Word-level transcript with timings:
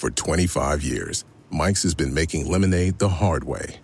For 0.00 0.08
25 0.08 0.82
years, 0.82 1.26
Mike's 1.50 1.82
has 1.82 1.94
been 1.94 2.14
making 2.14 2.50
lemonade 2.50 2.98
the 2.98 3.10
hard 3.10 3.44
way. 3.44 3.76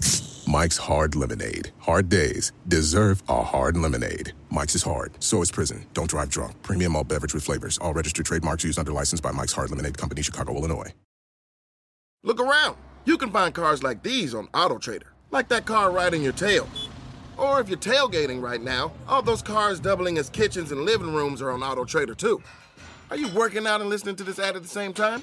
Mike's 0.48 0.78
Hard 0.78 1.14
Lemonade. 1.14 1.72
Hard 1.80 2.08
days 2.08 2.52
deserve 2.68 3.22
a 3.28 3.42
hard 3.42 3.76
lemonade. 3.76 4.32
Mike's 4.48 4.74
is 4.74 4.82
hard, 4.82 5.12
so 5.22 5.42
is 5.42 5.50
prison. 5.50 5.84
Don't 5.92 6.08
drive 6.08 6.30
drunk. 6.30 6.54
Premium 6.62 6.96
all 6.96 7.04
beverage 7.04 7.34
with 7.34 7.44
flavors. 7.44 7.76
All 7.76 7.92
registered 7.92 8.24
trademarks 8.24 8.64
used 8.64 8.78
under 8.78 8.92
license 8.92 9.20
by 9.20 9.30
Mike's 9.30 9.52
Hard 9.52 9.68
Lemonade 9.68 9.98
Company, 9.98 10.22
Chicago, 10.22 10.56
Illinois. 10.56 10.90
Look 12.22 12.40
around. 12.40 12.78
You 13.04 13.18
can 13.18 13.30
find 13.30 13.54
cars 13.54 13.82
like 13.82 14.02
these 14.02 14.34
on 14.34 14.46
AutoTrader, 14.54 15.10
like 15.32 15.50
that 15.50 15.66
car 15.66 15.90
riding 15.90 16.22
your 16.22 16.32
tail. 16.32 16.66
Or 17.36 17.60
if 17.60 17.68
you're 17.68 17.76
tailgating 17.76 18.40
right 18.40 18.62
now, 18.62 18.92
all 19.06 19.20
those 19.20 19.42
cars 19.42 19.80
doubling 19.80 20.16
as 20.16 20.30
kitchens 20.30 20.72
and 20.72 20.86
living 20.86 21.12
rooms 21.12 21.42
are 21.42 21.50
on 21.50 21.60
AutoTrader 21.60 22.16
too. 22.16 22.42
Are 23.10 23.18
you 23.18 23.28
working 23.34 23.66
out 23.66 23.82
and 23.82 23.90
listening 23.90 24.16
to 24.16 24.24
this 24.24 24.38
ad 24.38 24.56
at 24.56 24.62
the 24.62 24.68
same 24.68 24.94
time? 24.94 25.22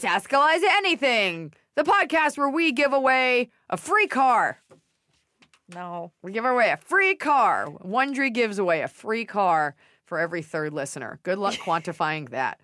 It's 0.00 0.06
Ask 0.06 0.32
Eliza 0.32 0.64
Anything, 0.78 1.52
the 1.76 1.82
podcast 1.82 2.38
where 2.38 2.48
we 2.48 2.72
give 2.72 2.94
away 2.94 3.50
a 3.68 3.76
free 3.76 4.06
car. 4.06 4.62
No. 5.74 6.12
We 6.22 6.32
give 6.32 6.46
away 6.46 6.70
a 6.70 6.78
free 6.78 7.14
car. 7.16 7.66
Wondery 7.66 8.32
gives 8.32 8.58
away 8.58 8.80
a 8.80 8.88
free 8.88 9.26
car 9.26 9.74
for 10.06 10.18
every 10.18 10.40
third 10.40 10.72
listener. 10.72 11.20
Good 11.22 11.36
luck 11.36 11.52
quantifying 11.66 12.30
that. 12.30 12.62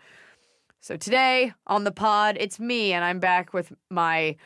So 0.81 0.97
today 0.97 1.53
on 1.67 1.85
the 1.85 1.93
pod, 1.93 2.39
it's 2.41 2.59
me, 2.59 2.95
and 2.95 3.05
I'm 3.05 3.21
back 3.21 3.53
with 3.53 3.71
my 3.91 4.37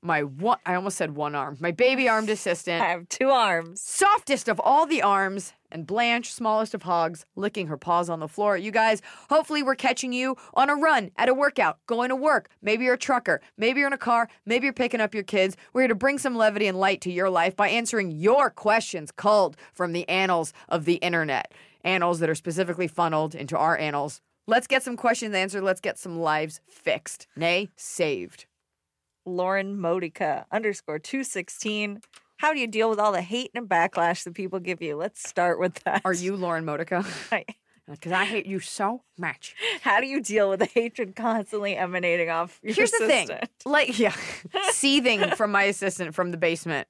my 0.00 0.22
one. 0.22 0.56
I 0.64 0.74
almost 0.74 0.96
said 0.96 1.14
one 1.14 1.34
arm. 1.34 1.58
My 1.60 1.72
baby 1.72 2.08
armed 2.08 2.30
assistant. 2.30 2.80
I 2.80 2.86
have 2.88 3.10
two 3.10 3.28
arms. 3.28 3.82
softest 3.82 4.48
of 4.48 4.58
all 4.58 4.86
the 4.86 5.02
arms, 5.02 5.52
and 5.70 5.86
Blanche, 5.86 6.32
smallest 6.32 6.74
of 6.74 6.82
hogs, 6.82 7.24
licking 7.36 7.66
her 7.66 7.76
paws 7.76 8.08
on 8.08 8.20
the 8.20 8.28
floor. 8.28 8.56
You 8.56 8.70
guys, 8.70 9.02
hopefully, 9.28 9.62
we're 9.62 9.74
catching 9.74 10.12
you 10.12 10.36
on 10.54 10.70
a 10.70 10.74
run, 10.74 11.10
at 11.16 11.28
a 11.28 11.34
workout, 11.34 11.78
going 11.86 12.08
to 12.08 12.16
work. 12.16 12.48
Maybe 12.62 12.84
you're 12.84 12.94
a 12.94 12.98
trucker. 12.98 13.40
Maybe 13.56 13.80
you're 13.80 13.86
in 13.86 13.92
a 13.92 13.98
car. 13.98 14.28
Maybe 14.46 14.64
you're 14.64 14.72
picking 14.72 15.00
up 15.00 15.14
your 15.14 15.22
kids. 15.22 15.56
We're 15.72 15.82
here 15.82 15.88
to 15.88 15.94
bring 15.94 16.18
some 16.18 16.36
levity 16.36 16.66
and 16.66 16.78
light 16.78 17.00
to 17.02 17.12
your 17.12 17.30
life 17.30 17.56
by 17.56 17.68
answering 17.68 18.10
your 18.10 18.50
questions 18.50 19.10
culled 19.10 19.56
from 19.72 19.92
the 19.92 20.08
annals 20.08 20.52
of 20.68 20.84
the 20.84 20.94
internet. 20.94 21.52
Annals 21.84 22.20
that 22.20 22.30
are 22.30 22.34
specifically 22.34 22.88
funneled 22.88 23.34
into 23.34 23.56
our 23.56 23.76
annals. 23.76 24.20
Let's 24.46 24.66
get 24.66 24.82
some 24.82 24.96
questions 24.96 25.34
answered. 25.34 25.62
Let's 25.62 25.80
get 25.80 25.98
some 25.98 26.18
lives 26.18 26.60
fixed, 26.68 27.26
nay, 27.36 27.68
saved. 27.76 28.46
Lauren 29.26 29.78
Modica 29.78 30.46
underscore 30.50 30.98
216. 30.98 32.00
How 32.38 32.52
do 32.52 32.60
you 32.60 32.66
deal 32.68 32.88
with 32.88 33.00
all 33.00 33.12
the 33.12 33.20
hate 33.20 33.50
and 33.54 33.68
backlash 33.68 34.24
that 34.24 34.34
people 34.34 34.60
give 34.60 34.80
you? 34.80 34.96
Let's 34.96 35.28
start 35.28 35.58
with 35.58 35.74
that. 35.84 36.02
Are 36.04 36.14
you 36.14 36.36
Lauren 36.36 36.64
Modica? 36.64 37.04
Because 37.90 38.12
I 38.12 38.26
hate 38.26 38.44
you 38.44 38.60
so 38.60 39.02
much. 39.16 39.54
How 39.80 39.98
do 40.00 40.06
you 40.06 40.20
deal 40.20 40.50
with 40.50 40.60
the 40.60 40.66
hatred 40.66 41.16
constantly 41.16 41.74
emanating 41.74 42.28
off 42.28 42.60
your 42.62 42.74
Here's 42.74 42.90
the 42.90 43.06
thing. 43.06 43.30
assistant? 43.30 43.50
Like, 43.64 43.98
yeah, 43.98 44.14
seething 44.72 45.22
from 45.36 45.52
my 45.52 45.62
assistant 45.62 46.14
from 46.14 46.30
the 46.30 46.36
basement 46.36 46.86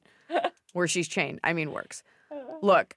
where 0.72 0.88
she's 0.88 1.06
chained. 1.06 1.38
I 1.44 1.53
mean, 1.53 1.70
works. 1.70 2.03
Look, 2.62 2.97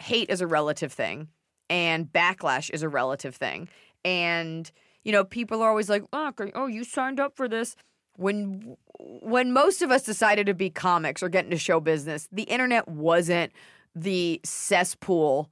hate 0.00 0.30
is 0.30 0.40
a 0.40 0.46
relative 0.46 0.94
thing, 0.94 1.28
and 1.68 2.10
backlash 2.10 2.70
is 2.70 2.82
a 2.82 2.88
relative 2.88 3.36
thing. 3.36 3.68
And, 4.02 4.70
you 5.04 5.12
know, 5.12 5.22
people 5.22 5.60
are 5.60 5.68
always 5.68 5.90
like, 5.90 6.04
oh, 6.14 6.32
oh 6.54 6.66
you 6.68 6.84
signed 6.84 7.20
up 7.20 7.36
for 7.36 7.48
this. 7.48 7.76
When 8.16 8.78
when 8.98 9.52
most 9.52 9.82
of 9.82 9.90
us 9.90 10.02
decided 10.02 10.46
to 10.46 10.54
be 10.54 10.70
comics 10.70 11.22
or 11.22 11.28
get 11.28 11.44
into 11.44 11.58
show 11.58 11.80
business, 11.80 12.28
the 12.32 12.44
internet 12.44 12.88
wasn't 12.88 13.52
the 13.94 14.40
cesspool 14.44 15.50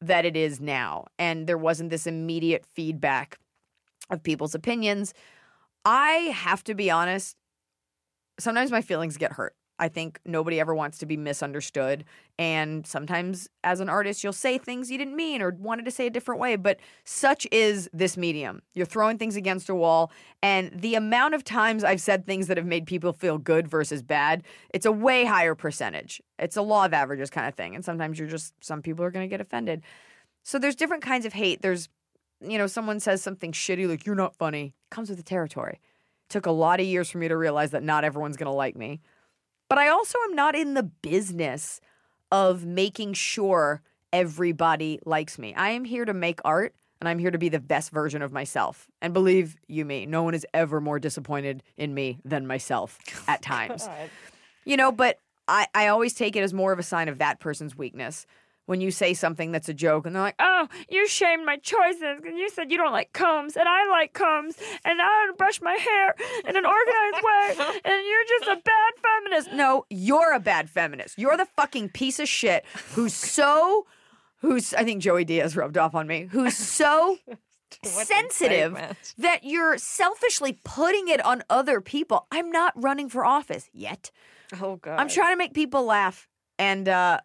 that 0.00 0.24
it 0.24 0.36
is 0.36 0.60
now. 0.60 1.06
And 1.18 1.46
there 1.46 1.58
wasn't 1.58 1.90
this 1.90 2.06
immediate 2.06 2.64
feedback 2.74 3.38
of 4.10 4.22
people's 4.22 4.54
opinions. 4.54 5.14
I 5.84 6.12
have 6.34 6.64
to 6.64 6.74
be 6.74 6.90
honest, 6.90 7.36
sometimes 8.38 8.70
my 8.70 8.82
feelings 8.82 9.16
get 9.16 9.32
hurt. 9.32 9.54
I 9.80 9.88
think 9.88 10.20
nobody 10.24 10.60
ever 10.60 10.74
wants 10.74 10.98
to 10.98 11.06
be 11.06 11.16
misunderstood. 11.16 12.04
And 12.38 12.86
sometimes, 12.86 13.48
as 13.64 13.80
an 13.80 13.88
artist, 13.88 14.22
you'll 14.22 14.32
say 14.32 14.58
things 14.58 14.90
you 14.90 14.98
didn't 14.98 15.16
mean 15.16 15.42
or 15.42 15.56
wanted 15.58 15.86
to 15.86 15.90
say 15.90 16.06
a 16.06 16.10
different 16.10 16.40
way. 16.40 16.56
But 16.56 16.78
such 17.04 17.46
is 17.50 17.88
this 17.92 18.16
medium. 18.16 18.62
You're 18.74 18.86
throwing 18.86 19.18
things 19.18 19.36
against 19.36 19.68
a 19.68 19.74
wall. 19.74 20.12
And 20.42 20.70
the 20.72 20.94
amount 20.94 21.34
of 21.34 21.42
times 21.42 21.82
I've 21.82 22.00
said 22.00 22.26
things 22.26 22.46
that 22.46 22.56
have 22.58 22.66
made 22.66 22.86
people 22.86 23.12
feel 23.12 23.38
good 23.38 23.66
versus 23.66 24.02
bad, 24.02 24.44
it's 24.72 24.86
a 24.86 24.92
way 24.92 25.24
higher 25.24 25.54
percentage. 25.54 26.22
It's 26.38 26.56
a 26.56 26.62
law 26.62 26.84
of 26.84 26.92
averages 26.92 27.30
kind 27.30 27.48
of 27.48 27.54
thing. 27.54 27.74
And 27.74 27.84
sometimes 27.84 28.18
you're 28.18 28.28
just, 28.28 28.54
some 28.62 28.82
people 28.82 29.04
are 29.04 29.10
going 29.10 29.28
to 29.28 29.32
get 29.32 29.40
offended. 29.40 29.82
So 30.44 30.58
there's 30.58 30.76
different 30.76 31.02
kinds 31.02 31.26
of 31.26 31.32
hate. 31.32 31.62
There's, 31.62 31.88
you 32.40 32.58
know, 32.58 32.66
someone 32.66 33.00
says 33.00 33.22
something 33.22 33.52
shitty 33.52 33.88
like, 33.88 34.06
you're 34.06 34.14
not 34.14 34.36
funny. 34.36 34.74
Comes 34.90 35.08
with 35.08 35.18
the 35.18 35.24
territory. 35.24 35.80
took 36.30 36.46
a 36.46 36.50
lot 36.50 36.80
of 36.80 36.86
years 36.86 37.10
for 37.10 37.18
me 37.18 37.28
to 37.28 37.36
realize 37.36 37.72
that 37.72 37.82
not 37.82 38.04
everyone's 38.04 38.36
going 38.36 38.50
to 38.50 38.56
like 38.56 38.76
me. 38.76 39.00
But 39.70 39.78
I 39.78 39.88
also 39.88 40.18
am 40.28 40.34
not 40.34 40.56
in 40.56 40.74
the 40.74 40.82
business 40.82 41.80
of 42.32 42.66
making 42.66 43.12
sure 43.12 43.82
everybody 44.12 44.98
likes 45.06 45.38
me. 45.38 45.54
I 45.54 45.70
am 45.70 45.84
here 45.84 46.04
to 46.04 46.12
make 46.12 46.40
art 46.44 46.74
and 47.00 47.08
I'm 47.08 47.20
here 47.20 47.30
to 47.30 47.38
be 47.38 47.48
the 47.48 47.60
best 47.60 47.92
version 47.92 48.20
of 48.20 48.32
myself. 48.32 48.88
And 49.00 49.14
believe 49.14 49.56
you 49.68 49.84
me, 49.84 50.06
no 50.06 50.24
one 50.24 50.34
is 50.34 50.44
ever 50.52 50.80
more 50.80 50.98
disappointed 50.98 51.62
in 51.76 51.94
me 51.94 52.18
than 52.24 52.48
myself 52.48 52.98
at 53.28 53.42
times. 53.42 53.88
You 54.64 54.76
know, 54.76 54.90
but 54.90 55.20
I, 55.46 55.68
I 55.72 55.86
always 55.86 56.14
take 56.14 56.34
it 56.34 56.40
as 56.42 56.52
more 56.52 56.72
of 56.72 56.80
a 56.80 56.82
sign 56.82 57.08
of 57.08 57.18
that 57.18 57.38
person's 57.38 57.76
weakness. 57.76 58.26
When 58.70 58.80
you 58.80 58.92
say 58.92 59.14
something 59.14 59.50
that's 59.50 59.68
a 59.68 59.74
joke 59.74 60.06
and 60.06 60.14
they're 60.14 60.22
like, 60.22 60.36
oh, 60.38 60.68
you 60.88 61.08
shamed 61.08 61.44
my 61.44 61.56
choices 61.56 62.20
and 62.24 62.38
you 62.38 62.48
said 62.50 62.70
you 62.70 62.78
don't 62.78 62.92
like 62.92 63.12
combs 63.12 63.56
and 63.56 63.68
I 63.68 63.88
like 63.88 64.12
combs 64.12 64.54
and 64.84 65.02
I 65.02 65.26
don't 65.26 65.36
brush 65.36 65.60
my 65.60 65.72
hair 65.72 66.14
in 66.48 66.56
an 66.56 66.64
organized 66.64 67.24
way 67.24 67.80
and 67.84 68.06
you're 68.06 68.38
just 68.38 68.46
a 68.46 68.62
bad 68.62 68.92
feminist. 69.02 69.52
No, 69.52 69.86
you're 69.90 70.32
a 70.32 70.38
bad 70.38 70.70
feminist. 70.70 71.18
You're 71.18 71.36
the 71.36 71.48
fucking 71.56 71.88
piece 71.88 72.20
of 72.20 72.28
shit 72.28 72.64
who's 72.92 73.12
so, 73.12 73.88
who's, 74.36 74.72
I 74.72 74.84
think 74.84 75.02
Joey 75.02 75.24
Diaz 75.24 75.56
rubbed 75.56 75.76
off 75.76 75.96
on 75.96 76.06
me, 76.06 76.28
who's 76.30 76.56
so 76.56 77.18
sensitive 77.82 78.78
that 79.18 79.42
you're 79.42 79.78
selfishly 79.78 80.60
putting 80.62 81.08
it 81.08 81.20
on 81.24 81.42
other 81.50 81.80
people. 81.80 82.28
I'm 82.30 82.52
not 82.52 82.72
running 82.76 83.08
for 83.08 83.24
office 83.26 83.68
yet. 83.72 84.12
Oh, 84.62 84.76
God. 84.76 85.00
I'm 85.00 85.08
trying 85.08 85.32
to 85.32 85.38
make 85.38 85.54
people 85.54 85.84
laugh. 85.84 86.28
And 86.56 86.88
uh, 86.88 87.20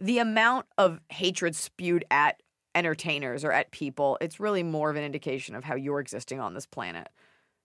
the 0.00 0.18
amount 0.18 0.66
of 0.78 1.00
hatred 1.10 1.54
spewed 1.54 2.04
at 2.10 2.42
entertainers 2.74 3.44
or 3.44 3.52
at 3.52 3.70
people, 3.70 4.16
it's 4.20 4.40
really 4.40 4.62
more 4.62 4.90
of 4.90 4.96
an 4.96 5.04
indication 5.04 5.54
of 5.54 5.64
how 5.64 5.74
you're 5.74 6.00
existing 6.00 6.40
on 6.40 6.54
this 6.54 6.66
planet. 6.66 7.08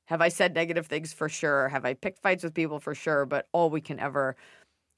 Have 0.05 0.21
I 0.21 0.29
said 0.29 0.53
negative 0.53 0.87
things? 0.87 1.13
For 1.13 1.29
sure. 1.29 1.69
Have 1.69 1.85
I 1.85 1.93
picked 1.93 2.21
fights 2.21 2.43
with 2.43 2.53
people? 2.53 2.79
For 2.79 2.93
sure. 2.93 3.25
But 3.25 3.47
all 3.53 3.69
we 3.69 3.81
can 3.81 3.99
ever 3.99 4.35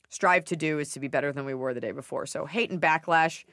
strive 0.09 0.45
to 0.45 0.55
do 0.55 0.79
is 0.79 0.91
to 0.91 0.99
be 0.99 1.07
better 1.07 1.31
than 1.31 1.45
we 1.45 1.53
were 1.53 1.73
the 1.73 1.81
day 1.81 1.91
before. 1.91 2.25
So 2.25 2.45
hate 2.45 2.71
and 2.71 2.81
backlash, 2.81 3.45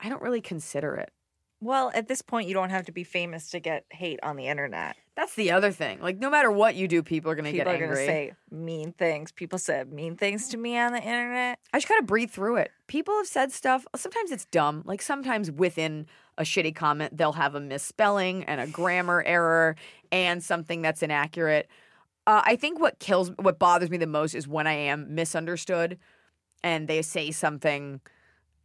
I 0.00 0.08
don't 0.08 0.22
really 0.22 0.40
consider 0.40 0.94
it. 0.94 1.12
Well, 1.62 1.90
at 1.94 2.08
this 2.08 2.22
point, 2.22 2.48
you 2.48 2.54
don't 2.54 2.70
have 2.70 2.86
to 2.86 2.92
be 2.92 3.04
famous 3.04 3.50
to 3.50 3.60
get 3.60 3.84
hate 3.90 4.18
on 4.22 4.36
the 4.36 4.46
internet. 4.46 4.96
That's 5.14 5.34
the 5.34 5.50
other 5.50 5.70
thing. 5.70 6.00
Like, 6.00 6.18
no 6.18 6.30
matter 6.30 6.50
what 6.50 6.74
you 6.74 6.88
do, 6.88 7.02
people 7.02 7.30
are 7.30 7.34
going 7.34 7.44
to 7.44 7.52
get 7.52 7.66
People 7.66 7.72
are 7.72 7.74
angry. 7.74 7.88
going 7.88 7.98
to 7.98 8.06
say 8.06 8.32
mean 8.50 8.92
things. 8.92 9.30
People 9.30 9.58
said 9.58 9.92
mean 9.92 10.16
things 10.16 10.48
to 10.48 10.56
me 10.56 10.78
on 10.78 10.92
the 10.92 11.02
internet. 11.02 11.58
I 11.74 11.76
just 11.78 11.88
gotta 11.88 12.02
breathe 12.02 12.30
through 12.30 12.56
it. 12.56 12.70
People 12.86 13.14
have 13.18 13.26
said 13.26 13.52
stuff. 13.52 13.86
Sometimes 13.94 14.30
it's 14.30 14.46
dumb. 14.46 14.82
Like 14.86 15.02
sometimes 15.02 15.50
within 15.50 16.06
a 16.38 16.42
shitty 16.42 16.74
comment, 16.74 17.18
they'll 17.18 17.32
have 17.32 17.54
a 17.54 17.60
misspelling 17.60 18.44
and 18.44 18.60
a 18.62 18.66
grammar 18.66 19.22
error 19.26 19.76
and 20.10 20.42
something 20.42 20.80
that's 20.80 21.02
inaccurate. 21.02 21.68
Uh, 22.26 22.40
I 22.44 22.56
think 22.56 22.80
what 22.80 22.98
kills, 22.98 23.30
what 23.36 23.58
bothers 23.58 23.90
me 23.90 23.98
the 23.98 24.06
most 24.06 24.34
is 24.34 24.48
when 24.48 24.66
I 24.66 24.72
am 24.72 25.14
misunderstood 25.14 25.98
and 26.62 26.88
they 26.88 27.02
say 27.02 27.30
something 27.30 28.00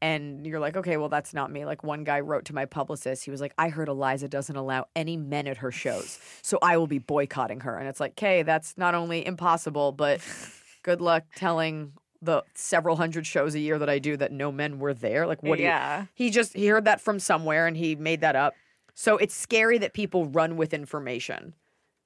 and 0.02 0.46
you're 0.46 0.60
like, 0.60 0.76
okay, 0.78 0.98
well, 0.98 1.10
that's 1.10 1.34
not 1.34 1.52
me. 1.52 1.66
Like 1.66 1.84
one 1.84 2.04
guy 2.04 2.20
wrote 2.20 2.46
to 2.46 2.56
my 2.56 2.66
publicist. 2.66 3.24
He 3.26 3.32
was 3.32 3.42
like, 3.42 3.54
I 3.58 3.70
heard 3.70 3.88
Eliza 3.88 4.28
doesn't 4.28 4.56
allow 4.56 4.86
any 4.96 5.18
men 5.18 5.48
at 5.48 5.58
her 5.58 5.72
shows, 5.72 6.20
so 6.42 6.60
I 6.62 6.78
will 6.78 6.88
be 6.88 7.00
boycotting 7.00 7.62
her. 7.62 7.78
And 7.78 7.88
it's 7.88 8.00
like, 8.00 8.12
okay, 8.12 8.44
that's 8.44 8.78
not 8.78 8.96
only 8.96 9.26
impossible, 9.26 9.92
but 9.92 10.22
good 10.84 11.02
luck 11.02 11.24
telling 11.36 11.94
the 12.22 12.44
several 12.56 12.96
hundred 12.96 13.28
shows 13.28 13.56
a 13.56 13.60
year 13.60 13.78
that 13.78 13.90
I 13.90 14.00
do 14.00 14.18
that 14.18 14.32
no 14.32 14.52
men 14.52 14.80
were 14.80 14.94
there. 14.94 15.28
Like, 15.28 15.44
what? 15.44 15.60
Yeah. 15.60 15.98
Do 15.98 16.02
you, 16.04 16.08
he 16.16 16.30
just 16.32 16.54
he 16.56 16.68
heard 16.68 16.86
that 16.86 17.02
from 17.02 17.20
somewhere 17.20 17.68
and 17.68 17.78
he 17.78 17.96
made 17.96 18.22
that 18.22 18.36
up. 18.36 18.54
So 18.94 19.18
it's 19.18 19.36
scary 19.36 19.78
that 19.80 19.94
people 19.94 20.26
run 20.26 20.56
with 20.58 20.74
information 20.74 21.54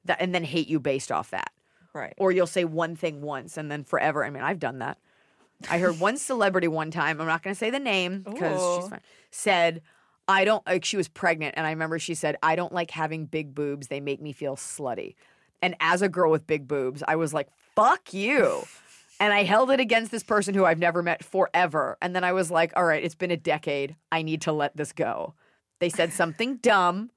that 0.06 0.20
and 0.20 0.34
then 0.34 0.44
hate 0.44 0.68
you 0.68 0.80
based 0.80 1.12
off 1.12 1.30
that 1.32 1.52
Right. 1.94 2.14
or 2.18 2.32
you'll 2.32 2.48
say 2.48 2.66
one 2.66 2.96
thing 2.96 3.22
once 3.22 3.58
and 3.58 3.72
then 3.72 3.84
forever. 3.84 4.24
I 4.24 4.30
mean, 4.30 4.44
I've 4.44 4.60
done 4.60 4.80
that. 4.80 4.98
I 5.70 5.80
heard 5.80 6.00
one 6.00 6.18
celebrity 6.18 6.68
one 6.68 6.92
time. 6.92 7.20
I'm 7.20 7.28
not 7.28 7.44
going 7.44 7.54
to 7.54 7.58
say 7.58 7.70
the 7.70 7.80
name 7.80 8.22
because 8.22 8.78
she's 8.78 8.90
fine. 8.90 9.02
Said, 9.32 9.82
"I 10.28 10.46
don't." 10.46 10.66
Like 10.66 10.86
she 10.86 10.98
was 10.98 11.08
pregnant, 11.08 11.56
and 11.58 11.68
I 11.68 11.72
remember 11.72 12.00
she 12.00 12.16
said, 12.16 12.38
"I 12.42 12.56
don't 12.56 12.72
like 12.72 12.92
having 12.92 13.26
big 13.26 13.54
boobs. 13.54 13.88
They 13.88 14.00
make 14.00 14.22
me 14.22 14.32
feel 14.32 14.56
slutty." 14.56 15.16
And 15.62 15.76
as 15.82 16.02
a 16.02 16.08
girl 16.08 16.32
with 16.32 16.48
big 16.48 16.68
boobs, 16.68 17.04
I 17.08 17.18
was 17.18 17.34
like, 17.34 17.50
"Fuck 17.76 18.14
you." 18.14 18.64
And 19.20 19.34
I 19.34 19.44
held 19.44 19.70
it 19.70 19.82
against 19.82 20.12
this 20.12 20.24
person 20.24 20.54
who 20.54 20.64
I've 20.64 20.80
never 20.80 21.04
met 21.04 21.26
forever. 21.26 21.98
And 22.02 22.16
then 22.16 22.24
I 22.24 22.32
was 22.32 22.50
like, 22.50 22.72
all 22.78 22.86
right, 22.86 23.04
it's 23.04 23.16
been 23.16 23.32
a 23.32 23.38
decade. 23.38 23.98
I 24.14 24.22
need 24.22 24.42
to 24.44 24.54
let 24.54 24.78
this 24.78 24.94
go. 24.94 25.34
They 25.80 25.90
said 25.90 26.14
something 26.14 26.56
dumb. 26.58 27.12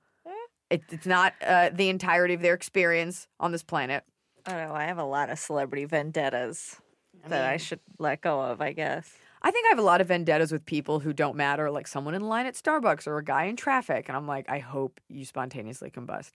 It, 0.68 0.82
it's 0.90 1.06
not 1.06 1.34
uh, 1.46 1.70
the 1.72 1.90
entirety 1.90 2.34
of 2.34 2.40
their 2.40 2.54
experience 2.54 3.28
on 3.38 3.52
this 3.52 3.62
planet. 3.62 4.02
I 4.46 4.50
don't 4.50 4.68
know. 4.68 4.74
I 4.74 4.84
have 4.84 4.98
a 4.98 5.04
lot 5.04 5.30
of 5.30 5.38
celebrity 5.38 5.84
vendettas 5.84 6.80
that 7.28 7.48
I 7.48 7.56
should 7.56 7.80
let 7.98 8.20
go 8.20 8.40
of, 8.40 8.60
I 8.60 8.72
guess. 8.72 9.10
I 9.42 9.50
think 9.50 9.66
I 9.66 9.70
have 9.70 9.78
a 9.78 9.82
lot 9.82 10.00
of 10.00 10.08
vendettas 10.08 10.52
with 10.52 10.64
people 10.64 11.00
who 11.00 11.12
don't 11.12 11.36
matter, 11.36 11.70
like 11.70 11.88
someone 11.88 12.14
in 12.14 12.22
line 12.22 12.46
at 12.46 12.54
Starbucks 12.54 13.06
or 13.06 13.18
a 13.18 13.24
guy 13.24 13.44
in 13.44 13.56
traffic. 13.56 14.08
And 14.08 14.16
I'm 14.16 14.26
like, 14.26 14.48
I 14.48 14.60
hope 14.60 15.00
you 15.08 15.24
spontaneously 15.24 15.90
combust. 15.90 16.32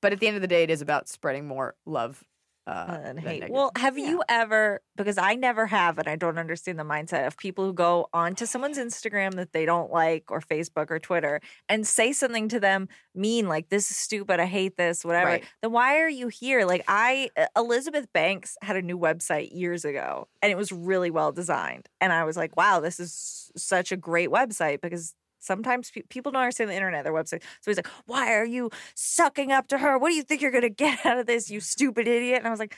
But 0.00 0.12
at 0.12 0.20
the 0.20 0.26
end 0.26 0.36
of 0.36 0.42
the 0.42 0.48
day, 0.48 0.64
it 0.64 0.70
is 0.70 0.82
about 0.82 1.08
spreading 1.08 1.46
more 1.46 1.76
love 1.86 2.24
uh, 2.66 2.98
and 3.04 3.20
hate. 3.20 3.50
Well, 3.50 3.72
have 3.76 3.98
Yeah. 3.98 4.08
you 4.10 4.22
ever? 4.28 4.80
Because 4.96 5.18
I 5.18 5.34
never 5.34 5.66
have, 5.66 5.98
and 5.98 6.08
I 6.08 6.16
don't 6.16 6.38
understand 6.38 6.78
the 6.78 6.84
mindset 6.84 7.26
of 7.26 7.36
people 7.36 7.64
who 7.64 7.72
go 7.72 8.08
onto 8.12 8.46
someone's 8.46 8.78
Instagram 8.78 9.32
that 9.34 9.52
they 9.52 9.66
don't 9.66 9.90
like, 9.92 10.30
or 10.30 10.40
Facebook 10.40 10.90
or 10.90 10.98
Twitter, 10.98 11.40
and 11.68 11.86
say 11.86 12.12
something 12.12 12.48
to 12.48 12.60
them 12.60 12.88
mean 13.14 13.48
like 13.48 13.68
"this 13.68 13.90
is 13.90 13.96
stupid," 13.96 14.40
"I 14.40 14.46
hate 14.46 14.76
this," 14.76 15.04
whatever. 15.04 15.26
Right. 15.26 15.44
Then 15.62 15.72
why 15.72 15.98
are 15.98 16.08
you 16.08 16.28
here? 16.28 16.64
Like 16.64 16.84
I, 16.88 17.30
uh, 17.36 17.46
Elizabeth 17.56 18.12
Banks 18.12 18.56
had 18.62 18.76
a 18.76 18.82
new 18.82 18.98
website 18.98 19.50
years 19.52 19.84
ago, 19.84 20.28
and 20.40 20.50
it 20.50 20.56
was 20.56 20.72
really 20.72 21.10
well 21.10 21.32
designed, 21.32 21.88
and 22.00 22.12
I 22.12 22.24
was 22.24 22.36
like, 22.36 22.56
"Wow, 22.56 22.80
this 22.80 22.98
is 23.00 23.50
such 23.56 23.92
a 23.92 23.96
great 23.96 24.30
website," 24.30 24.80
because. 24.80 25.14
Sometimes 25.44 25.90
pe- 25.90 26.02
people 26.08 26.32
don't 26.32 26.42
understand 26.42 26.70
the 26.70 26.74
internet, 26.74 27.04
their 27.04 27.12
website. 27.12 27.42
So 27.60 27.70
he's 27.70 27.76
like, 27.76 27.88
Why 28.06 28.32
are 28.34 28.44
you 28.46 28.70
sucking 28.94 29.52
up 29.52 29.68
to 29.68 29.78
her? 29.78 29.98
What 29.98 30.08
do 30.08 30.14
you 30.14 30.22
think 30.22 30.40
you're 30.42 30.50
going 30.50 30.62
to 30.62 30.70
get 30.70 31.04
out 31.06 31.18
of 31.18 31.26
this, 31.26 31.50
you 31.50 31.60
stupid 31.60 32.08
idiot? 32.08 32.38
And 32.38 32.46
I 32.46 32.50
was 32.50 32.58
like, 32.60 32.74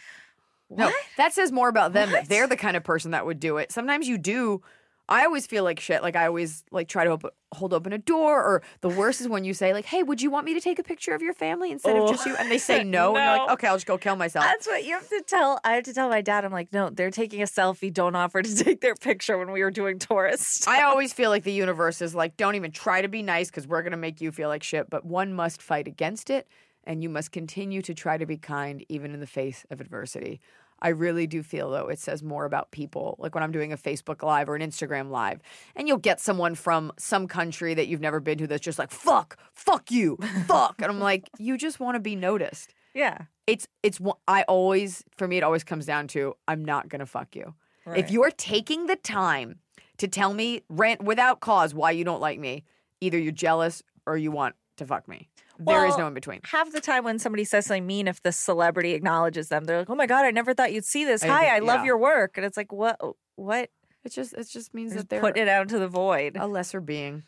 No, 0.68 0.90
that 1.16 1.32
says 1.32 1.52
more 1.52 1.68
about 1.68 1.92
them 1.92 2.10
that 2.10 2.22
What? 2.22 2.28
they're 2.28 2.46
the 2.48 2.56
kind 2.56 2.76
of 2.76 2.82
person 2.84 3.12
that 3.12 3.24
would 3.24 3.40
do 3.40 3.58
it. 3.58 3.70
Sometimes 3.72 4.08
you 4.08 4.18
do. 4.18 4.62
I 5.08 5.24
always 5.24 5.46
feel 5.46 5.62
like 5.62 5.78
shit. 5.78 6.02
Like 6.02 6.16
I 6.16 6.26
always 6.26 6.64
like 6.70 6.88
try 6.88 7.04
to 7.04 7.12
op- 7.12 7.34
hold 7.54 7.72
open 7.72 7.92
a 7.92 7.98
door, 7.98 8.42
or 8.42 8.62
the 8.80 8.88
worst 8.88 9.20
is 9.20 9.28
when 9.28 9.44
you 9.44 9.54
say 9.54 9.72
like, 9.72 9.84
"Hey, 9.84 10.02
would 10.02 10.20
you 10.20 10.30
want 10.30 10.46
me 10.46 10.54
to 10.54 10.60
take 10.60 10.78
a 10.78 10.82
picture 10.82 11.12
of 11.12 11.22
your 11.22 11.32
family 11.32 11.70
instead 11.70 11.96
of 11.96 12.08
just 12.10 12.26
you?" 12.26 12.34
And 12.36 12.50
they 12.50 12.58
say 12.58 12.80
oh, 12.80 12.82
no, 12.84 13.16
and 13.16 13.24
you're 13.24 13.46
like, 13.46 13.50
"Okay, 13.52 13.68
I'll 13.68 13.76
just 13.76 13.86
go 13.86 13.98
kill 13.98 14.16
myself." 14.16 14.44
That's 14.44 14.66
what 14.66 14.84
you 14.84 14.94
have 14.94 15.08
to 15.08 15.22
tell. 15.26 15.60
I 15.64 15.74
have 15.74 15.84
to 15.84 15.94
tell 15.94 16.08
my 16.08 16.22
dad. 16.22 16.44
I'm 16.44 16.52
like, 16.52 16.72
no, 16.72 16.90
they're 16.90 17.10
taking 17.10 17.40
a 17.40 17.46
selfie. 17.46 17.92
Don't 17.92 18.16
offer 18.16 18.42
to 18.42 18.54
take 18.64 18.80
their 18.80 18.94
picture 18.94 19.38
when 19.38 19.52
we 19.52 19.62
were 19.62 19.70
doing 19.70 19.98
tourists. 19.98 20.66
I 20.66 20.82
always 20.82 21.12
feel 21.12 21.30
like 21.30 21.44
the 21.44 21.52
universe 21.52 22.02
is 22.02 22.14
like, 22.14 22.36
don't 22.36 22.56
even 22.56 22.72
try 22.72 23.00
to 23.02 23.08
be 23.08 23.22
nice 23.22 23.48
because 23.48 23.66
we're 23.66 23.82
going 23.82 23.92
to 23.92 23.96
make 23.96 24.20
you 24.20 24.32
feel 24.32 24.48
like 24.48 24.62
shit. 24.62 24.90
But 24.90 25.04
one 25.04 25.32
must 25.32 25.62
fight 25.62 25.86
against 25.86 26.30
it, 26.30 26.48
and 26.84 27.02
you 27.02 27.08
must 27.08 27.30
continue 27.30 27.80
to 27.82 27.94
try 27.94 28.18
to 28.18 28.26
be 28.26 28.36
kind 28.36 28.84
even 28.88 29.12
in 29.14 29.20
the 29.20 29.26
face 29.26 29.64
of 29.70 29.80
adversity. 29.80 30.40
I 30.80 30.88
really 30.88 31.26
do 31.26 31.42
feel, 31.42 31.70
though, 31.70 31.88
it 31.88 31.98
says 31.98 32.22
more 32.22 32.44
about 32.44 32.70
people. 32.70 33.16
Like 33.18 33.34
when 33.34 33.42
I'm 33.42 33.52
doing 33.52 33.72
a 33.72 33.78
Facebook 33.78 34.22
Live 34.22 34.48
or 34.48 34.56
an 34.56 34.62
Instagram 34.62 35.10
Live, 35.10 35.40
and 35.74 35.88
you'll 35.88 35.96
get 35.98 36.20
someone 36.20 36.54
from 36.54 36.92
some 36.98 37.26
country 37.28 37.74
that 37.74 37.88
you've 37.88 38.00
never 38.00 38.20
been 38.20 38.38
to 38.38 38.46
that's 38.46 38.62
just 38.62 38.78
like, 38.78 38.90
fuck, 38.90 39.38
fuck 39.54 39.90
you, 39.90 40.18
fuck. 40.46 40.74
And 40.78 40.86
I'm 40.90 41.00
like, 41.00 41.30
you 41.38 41.56
just 41.56 41.80
want 41.80 41.94
to 41.94 42.00
be 42.00 42.14
noticed. 42.16 42.74
yeah. 42.94 43.18
It's, 43.46 43.68
it's, 43.84 44.00
I 44.26 44.42
always, 44.42 45.04
for 45.16 45.28
me, 45.28 45.36
it 45.36 45.44
always 45.44 45.62
comes 45.62 45.86
down 45.86 46.08
to, 46.08 46.34
I'm 46.48 46.64
not 46.64 46.88
going 46.88 46.98
to 46.98 47.06
fuck 47.06 47.36
you. 47.36 47.54
If 47.94 48.10
you're 48.10 48.32
taking 48.32 48.86
the 48.86 48.96
time 48.96 49.60
to 49.98 50.08
tell 50.08 50.34
me 50.34 50.62
rant 50.68 51.02
without 51.04 51.38
cause 51.38 51.72
why 51.72 51.92
you 51.92 52.02
don't 52.02 52.20
like 52.20 52.40
me, 52.40 52.64
either 53.00 53.16
you're 53.16 53.30
jealous 53.30 53.84
or 54.04 54.16
you 54.16 54.32
want 54.32 54.56
to 54.78 54.84
fuck 54.84 55.06
me. 55.06 55.28
There 55.58 55.84
is 55.86 55.90
Well, 55.90 55.98
no 56.00 56.06
in 56.08 56.14
between. 56.14 56.40
Half 56.44 56.72
the 56.72 56.80
time 56.80 57.04
when 57.04 57.18
somebody 57.18 57.44
says 57.44 57.66
something 57.66 57.86
mean, 57.86 58.08
if 58.08 58.22
the 58.22 58.32
celebrity 58.32 58.92
acknowledges 58.94 59.48
them, 59.48 59.64
they're 59.64 59.78
like, 59.78 59.90
"Oh 59.90 59.94
my 59.94 60.06
god, 60.06 60.24
I 60.24 60.30
never 60.30 60.54
thought 60.54 60.72
you'd 60.72 60.84
see 60.84 61.04
this. 61.04 61.22
I 61.22 61.28
Hi, 61.28 61.40
think- 61.42 61.52
I 61.52 61.58
love 61.60 61.80
yeah. 61.80 61.86
your 61.86 61.98
work." 61.98 62.36
And 62.36 62.44
it's 62.46 62.56
like, 62.56 62.72
what? 62.72 63.00
What? 63.36 63.70
It 64.04 64.12
just 64.12 64.34
it 64.34 64.48
just 64.48 64.72
means 64.74 64.92
Just 64.92 65.04
that 65.04 65.08
they're 65.08 65.20
putting 65.20 65.42
it 65.42 65.48
out 65.48 65.62
into 65.62 65.78
the 65.78 65.88
void. 65.88 66.36
a 66.38 66.46
lesser 66.46 66.80
being. 66.80 67.24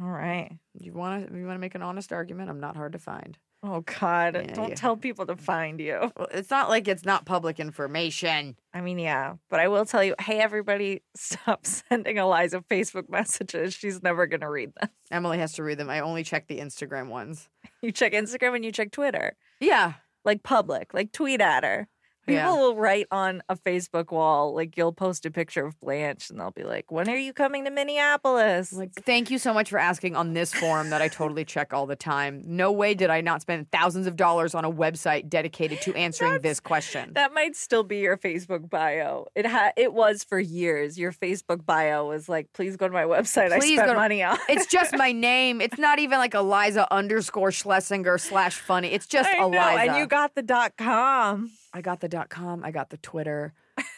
All 0.00 0.08
right. 0.08 0.58
You 0.78 0.92
want 0.92 1.28
to 1.28 1.36
you 1.38 1.46
want 1.46 1.56
to 1.56 1.60
make 1.60 1.74
an 1.74 1.82
honest 1.82 2.12
argument? 2.12 2.50
I'm 2.50 2.60
not 2.60 2.76
hard 2.76 2.92
to 2.92 2.98
find. 2.98 3.38
Oh 3.64 3.82
God! 3.82 4.34
Yeah, 4.34 4.54
Don't 4.54 4.70
yeah. 4.70 4.74
tell 4.74 4.96
people 4.96 5.24
to 5.26 5.36
find 5.36 5.78
you. 5.78 6.10
Well, 6.16 6.26
it's 6.32 6.50
not 6.50 6.68
like 6.68 6.88
it's 6.88 7.04
not 7.04 7.24
public 7.26 7.60
information. 7.60 8.56
I 8.74 8.80
mean, 8.80 8.98
yeah, 8.98 9.34
but 9.50 9.60
I 9.60 9.68
will 9.68 9.84
tell 9.84 10.02
you, 10.02 10.16
hey, 10.20 10.40
everybody, 10.40 11.02
stop 11.14 11.64
sending 11.64 12.16
Eliza 12.16 12.64
Facebook 12.68 13.08
messages. 13.08 13.72
She's 13.74 14.02
never 14.02 14.26
gonna 14.26 14.50
read 14.50 14.72
them. 14.74 14.88
Emily 15.12 15.38
has 15.38 15.52
to 15.54 15.62
read 15.62 15.78
them. 15.78 15.90
I 15.90 16.00
only 16.00 16.24
check 16.24 16.48
the 16.48 16.58
Instagram 16.58 17.08
ones. 17.08 17.48
You 17.84 17.90
check 17.90 18.12
Instagram 18.12 18.54
and 18.54 18.64
you 18.64 18.70
check 18.70 18.92
Twitter. 18.92 19.34
Yeah. 19.58 19.94
like 20.24 20.44
public, 20.44 20.94
like 20.94 21.10
tweet 21.10 21.40
at 21.40 21.64
her. 21.64 21.88
People 22.26 22.34
Yeah. 22.44 22.52
will 22.52 22.76
write 22.76 23.06
on 23.10 23.42
a 23.48 23.56
Facebook 23.56 24.12
wall, 24.12 24.54
like 24.54 24.76
you'll 24.76 24.92
post 24.92 25.26
a 25.26 25.30
picture 25.30 25.66
of 25.66 25.78
Blanche 25.80 26.30
and 26.30 26.38
they'll 26.38 26.52
be 26.52 26.62
like, 26.62 26.90
When 26.92 27.08
are 27.10 27.16
you 27.16 27.32
coming 27.32 27.64
to 27.64 27.70
Minneapolis? 27.70 28.72
Like, 28.72 28.92
thank 28.94 29.30
you 29.30 29.38
so 29.38 29.52
much 29.52 29.70
for 29.70 29.78
asking 29.78 30.14
on 30.14 30.32
this 30.34 30.54
forum 30.54 30.90
that 30.90 31.02
I 31.02 31.08
totally 31.08 31.44
check 31.44 31.72
all 31.72 31.86
the 31.86 31.96
time. 31.96 32.42
No 32.46 32.70
way 32.70 32.94
did 32.94 33.10
I 33.10 33.22
not 33.22 33.40
spend 33.42 33.70
thousands 33.72 34.06
of 34.06 34.14
dollars 34.16 34.54
on 34.54 34.64
a 34.64 34.70
website 34.70 35.28
dedicated 35.28 35.80
to 35.82 35.94
answering 35.94 36.40
this 36.42 36.60
question. 36.60 37.12
that 37.14 37.32
might 37.34 37.56
still 37.56 37.82
be 37.82 37.98
your 37.98 38.16
Facebook 38.16 38.70
bio. 38.70 39.26
It 39.34 39.46
ha- 39.46 39.72
it 39.76 39.92
was 39.92 40.22
for 40.22 40.38
years. 40.38 40.96
Your 40.98 41.12
Facebook 41.12 41.64
bio 41.66 42.06
was 42.06 42.28
like, 42.28 42.52
please 42.52 42.76
go 42.76 42.86
to 42.86 42.92
my 42.94 43.04
website. 43.04 43.48
Please 43.58 43.72
I 43.78 43.82
spent 43.82 43.86
go 43.88 43.94
to- 43.94 43.98
money 43.98 44.22
on. 44.22 44.38
It's 44.48 44.66
just 44.66 44.92
my 44.96 45.10
name. 45.12 45.60
It's 45.60 45.78
not 45.78 45.98
even 45.98 46.18
like 46.18 46.34
Eliza 46.34 46.86
underscore 46.92 47.50
Schlesinger 47.50 48.18
slash 48.18 48.54
funny. 48.56 48.88
It's 48.92 49.06
just 49.06 49.28
I 49.28 49.38
know, 49.38 49.46
Eliza. 49.48 49.80
and 49.80 49.96
you 49.96 50.06
got 50.06 50.34
the 50.36 50.42
dot 50.42 50.76
com. 50.78 51.50
I 51.74 51.80
got 51.80 52.00
the 52.00 52.08
dot 52.08 52.28
com. 52.28 52.62
I 52.64 52.70
got 52.70 52.90
the 52.90 52.98
Twitter 52.98 53.52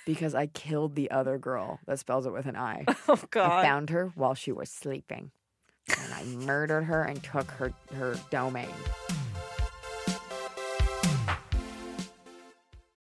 because 0.07 0.35
I 0.35 0.47
killed 0.47 0.95
the 0.95 1.11
other 1.11 1.39
girl 1.39 1.81
that 1.87 1.99
spells 1.99 2.27
it 2.27 2.33
with 2.33 2.47
an 2.47 2.57
I. 2.57 2.85
Oh 3.09 3.21
God! 3.31 3.51
I 3.51 3.63
found 3.63 3.91
her 3.91 4.13
while 4.15 4.35
she 4.35 4.53
was 4.53 4.71
sleeping, 4.71 5.31
and 5.89 6.15
I 6.15 6.25
murdered 6.25 6.85
her 6.85 7.03
and 7.03 7.23
took 7.23 7.51
her 7.53 7.73
her 7.95 8.17
domain. 8.31 8.69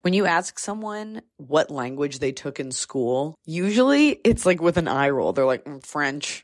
When 0.04 0.14
you 0.16 0.26
ask 0.26 0.58
someone 0.58 1.22
what 1.38 1.70
language 1.70 2.18
they 2.18 2.32
took 2.32 2.60
in 2.60 2.72
school, 2.72 3.36
usually 3.46 4.20
it's 4.24 4.48
like 4.48 4.60
with 4.60 4.78
an 4.78 4.88
eye 4.88 5.12
roll. 5.12 5.32
They're 5.34 5.46
like, 5.46 5.64
"Mm, 5.66 5.86
French. 5.86 6.44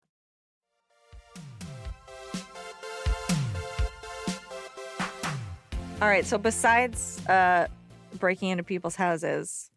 All 6.01 6.07
right. 6.07 6.25
So 6.25 6.39
besides 6.39 7.23
uh, 7.27 7.67
breaking 8.17 8.49
into 8.49 8.63
people's 8.63 8.95
houses, 8.95 9.69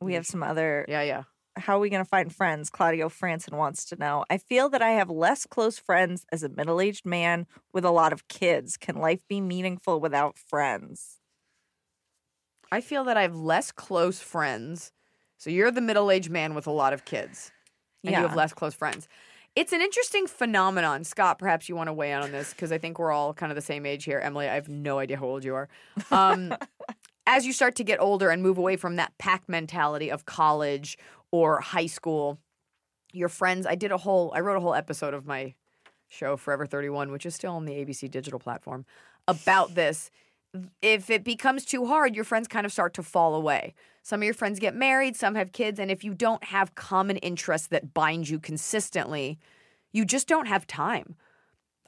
we 0.00 0.14
have 0.14 0.26
some 0.26 0.42
other. 0.42 0.84
Yeah, 0.88 1.02
yeah. 1.02 1.22
How 1.56 1.76
are 1.76 1.80
we 1.80 1.90
going 1.90 2.02
to 2.02 2.08
find 2.08 2.34
friends? 2.34 2.70
Claudio 2.70 3.08
Franson 3.08 3.52
wants 3.52 3.84
to 3.84 3.96
know. 3.96 4.24
I 4.28 4.38
feel 4.38 4.68
that 4.70 4.82
I 4.82 4.90
have 4.90 5.08
less 5.08 5.46
close 5.46 5.78
friends 5.78 6.26
as 6.32 6.42
a 6.42 6.48
middle 6.48 6.80
aged 6.80 7.06
man 7.06 7.46
with 7.72 7.84
a 7.84 7.92
lot 7.92 8.12
of 8.12 8.26
kids. 8.26 8.76
Can 8.76 8.96
life 8.96 9.20
be 9.28 9.40
meaningful 9.40 10.00
without 10.00 10.36
friends? 10.36 11.20
I 12.72 12.80
feel 12.80 13.04
that 13.04 13.16
I 13.16 13.22
have 13.22 13.36
less 13.36 13.70
close 13.70 14.18
friends. 14.18 14.90
So 15.38 15.50
you're 15.50 15.70
the 15.70 15.80
middle 15.80 16.10
aged 16.10 16.30
man 16.30 16.54
with 16.54 16.66
a 16.66 16.72
lot 16.72 16.92
of 16.92 17.04
kids, 17.04 17.52
and 18.02 18.12
you 18.12 18.20
have 18.22 18.34
less 18.34 18.52
close 18.52 18.74
friends. 18.74 19.08
It's 19.56 19.72
an 19.72 19.80
interesting 19.80 20.26
phenomenon. 20.26 21.04
Scott, 21.04 21.38
perhaps 21.38 21.68
you 21.68 21.76
want 21.76 21.86
to 21.86 21.92
weigh 21.92 22.12
in 22.12 22.20
on 22.20 22.32
this 22.32 22.52
because 22.52 22.72
I 22.72 22.78
think 22.78 22.98
we're 22.98 23.12
all 23.12 23.32
kind 23.32 23.52
of 23.52 23.56
the 23.56 23.62
same 23.62 23.86
age 23.86 24.04
here. 24.04 24.18
Emily, 24.18 24.48
I 24.48 24.54
have 24.54 24.68
no 24.68 24.98
idea 24.98 25.16
how 25.16 25.26
old 25.26 25.44
you 25.44 25.54
are. 25.54 25.68
Um, 26.10 26.54
as 27.26 27.46
you 27.46 27.52
start 27.52 27.76
to 27.76 27.84
get 27.84 28.00
older 28.00 28.30
and 28.30 28.42
move 28.42 28.58
away 28.58 28.76
from 28.76 28.96
that 28.96 29.16
pack 29.18 29.48
mentality 29.48 30.10
of 30.10 30.24
college 30.24 30.98
or 31.30 31.60
high 31.60 31.86
school, 31.86 32.38
your 33.12 33.28
friends, 33.28 33.64
I 33.64 33.76
did 33.76 33.92
a 33.92 33.98
whole, 33.98 34.32
I 34.34 34.40
wrote 34.40 34.56
a 34.56 34.60
whole 34.60 34.74
episode 34.74 35.14
of 35.14 35.24
my 35.24 35.54
show, 36.08 36.36
Forever 36.36 36.66
31, 36.66 37.12
which 37.12 37.24
is 37.24 37.34
still 37.34 37.52
on 37.52 37.64
the 37.64 37.74
ABC 37.74 38.10
digital 38.10 38.40
platform, 38.40 38.84
about 39.28 39.76
this. 39.76 40.10
If 40.80 41.10
it 41.10 41.24
becomes 41.24 41.64
too 41.64 41.86
hard, 41.86 42.14
your 42.14 42.24
friends 42.24 42.46
kind 42.46 42.64
of 42.64 42.72
start 42.72 42.94
to 42.94 43.02
fall 43.02 43.34
away. 43.34 43.74
Some 44.02 44.20
of 44.20 44.24
your 44.24 44.34
friends 44.34 44.58
get 44.58 44.74
married, 44.74 45.16
some 45.16 45.34
have 45.34 45.52
kids, 45.52 45.80
and 45.80 45.90
if 45.90 46.04
you 46.04 46.14
don't 46.14 46.44
have 46.44 46.74
common 46.74 47.16
interests 47.18 47.68
that 47.68 47.94
bind 47.94 48.28
you 48.28 48.38
consistently, 48.38 49.38
you 49.92 50.04
just 50.04 50.28
don't 50.28 50.46
have 50.46 50.66
time. 50.66 51.16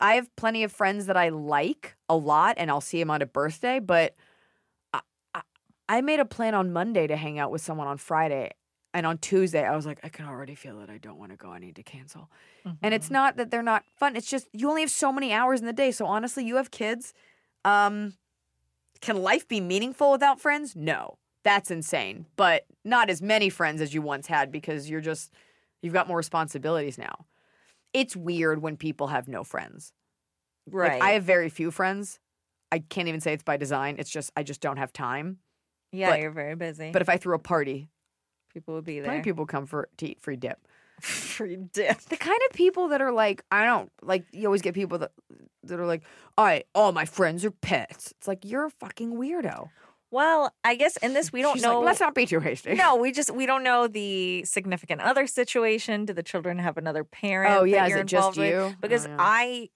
I 0.01 0.15
have 0.15 0.35
plenty 0.37 0.65
of 0.65 0.73
friends 0.73 1.07
that 1.07 1.17
I 1.17 1.29
like 1.29 1.97
a 2.09 2.17
lot, 2.17 2.57
and 2.59 2.71
I'll 2.71 2.81
see 2.81 2.99
them 2.99 3.11
on 3.11 3.23
a 3.23 3.27
birthday, 3.27 3.79
but 3.79 4.15
I, 4.93 5.01
I, 5.35 5.43
I 5.89 6.01
made 6.01 6.21
a 6.21 6.25
plan 6.25 6.55
on 6.55 6.73
Monday 6.73 7.07
to 7.07 7.17
hang 7.17 7.39
out 7.39 7.51
with 7.51 7.61
someone 7.61 7.87
on 7.87 7.99
Friday. 7.99 8.53
And 8.95 9.07
on 9.07 9.19
Tuesday, 9.19 9.63
I 9.63 9.77
was 9.77 9.85
like, 9.85 10.01
I 10.03 10.09
can 10.09 10.25
already 10.25 10.55
feel 10.55 10.81
it. 10.81 10.89
I 10.89 10.97
don't 10.97 11.19
want 11.19 11.31
to 11.31 11.37
go. 11.37 11.51
I 11.51 11.59
need 11.59 11.77
to 11.77 11.83
cancel. 11.83 12.31
And 12.83 12.95
it's 12.95 13.11
not 13.11 13.37
that 13.37 13.51
they're 13.51 13.63
not 13.63 13.85
fun. 13.95 14.17
It's 14.17 14.31
just 14.31 14.49
you 14.53 14.71
only 14.71 14.81
have 14.81 14.91
so 14.91 15.13
many 15.13 15.35
hours 15.35 15.61
in 15.61 15.67
the 15.67 15.75
day. 15.75 15.91
So 15.91 16.07
honestly, 16.07 16.47
you 16.47 16.57
have 16.57 16.71
kids. 16.71 17.13
Um, 17.63 18.15
can 19.01 19.23
life 19.23 19.47
be 19.49 19.61
meaningful 19.61 20.11
without 20.13 20.41
friends? 20.41 20.75
No, 20.77 21.19
that's 21.45 21.71
insane. 21.71 22.27
But 22.37 22.67
not 22.85 23.11
as 23.11 23.21
many 23.23 23.49
friends 23.51 23.81
as 23.81 23.93
you 23.95 24.03
once 24.03 24.27
had 24.27 24.51
because 24.53 24.89
you're 24.91 25.01
just 25.01 25.33
you've 25.83 25.93
got 25.95 26.09
more 26.09 26.17
responsibilities 26.17 26.99
now. 26.99 27.27
It's 27.93 28.17
weird 28.17 28.61
when 28.63 28.77
people 28.77 29.07
have 29.09 29.29
no 29.29 29.45
friends. 29.45 29.93
Like, 30.67 30.75
Right. 30.91 31.03
I 31.03 31.11
have 31.13 31.23
very 31.25 31.49
few 31.49 31.71
friends. 31.71 32.19
I 32.73 32.81
can't 32.81 33.07
even 33.09 33.21
say 33.21 33.33
it's 33.33 33.45
by 33.45 33.57
design. 33.57 33.97
It's 33.99 34.11
just 34.11 34.33
I 34.37 34.43
just 34.43 34.61
don't 34.61 34.77
have 34.79 34.93
time. 34.93 35.39
yeah, 35.93 36.11
but- 36.11 36.21
you're 36.21 36.31
very 36.31 36.57
busy. 36.57 36.91
But 36.91 37.03
if 37.03 37.09
I 37.09 37.17
threw 37.17 37.35
a 37.35 37.39
party, 37.39 37.89
people 38.53 38.75
would 38.75 38.85
be 38.85 38.95
plenty 39.01 39.09
there. 39.09 39.19
of 39.19 39.25
people 39.25 39.47
come 39.47 39.67
for 39.67 39.89
to 39.99 40.07
eat 40.09 40.21
free 40.21 40.37
dip. 40.37 40.59
Free 41.01 41.57
dip. 41.57 41.99
The 42.03 42.17
kind 42.17 42.39
of 42.49 42.55
people 42.57 42.89
that 42.89 43.01
are 43.03 43.13
like, 43.13 43.43
I 43.51 43.65
don't 43.67 43.91
like. 44.03 44.25
You 44.33 44.47
always 44.47 44.63
get 44.63 44.75
people 44.75 44.99
that 44.99 45.13
that 45.65 45.79
are 45.79 45.87
like, 45.87 46.03
all 46.39 46.45
right, 46.45 46.65
all 46.75 46.93
my 46.93 47.05
friends 47.05 47.45
are 47.45 47.51
pets. 47.51 48.13
It's 48.19 48.29
like 48.29 48.45
you're 48.45 48.67
a 48.67 48.71
fucking 48.71 49.15
weirdo. 49.17 49.69
Well, 50.11 50.55
I 50.65 50.77
guess 50.77 50.97
in 50.99 51.15
this 51.15 51.33
we 51.33 51.43
don't 51.43 51.55
She's 51.55 51.63
know. 51.63 51.81
Like, 51.81 51.87
Let's 51.87 52.01
not 52.01 52.15
be 52.15 52.27
too 52.27 52.41
hasty. 52.41 52.75
no, 52.75 52.97
we 52.97 53.13
just 53.13 53.31
we 53.31 53.45
don't 53.45 53.63
know 53.65 53.89
the 53.89 54.45
significant 54.45 55.01
other 55.03 55.27
situation. 55.27 56.05
Do 56.07 56.13
the 56.13 56.23
children 56.23 56.59
have 56.59 56.77
another 56.79 57.05
parent? 57.05 57.53
Oh 57.55 57.65
yeah, 57.65 57.87
is 57.87 57.95
it 57.95 58.07
just 58.07 58.39
with? 58.39 58.49
you? 58.49 58.75
Because 58.81 59.07
Oh, 59.07 59.11
yeah. 59.11 59.17
I, 59.19 59.69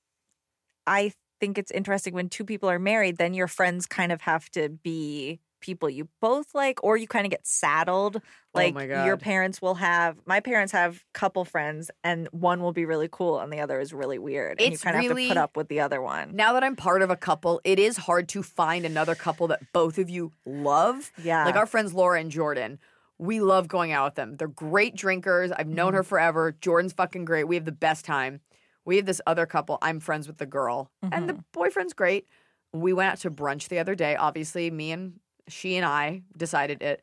I 0.87 1.13
think 1.41 1.59
it's 1.59 1.71
interesting 1.71 2.15
when 2.15 2.29
two 2.29 2.45
people 2.45 2.71
are 2.71 2.79
married. 2.79 3.19
Then 3.19 3.35
your 3.35 3.49
friends 3.49 3.87
kind 3.87 4.13
of 4.13 4.23
have 4.23 4.49
to 4.51 4.69
be 4.69 5.41
people 5.61 5.89
you 5.91 6.09
both 6.21 6.55
like, 6.55 6.83
or 6.83 6.97
you 6.97 7.07
kind 7.07 7.27
of 7.27 7.31
get 7.31 7.47
saddled. 7.47 8.21
Like 8.53 8.75
Oh 8.77 9.05
your 9.05 9.17
parents 9.17 9.63
will 9.63 9.77
have, 9.77 10.17
my 10.27 10.41
parents 10.41 10.73
have 10.73 11.05
couple 11.15 11.45
friends, 11.45 11.91
and 12.03 12.27
one 12.33 12.61
will 12.61 12.73
be 12.73 12.85
really 12.85 13.09
cool, 13.11 13.39
and 13.39 13.53
the 13.53 13.61
other 13.61 13.79
is 13.79 13.93
really 13.93 14.19
weird, 14.19 14.61
and 14.61 14.73
It's 14.73 14.83
you 14.83 14.85
kind 14.91 14.97
of 14.97 15.03
have 15.03 15.11
to 15.11 15.15
really- 15.15 15.29
put 15.29 15.37
up 15.37 15.57
with 15.57 15.69
the 15.69 15.81
other 15.81 16.03
one. 16.03 16.35
Now 16.35 16.55
that 16.55 16.65
I'm 16.65 16.75
part 16.75 17.03
of 17.03 17.11
a 17.11 17.17
couple, 17.17 17.61
it 17.63 17.79
is 17.79 17.97
hard 17.97 18.29
to 18.31 18.43
find 18.43 18.85
another 18.85 19.15
couple 19.15 19.47
that 19.49 19.61
both 19.73 19.99
of 19.99 20.11
you 20.11 20.33
love. 20.45 21.13
Yeah. 21.23 21.45
Like 21.45 21.55
our 21.57 21.67
friends 21.67 21.95
Laura 21.95 22.19
and 22.21 22.31
Jordan. 22.31 22.79
We 23.19 23.41
love 23.41 23.69
going 23.69 23.93
out 23.93 24.07
with 24.07 24.15
them. 24.15 24.37
They're 24.39 24.49
great 24.49 24.97
drinkers. 24.97 25.53
I've 25.53 25.69
known 25.69 25.89
Mm-hmm. 25.89 25.97
her 25.97 26.03
forever. 26.03 26.57
Jordan's 26.59 26.95
fucking 26.95 27.27
great. 27.27 27.45
We 27.45 27.55
have 27.57 27.67
the 27.67 27.71
best 27.73 28.05
time. 28.07 28.41
We 28.87 28.97
have 28.97 29.05
this 29.05 29.21
other 29.27 29.45
couple. 29.45 29.77
I'm 29.83 30.01
friends 30.01 30.27
with 30.27 30.39
the 30.39 30.47
girl, 30.47 30.91
and 31.03 31.13
Mm-hmm. 31.13 31.27
the 31.27 31.45
boyfriend's 31.53 31.93
great. 31.93 32.27
We 32.73 32.93
went 32.95 33.13
out 33.13 33.19
to 33.19 33.31
brunch 33.31 33.69
the 33.69 33.79
other 33.79 33.95
day. 33.95 34.17
Obviously, 34.17 34.71
me 34.71 34.91
and 34.93 35.21
she 35.53 35.77
and 35.77 35.85
I 35.85 36.23
decided 36.37 36.83
it. 36.83 37.03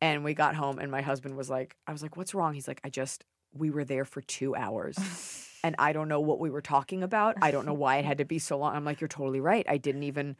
And 0.00 0.22
we 0.22 0.32
got 0.32 0.54
home, 0.54 0.78
and 0.78 0.92
my 0.92 1.02
husband 1.02 1.36
was 1.36 1.50
like, 1.50 1.76
I 1.86 1.92
was 1.92 2.02
like, 2.02 2.16
what's 2.16 2.32
wrong? 2.32 2.54
He's 2.54 2.68
like, 2.68 2.80
I 2.84 2.88
just, 2.88 3.24
we 3.52 3.70
were 3.70 3.84
there 3.84 4.04
for 4.04 4.20
two 4.20 4.54
hours. 4.54 4.96
and 5.64 5.74
I 5.78 5.92
don't 5.92 6.08
know 6.08 6.20
what 6.20 6.38
we 6.38 6.50
were 6.50 6.60
talking 6.60 7.02
about. 7.02 7.36
I 7.42 7.50
don't 7.50 7.66
know 7.66 7.74
why 7.74 7.96
it 7.96 8.04
had 8.04 8.18
to 8.18 8.24
be 8.24 8.38
so 8.38 8.58
long. 8.58 8.76
I'm 8.76 8.84
like, 8.84 9.00
you're 9.00 9.08
totally 9.08 9.40
right. 9.40 9.66
I 9.68 9.76
didn't 9.76 10.04
even. 10.04 10.36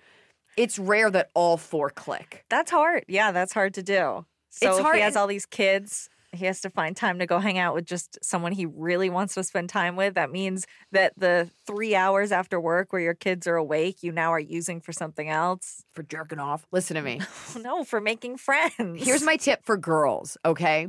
It's 0.56 0.78
rare 0.78 1.10
that 1.10 1.30
all 1.34 1.56
four 1.56 1.90
click. 1.90 2.44
That's 2.48 2.70
hard. 2.70 3.04
Yeah, 3.08 3.32
that's 3.32 3.52
hard 3.52 3.74
to 3.74 3.82
do. 3.82 4.24
So 4.50 4.70
It's 4.70 4.78
if 4.78 4.84
hard 4.84 4.96
he 4.96 5.02
has 5.02 5.16
all 5.16 5.26
these 5.26 5.46
kids, 5.46 6.08
he 6.32 6.46
has 6.46 6.60
to 6.60 6.70
find 6.70 6.96
time 6.96 7.18
to 7.18 7.26
go 7.26 7.38
hang 7.38 7.58
out 7.58 7.74
with 7.74 7.86
just 7.86 8.18
someone 8.22 8.52
he 8.52 8.66
really 8.66 9.08
wants 9.08 9.34
to 9.34 9.42
spend 9.42 9.68
time 9.68 9.96
with. 9.96 10.14
That 10.14 10.30
means 10.30 10.66
that 10.92 11.12
the 11.16 11.50
three 11.66 11.94
hours 11.94 12.32
after 12.32 12.60
work 12.60 12.92
where 12.92 13.02
your 13.02 13.14
kids 13.14 13.46
are 13.46 13.56
awake, 13.56 14.02
you 14.02 14.12
now 14.12 14.32
are 14.32 14.40
using 14.40 14.80
for 14.80 14.92
something 14.92 15.28
else. 15.28 15.84
For 15.94 16.02
jerking 16.02 16.38
off. 16.38 16.66
Listen 16.70 16.96
to 16.96 17.02
me. 17.02 17.20
no, 17.60 17.84
for 17.84 18.00
making 18.00 18.36
friends. 18.36 19.02
Here's 19.02 19.22
my 19.22 19.36
tip 19.36 19.64
for 19.64 19.76
girls, 19.76 20.36
okay? 20.44 20.88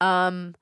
Um 0.00 0.54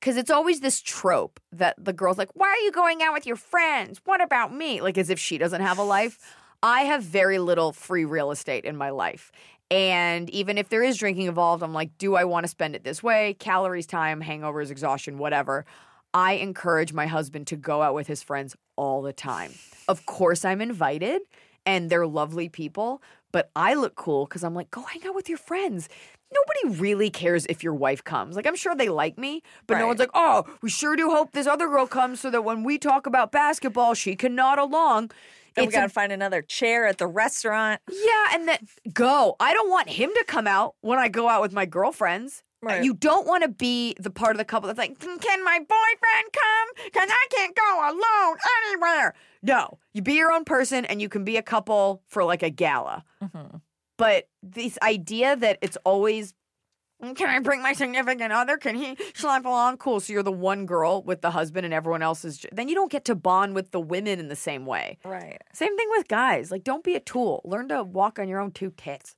cuz 0.00 0.16
it's 0.16 0.30
always 0.30 0.60
this 0.60 0.80
trope 0.80 1.40
that 1.52 1.74
the 1.78 1.92
girl's 1.92 2.18
like, 2.18 2.30
"Why 2.34 2.48
are 2.48 2.64
you 2.64 2.72
going 2.72 3.02
out 3.02 3.12
with 3.12 3.26
your 3.26 3.36
friends? 3.36 4.00
What 4.04 4.20
about 4.22 4.54
me?" 4.54 4.80
Like 4.80 4.96
as 4.96 5.10
if 5.10 5.18
she 5.18 5.38
doesn't 5.38 5.60
have 5.60 5.78
a 5.78 5.82
life. 5.82 6.18
I 6.62 6.82
have 6.82 7.02
very 7.02 7.38
little 7.38 7.72
free 7.72 8.04
real 8.04 8.30
estate 8.30 8.64
in 8.64 8.76
my 8.76 8.90
life. 8.90 9.32
And 9.70 10.28
even 10.30 10.58
if 10.58 10.68
there 10.68 10.82
is 10.82 10.96
drinking 10.96 11.26
involved, 11.26 11.62
I'm 11.62 11.72
like, 11.72 11.96
"Do 11.98 12.16
I 12.16 12.24
want 12.24 12.44
to 12.44 12.48
spend 12.48 12.74
it 12.74 12.82
this 12.82 13.02
way? 13.02 13.34
Calories, 13.34 13.86
time, 13.86 14.22
hangovers, 14.22 14.70
exhaustion, 14.70 15.18
whatever." 15.18 15.64
I 16.12 16.32
encourage 16.32 16.92
my 16.92 17.06
husband 17.06 17.46
to 17.48 17.56
go 17.56 17.82
out 17.82 17.94
with 17.94 18.08
his 18.08 18.22
friends 18.22 18.56
all 18.76 19.00
the 19.02 19.12
time. 19.12 19.52
Of 19.88 20.06
course, 20.06 20.44
I'm 20.44 20.60
invited 20.60 21.22
and 21.64 21.90
they're 21.90 22.06
lovely 22.06 22.48
people, 22.48 23.02
but 23.32 23.50
I 23.54 23.74
look 23.74 23.94
cool 23.94 24.26
because 24.26 24.42
I'm 24.42 24.54
like, 24.54 24.70
go 24.70 24.82
hang 24.82 25.06
out 25.06 25.14
with 25.14 25.28
your 25.28 25.38
friends. 25.38 25.88
Nobody 26.32 26.80
really 26.80 27.10
cares 27.10 27.46
if 27.46 27.62
your 27.62 27.74
wife 27.74 28.02
comes. 28.04 28.36
Like, 28.36 28.46
I'm 28.46 28.56
sure 28.56 28.74
they 28.74 28.88
like 28.88 29.18
me, 29.18 29.42
but 29.66 29.78
no 29.78 29.86
one's 29.86 29.98
like, 29.98 30.10
oh, 30.14 30.46
we 30.62 30.70
sure 30.70 30.96
do 30.96 31.10
hope 31.10 31.32
this 31.32 31.46
other 31.46 31.68
girl 31.68 31.86
comes 31.86 32.20
so 32.20 32.30
that 32.30 32.42
when 32.42 32.62
we 32.62 32.78
talk 32.78 33.06
about 33.06 33.32
basketball, 33.32 33.94
she 33.94 34.14
can 34.14 34.34
nod 34.34 34.58
along. 34.58 35.10
And 35.56 35.66
we 35.66 35.72
got 35.72 35.82
to 35.82 35.88
find 35.88 36.12
another 36.12 36.42
chair 36.42 36.86
at 36.86 36.98
the 36.98 37.06
restaurant. 37.06 37.80
yeah, 37.90 38.26
and 38.34 38.48
then 38.48 38.58
go. 38.92 39.36
I 39.40 39.52
don't 39.52 39.70
want 39.70 39.88
him 39.88 40.10
to 40.14 40.24
come 40.26 40.46
out 40.46 40.74
when 40.80 40.98
I 40.98 41.08
go 41.08 41.28
out 41.28 41.42
with 41.42 41.52
my 41.52 41.66
girlfriends. 41.66 42.42
Right. 42.62 42.84
You 42.84 42.92
don't 42.92 43.26
want 43.26 43.42
to 43.42 43.48
be 43.48 43.94
the 43.98 44.10
part 44.10 44.32
of 44.32 44.38
the 44.38 44.44
couple 44.44 44.66
that's 44.66 44.78
like, 44.78 44.98
"Can- 44.98 45.44
my 45.44 45.58
boyfriend 45.58 46.32
come? 46.32 46.84
Because 46.84 47.08
I 47.10 47.26
can't 47.30 47.56
go 47.56 47.80
alone 47.90 48.36
anywhere. 48.66 49.14
No, 49.42 49.78
you 49.94 50.02
be 50.02 50.12
your 50.12 50.30
own 50.30 50.44
person 50.44 50.84
and 50.84 51.00
you 51.00 51.08
can 51.08 51.24
be 51.24 51.38
a 51.38 51.42
couple 51.42 52.02
for 52.08 52.22
like 52.22 52.42
a 52.42 52.50
gala. 52.50 53.02
But 53.96 54.28
this 54.42 54.78
idea 54.82 55.36
that 55.36 55.58
it's 55.60 55.76
always, 55.84 56.32
"Mm, 56.32 56.36
can 57.14 57.28
I 57.28 57.38
bring 57.38 57.62
my 57.62 57.72
significant 57.72 58.32
other? 58.32 58.56
Can 58.56 58.74
he 58.74 58.96
slap 59.14 59.44
along? 59.44 59.78
Cool. 59.78 60.00
So 60.00 60.12
you're 60.12 60.22
the 60.22 60.32
one 60.32 60.66
girl 60.66 61.02
with 61.02 61.20
the 61.22 61.30
husband 61.30 61.64
and 61.64 61.72
everyone 61.74 62.02
else 62.02 62.24
is, 62.24 62.38
ju- 62.38 62.48
then 62.52 62.68
you 62.68 62.74
don't 62.74 62.90
get 62.90 63.04
to 63.06 63.14
bond 63.14 63.54
with 63.54 63.70
the 63.70 63.80
women 63.80 64.18
in 64.18 64.28
the 64.28 64.36
same 64.36 64.66
way. 64.66 64.98
Right. 65.04 65.40
Same 65.52 65.76
thing 65.76 65.88
with 65.90 66.08
guys. 66.08 66.50
Like, 66.50 66.64
don't 66.64 66.84
be 66.84 66.94
a 66.94 67.00
tool. 67.00 67.40
Learn 67.44 67.68
to 67.68 67.82
walk 67.82 68.18
on 68.18 68.28
your 68.28 68.40
own 68.40 68.50
two 68.52 68.72
tits. 68.76 69.16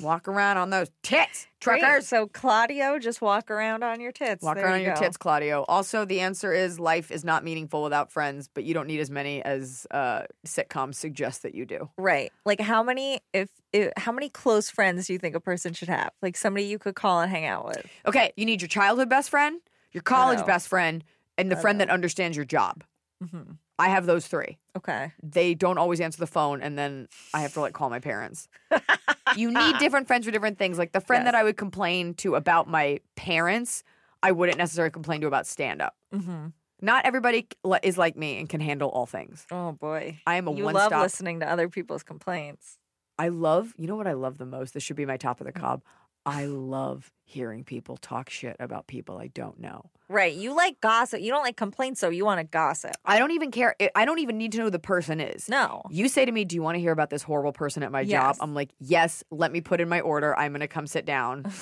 Walk 0.00 0.28
around 0.28 0.56
on 0.56 0.70
those 0.70 0.90
tits, 1.02 1.46
Great. 1.66 2.04
So 2.04 2.28
Claudio, 2.28 2.98
just 2.98 3.20
walk 3.20 3.50
around 3.50 3.82
on 3.82 4.00
your 4.00 4.12
tits. 4.12 4.42
Walk 4.42 4.56
There 4.56 4.64
around 4.64 4.74
on 4.74 4.80
you 4.80 4.86
your 4.86 4.96
tits, 4.96 5.16
Claudio. 5.16 5.64
Also, 5.68 6.04
the 6.04 6.20
answer 6.20 6.52
is 6.52 6.78
life 6.78 7.10
is 7.10 7.24
not 7.24 7.44
meaningful 7.44 7.82
without 7.82 8.12
friends, 8.12 8.48
but 8.52 8.64
you 8.64 8.74
don't 8.74 8.86
need 8.86 9.00
as 9.00 9.10
many 9.10 9.42
as 9.42 9.86
uh, 9.90 10.22
sitcoms 10.46 10.94
suggest 10.94 11.42
that 11.42 11.54
you 11.54 11.66
do. 11.66 11.90
Right. 11.98 12.32
Like 12.44 12.60
how 12.60 12.82
many 12.82 13.20
if, 13.32 13.48
if 13.72 13.92
how 13.96 14.12
many 14.12 14.28
close 14.28 14.70
friends 14.70 15.06
do 15.06 15.12
you 15.12 15.18
think 15.18 15.34
a 15.34 15.40
person 15.40 15.72
should 15.72 15.88
have? 15.88 16.10
Like 16.22 16.36
somebody 16.36 16.66
you 16.66 16.78
could 16.78 16.94
call 16.94 17.20
and 17.20 17.30
hang 17.30 17.46
out 17.46 17.66
with. 17.66 17.84
Okay, 18.06 18.32
you 18.36 18.46
need 18.46 18.62
your 18.62 18.68
childhood 18.68 19.08
best 19.08 19.30
friend, 19.30 19.60
your 19.92 20.02
college 20.02 20.44
best 20.46 20.68
friend, 20.68 21.02
and 21.36 21.50
the 21.50 21.56
friend 21.56 21.80
that 21.80 21.90
understands 21.90 22.36
your 22.36 22.46
job. 22.46 22.84
Mm-hmm. 23.22 23.52
I 23.78 23.88
have 23.88 24.06
those 24.06 24.26
three. 24.26 24.58
Okay. 24.76 25.12
they 25.22 25.54
don't 25.54 25.78
always 25.78 26.00
answer 26.00 26.18
the 26.18 26.26
phone 26.26 26.60
and 26.60 26.78
then 26.78 27.08
I 27.32 27.40
have 27.40 27.54
to 27.54 27.60
like 27.60 27.72
call 27.72 27.88
my 27.88 27.98
parents. 27.98 28.46
you 29.36 29.50
need 29.50 29.78
different 29.78 30.06
friends 30.06 30.24
for 30.26 30.32
different 30.32 30.58
things. 30.58 30.78
Like 30.78 30.92
the 30.92 31.00
friend 31.00 31.24
Yes. 31.24 31.32
that 31.32 31.38
I 31.38 31.42
would 31.44 31.56
complain 31.56 32.14
to 32.14 32.34
about 32.34 32.68
my 32.68 33.00
parents, 33.16 33.82
I 34.22 34.32
wouldn't 34.32 34.58
necessarily 34.58 34.90
complain 34.90 35.20
to 35.20 35.26
about 35.26 35.46
stand 35.46 35.80
up. 35.82 35.94
Mm-hmm. 36.14 36.48
Not 36.82 37.06
everybody 37.06 37.48
is 37.82 37.96
like 37.96 38.16
me 38.16 38.38
and 38.38 38.48
can 38.48 38.60
handle 38.60 38.88
all 38.90 39.06
things. 39.06 39.46
Oh 39.50 39.72
boy. 39.72 40.18
I 40.26 40.36
am 40.36 40.46
a 40.48 40.52
you 40.54 40.64
one 40.64 40.74
love 40.74 40.88
stop. 40.90 41.02
listening 41.02 41.40
to 41.40 41.50
other 41.50 41.68
people's 41.68 42.02
complaints. 42.02 42.78
I 43.18 43.28
love, 43.28 43.72
you 43.78 43.86
know 43.86 43.96
what 43.96 44.06
I 44.06 44.12
love 44.12 44.36
the 44.36 44.44
most? 44.44 44.74
This 44.74 44.82
should 44.82 44.96
be 44.96 45.06
my 45.06 45.16
top 45.16 45.40
of 45.40 45.46
the 45.46 45.52
cob. 45.52 45.82
I 46.26 46.46
love 46.46 47.12
hearing 47.24 47.62
people 47.62 47.96
talk 47.96 48.28
shit 48.30 48.56
about 48.58 48.88
people 48.88 49.16
I 49.16 49.28
don't 49.28 49.60
know. 49.60 49.90
Right. 50.08 50.34
You 50.34 50.54
like 50.54 50.80
gossip. 50.80 51.20
You 51.20 51.30
don't 51.30 51.42
like 51.42 51.56
complaints, 51.56 52.00
so 52.00 52.10
you 52.10 52.24
want 52.24 52.40
to 52.40 52.44
gossip. 52.44 52.92
I 53.04 53.18
don't 53.18 53.30
even 53.30 53.50
care. 53.52 53.76
I 53.94 54.04
don't 54.04 54.18
even 54.18 54.36
need 54.36 54.52
to 54.52 54.58
know 54.58 54.64
who 54.64 54.70
the 54.70 54.78
person 54.78 55.20
is. 55.20 55.48
No. 55.48 55.82
You 55.88 56.08
say 56.08 56.24
to 56.24 56.32
me, 56.32 56.44
Do 56.44 56.56
you 56.56 56.62
want 56.62 56.74
to 56.76 56.80
hear 56.80 56.92
about 56.92 57.10
this 57.10 57.22
horrible 57.22 57.52
person 57.52 57.82
at 57.84 57.92
my 57.92 58.04
job? 58.04 58.36
I'm 58.40 58.54
like, 58.54 58.70
Yes, 58.80 59.22
let 59.30 59.52
me 59.52 59.60
put 59.60 59.80
in 59.80 59.88
my 59.88 60.00
order. 60.00 60.36
I'm 60.36 60.52
going 60.52 60.60
to 60.60 60.68
come 60.68 60.86
sit 60.86 61.06
down. 61.06 61.44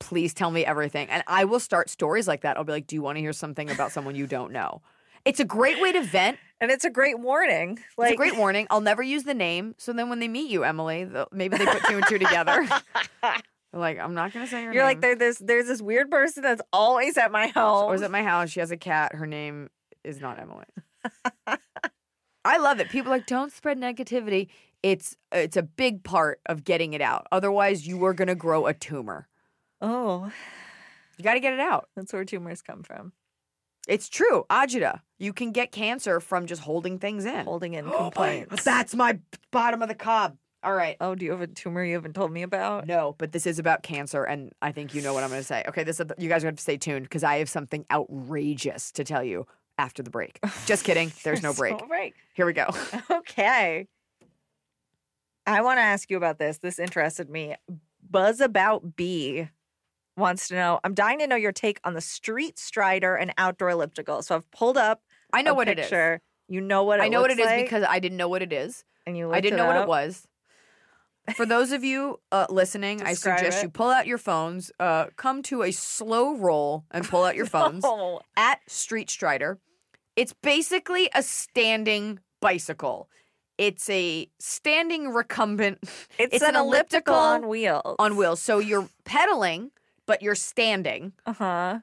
Please 0.00 0.34
tell 0.34 0.50
me 0.50 0.66
everything. 0.66 1.08
And 1.08 1.22
I 1.26 1.44
will 1.44 1.60
start 1.60 1.88
stories 1.88 2.28
like 2.28 2.42
that. 2.42 2.56
I'll 2.56 2.64
be 2.64 2.72
like, 2.72 2.86
Do 2.88 2.96
you 2.96 3.02
want 3.02 3.16
to 3.16 3.20
hear 3.20 3.32
something 3.32 3.70
about 3.70 3.92
someone 3.92 4.16
you 4.16 4.26
don't 4.26 4.52
know? 4.52 4.82
It's 5.24 5.40
a 5.40 5.44
great 5.44 5.80
way 5.80 5.92
to 5.92 6.02
vent. 6.02 6.38
And 6.64 6.72
it's 6.72 6.86
a 6.86 6.90
great 6.90 7.18
warning. 7.20 7.78
Like 7.98 8.12
it's 8.12 8.14
a 8.14 8.16
great 8.16 8.36
warning. 8.38 8.66
I'll 8.70 8.80
never 8.80 9.02
use 9.02 9.24
the 9.24 9.34
name. 9.34 9.74
So 9.76 9.92
then 9.92 10.08
when 10.08 10.18
they 10.18 10.28
meet 10.28 10.50
you, 10.50 10.64
Emily, 10.64 11.06
maybe 11.30 11.58
they 11.58 11.66
put 11.66 11.84
two 11.84 11.96
and 11.98 12.06
two 12.06 12.18
together. 12.18 12.66
Like, 13.76 13.98
I'm 13.98 14.14
not 14.14 14.32
going 14.32 14.46
to 14.46 14.50
say 14.50 14.62
your 14.62 14.72
You're 14.72 14.82
name. 14.84 14.88
like 14.90 15.00
there, 15.00 15.16
there's 15.16 15.38
there's 15.38 15.66
this 15.66 15.82
weird 15.82 16.08
person 16.08 16.44
that's 16.44 16.62
always 16.72 17.16
at 17.18 17.32
my 17.32 17.48
home. 17.48 17.88
I 17.88 17.90
was 17.90 18.02
at 18.02 18.10
my 18.12 18.22
house. 18.22 18.50
She 18.50 18.60
has 18.60 18.70
a 18.70 18.76
cat. 18.76 19.16
Her 19.16 19.26
name 19.26 19.68
is 20.04 20.20
not 20.20 20.38
Emily. 20.38 20.64
I 22.44 22.58
love 22.58 22.78
it. 22.78 22.88
People 22.88 23.12
are 23.12 23.16
like 23.16 23.26
don't 23.26 23.50
spread 23.52 23.76
negativity. 23.78 24.46
It's 24.84 25.16
it's 25.32 25.56
a 25.56 25.62
big 25.64 26.04
part 26.04 26.40
of 26.46 26.62
getting 26.62 26.92
it 26.92 27.00
out. 27.00 27.26
Otherwise, 27.32 27.84
you 27.84 28.04
are 28.04 28.14
going 28.14 28.28
to 28.28 28.36
grow 28.36 28.66
a 28.66 28.74
tumor. 28.74 29.26
oh, 29.82 30.30
You 31.18 31.24
got 31.24 31.34
to 31.34 31.40
get 31.40 31.52
it 31.54 31.60
out. 31.60 31.88
that's 31.96 32.12
where 32.12 32.24
tumors 32.24 32.62
come 32.62 32.84
from. 32.84 33.12
It's 33.86 34.08
true. 34.08 34.44
Ajita, 34.50 35.00
you 35.18 35.32
can 35.32 35.52
get 35.52 35.72
cancer 35.72 36.20
from 36.20 36.46
just 36.46 36.62
holding 36.62 36.98
things 36.98 37.24
in. 37.24 37.44
Holding 37.44 37.74
in 37.74 37.90
complaints. 37.90 38.64
That's 38.64 38.94
my 38.94 39.18
bottom 39.50 39.82
of 39.82 39.88
the 39.88 39.94
cob. 39.94 40.36
All 40.62 40.74
right. 40.74 40.96
oh, 40.98 41.14
do 41.14 41.26
you 41.26 41.30
have 41.32 41.42
a 41.42 41.46
tumor 41.46 41.84
you 41.84 41.92
haven't 41.94 42.14
told 42.14 42.32
me 42.32 42.42
about? 42.42 42.86
No, 42.86 43.14
but 43.18 43.32
this 43.32 43.46
is 43.46 43.58
about 43.58 43.82
cancer, 43.82 44.24
and 44.24 44.50
I 44.62 44.72
think 44.72 44.94
you 44.94 45.02
know 45.02 45.12
what 45.12 45.22
I'm 45.22 45.28
going 45.28 45.42
to 45.42 45.46
say. 45.46 45.62
Okay, 45.68 45.84
this 45.84 46.00
is, 46.00 46.06
you 46.16 46.30
guys 46.30 46.42
are 46.42 46.46
going 46.46 46.56
to 46.56 46.56
have 46.56 46.56
to 46.56 46.62
stay 46.62 46.78
tuned 46.78 47.04
because 47.04 47.22
I 47.22 47.36
have 47.36 47.50
something 47.50 47.84
outrageous 47.90 48.90
to 48.92 49.04
tell 49.04 49.22
you 49.22 49.46
after 49.76 50.02
the 50.02 50.08
break. 50.08 50.40
Just 50.66 50.84
kidding. 50.84 51.12
There's 51.22 51.42
no 51.42 51.52
break. 51.52 51.78
No 51.78 51.86
break. 51.86 52.14
Here 52.32 52.46
we 52.46 52.54
go. 52.54 52.68
Okay. 53.10 53.86
I 55.46 55.60
want 55.60 55.76
to 55.76 55.82
ask 55.82 56.10
you 56.10 56.16
about 56.16 56.38
this. 56.38 56.58
This 56.58 56.78
interested 56.78 57.28
me. 57.28 57.54
Buzz 58.08 58.40
About 58.40 58.96
B 58.96 59.48
wants 60.16 60.48
to 60.48 60.54
know. 60.54 60.80
I'm 60.84 60.94
dying 60.94 61.18
to 61.20 61.26
know 61.26 61.36
your 61.36 61.52
take 61.52 61.80
on 61.84 61.94
the 61.94 62.00
street 62.00 62.58
strider 62.58 63.16
and 63.16 63.32
outdoor 63.38 63.70
elliptical. 63.70 64.22
So 64.22 64.36
I've 64.36 64.50
pulled 64.50 64.76
up. 64.78 65.00
I 65.32 65.42
know 65.42 65.54
what 65.54 65.68
it 65.68 65.78
is. 65.78 65.84
picture. 65.86 66.20
You 66.48 66.60
know 66.60 66.84
what 66.84 67.00
it 67.00 67.04
I 67.04 67.08
know 67.08 67.20
what 67.20 67.30
it 67.30 67.38
is 67.38 67.46
like, 67.46 67.64
because 67.64 67.84
I 67.88 67.98
didn't 67.98 68.18
know 68.18 68.28
what 68.28 68.42
it 68.42 68.52
is. 68.52 68.84
and 69.06 69.16
you 69.16 69.32
I 69.32 69.40
didn't 69.40 69.56
know 69.56 69.66
what 69.66 69.76
it 69.82 69.88
was. 69.88 70.26
For 71.36 71.46
those 71.46 71.72
of 71.72 71.82
you 71.82 72.20
uh, 72.30 72.46
listening, 72.50 73.02
I 73.02 73.14
suggest 73.14 73.58
it. 73.58 73.62
you 73.62 73.68
pull 73.70 73.88
out 73.88 74.06
your 74.06 74.18
phones, 74.18 74.70
uh, 74.78 75.06
come 75.16 75.42
to 75.44 75.62
a 75.62 75.70
slow 75.72 76.36
roll, 76.36 76.84
and 76.90 77.02
pull 77.08 77.24
out 77.24 77.34
your 77.34 77.46
phones 77.56 77.82
Oh, 77.84 78.20
at 78.36 78.60
Street 78.70 79.08
Strider. 79.08 79.58
It's 80.16 80.34
basically 80.34 81.08
a 81.14 81.22
standing 81.22 82.20
bicycle. 82.40 83.08
It's 83.56 83.88
a 83.88 84.28
standing 84.38 85.14
recumbent. 85.14 85.78
it's, 86.18 86.34
It's 86.34 86.42
an, 86.44 86.56
an 86.56 86.56
elliptical, 86.56 87.14
elliptical 87.14 87.14
on 87.14 87.48
wheels. 87.48 87.96
on 87.98 88.16
wheels. 88.16 88.40
So 88.42 88.58
you're 88.58 88.88
pedaling, 89.06 89.70
but 90.06 90.22
you're 90.22 90.34
standing. 90.34 91.12
Uh 91.26 91.32
huh. 91.32 91.78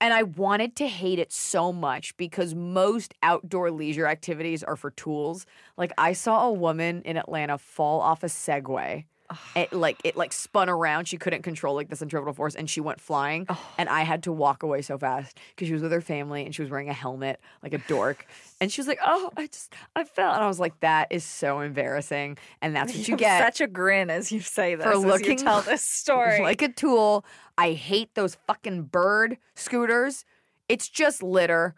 And 0.00 0.12
I 0.12 0.24
wanted 0.24 0.76
to 0.76 0.86
hate 0.86 1.18
it 1.18 1.32
so 1.32 1.72
much 1.72 2.16
because 2.18 2.54
most 2.54 3.14
outdoor 3.22 3.70
leisure 3.70 4.06
activities 4.06 4.62
are 4.62 4.76
for 4.76 4.90
tools. 4.90 5.46
Like 5.78 5.92
I 5.96 6.12
saw 6.12 6.46
a 6.46 6.52
woman 6.52 7.00
in 7.02 7.16
Atlanta 7.16 7.56
fall 7.56 8.00
off 8.00 8.22
a 8.22 8.26
Segway. 8.26 9.06
It 9.56 9.72
like 9.72 9.98
it 10.04 10.16
like 10.16 10.32
spun 10.34 10.68
around. 10.68 11.08
She 11.08 11.16
couldn't 11.16 11.42
control 11.42 11.74
like 11.74 11.88
the 11.88 11.96
centrifugal 11.96 12.34
force, 12.34 12.54
and 12.54 12.68
she 12.68 12.80
went 12.80 13.00
flying. 13.00 13.46
And 13.78 13.88
I 13.88 14.02
had 14.02 14.22
to 14.24 14.32
walk 14.32 14.62
away 14.62 14.82
so 14.82 14.98
fast 14.98 15.38
because 15.54 15.66
she 15.68 15.72
was 15.72 15.82
with 15.82 15.92
her 15.92 16.02
family 16.02 16.44
and 16.44 16.54
she 16.54 16.60
was 16.60 16.70
wearing 16.70 16.90
a 16.90 16.92
helmet 16.92 17.40
like 17.62 17.72
a 17.72 17.78
dork. 17.78 18.26
And 18.58 18.72
she 18.72 18.80
was 18.80 18.88
like, 18.88 19.00
"Oh, 19.04 19.30
I 19.36 19.48
just 19.48 19.74
I 19.94 20.04
fell," 20.04 20.32
and 20.32 20.42
I 20.42 20.46
was 20.46 20.58
like, 20.58 20.80
"That 20.80 21.08
is 21.10 21.24
so 21.24 21.60
embarrassing." 21.60 22.38
And 22.62 22.74
that's 22.74 22.90
what 22.94 23.06
you 23.06 23.12
have 23.12 23.18
get 23.18 23.42
Such 23.44 23.60
a 23.60 23.66
grin 23.66 24.08
as 24.08 24.32
you 24.32 24.40
say 24.40 24.74
this. 24.76 24.86
for 24.86 24.92
you 24.94 25.00
looking 25.00 25.36
tell 25.36 25.60
this 25.60 25.82
story. 26.02 26.40
like 26.40 26.62
a 26.62 26.68
tool. 26.68 27.24
I 27.58 27.72
hate 27.72 28.14
those 28.14 28.36
fucking 28.46 28.84
bird 28.84 29.36
scooters. 29.54 30.24
It's 30.70 30.88
just 30.88 31.22
litter. 31.22 31.74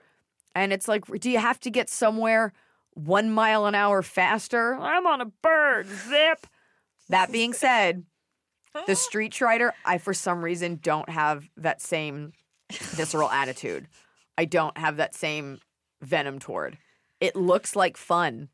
And 0.55 0.73
it's 0.73 0.87
like, 0.87 1.05
do 1.21 1.29
you 1.31 1.39
have 1.39 1.59
to 1.61 1.71
get 1.71 1.89
somewhere 1.91 2.53
one 2.95 3.31
mile 3.33 3.67
an 3.67 3.75
hour 3.75 4.03
faster? 4.03 4.75
I'm 4.75 5.07
on 5.07 5.21
a 5.21 5.27
bird, 5.27 5.87
zip. 5.89 6.47
That 7.09 7.33
being 7.33 7.53
said, 7.53 8.05
the 8.87 8.95
Street 8.97 9.33
Strider, 9.35 9.75
I 9.85 9.99
for 9.99 10.15
some 10.15 10.43
reason 10.45 10.79
don't 10.83 11.09
have 11.09 11.49
that 11.57 11.81
same 11.81 12.33
visceral 12.71 13.31
attitude. 13.31 13.89
I 14.37 14.45
don't 14.45 14.77
have 14.79 14.97
that 14.99 15.15
same 15.15 15.59
venom 16.03 16.39
toward. 16.39 16.79
It 17.21 17.35
looks 17.35 17.75
like 17.75 17.97
fun. 17.97 18.49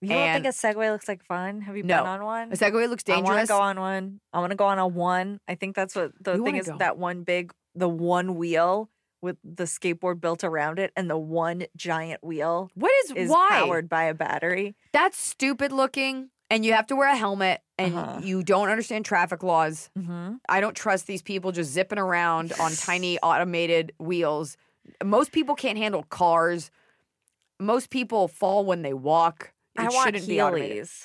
you 0.00 0.08
don't 0.10 0.32
think 0.34 0.46
a 0.46 0.48
Segway 0.48 0.90
looks 0.90 1.08
like 1.08 1.22
fun? 1.24 1.60
Have 1.62 1.76
you 1.76 1.84
No. 1.84 1.98
been 1.98 2.06
on 2.06 2.24
one? 2.24 2.52
A 2.52 2.56
Segway 2.56 2.88
looks 2.88 3.04
dangerous. 3.04 3.28
I 3.30 3.34
want 3.34 3.46
to 3.46 3.52
go 3.52 3.60
on 3.60 3.80
one. 3.80 4.20
I 4.32 4.40
want 4.40 4.50
to 4.50 4.56
go 4.56 4.66
on 4.66 4.78
a 4.78 4.86
one. 4.86 5.40
I 5.48 5.54
think 5.54 5.74
that's 5.76 5.94
what 5.94 6.12
the 6.20 6.34
You 6.34 6.44
thing 6.44 6.56
is. 6.56 6.66
go. 6.68 6.76
That 6.76 6.98
one 6.98 7.22
big, 7.22 7.52
the 7.74 7.88
one 7.88 8.34
wheel 8.34 8.90
with 9.22 9.36
the 9.44 9.64
skateboard 9.64 10.20
built 10.20 10.42
around 10.42 10.80
it, 10.80 10.92
and 10.96 11.08
the 11.08 11.16
one 11.16 11.64
giant 11.76 12.24
wheel 12.24 12.68
what 12.74 12.90
is, 13.04 13.12
is 13.12 13.30
why? 13.30 13.50
powered 13.52 13.88
by 13.88 14.02
a 14.04 14.14
battery. 14.14 14.74
That's 14.92 15.16
stupid 15.16 15.70
looking. 15.70 16.30
And 16.50 16.66
you 16.66 16.72
have 16.74 16.88
to 16.88 16.96
wear 16.96 17.08
a 17.08 17.16
helmet 17.16 17.62
and 17.84 17.96
Uh-huh. 17.96 18.20
you 18.22 18.42
don't 18.42 18.68
understand 18.68 19.04
traffic 19.04 19.42
laws. 19.42 19.90
Mm-hmm. 19.98 20.34
I 20.48 20.60
don't 20.60 20.74
trust 20.76 21.06
these 21.06 21.22
people 21.22 21.52
just 21.52 21.70
zipping 21.72 21.98
around 21.98 22.52
on 22.60 22.72
tiny 22.72 23.18
automated 23.20 23.92
wheels. 23.98 24.56
Most 25.04 25.32
people 25.32 25.54
can't 25.54 25.78
handle 25.78 26.02
cars. 26.04 26.70
Most 27.60 27.90
people 27.90 28.28
fall 28.28 28.64
when 28.64 28.82
they 28.82 28.92
walk. 28.94 29.52
It 29.76 29.82
I 29.82 29.84
want 29.84 30.06
shouldn't 30.06 30.26
be 30.28 30.40
automated. 30.42 30.78
Heelys. 30.84 31.04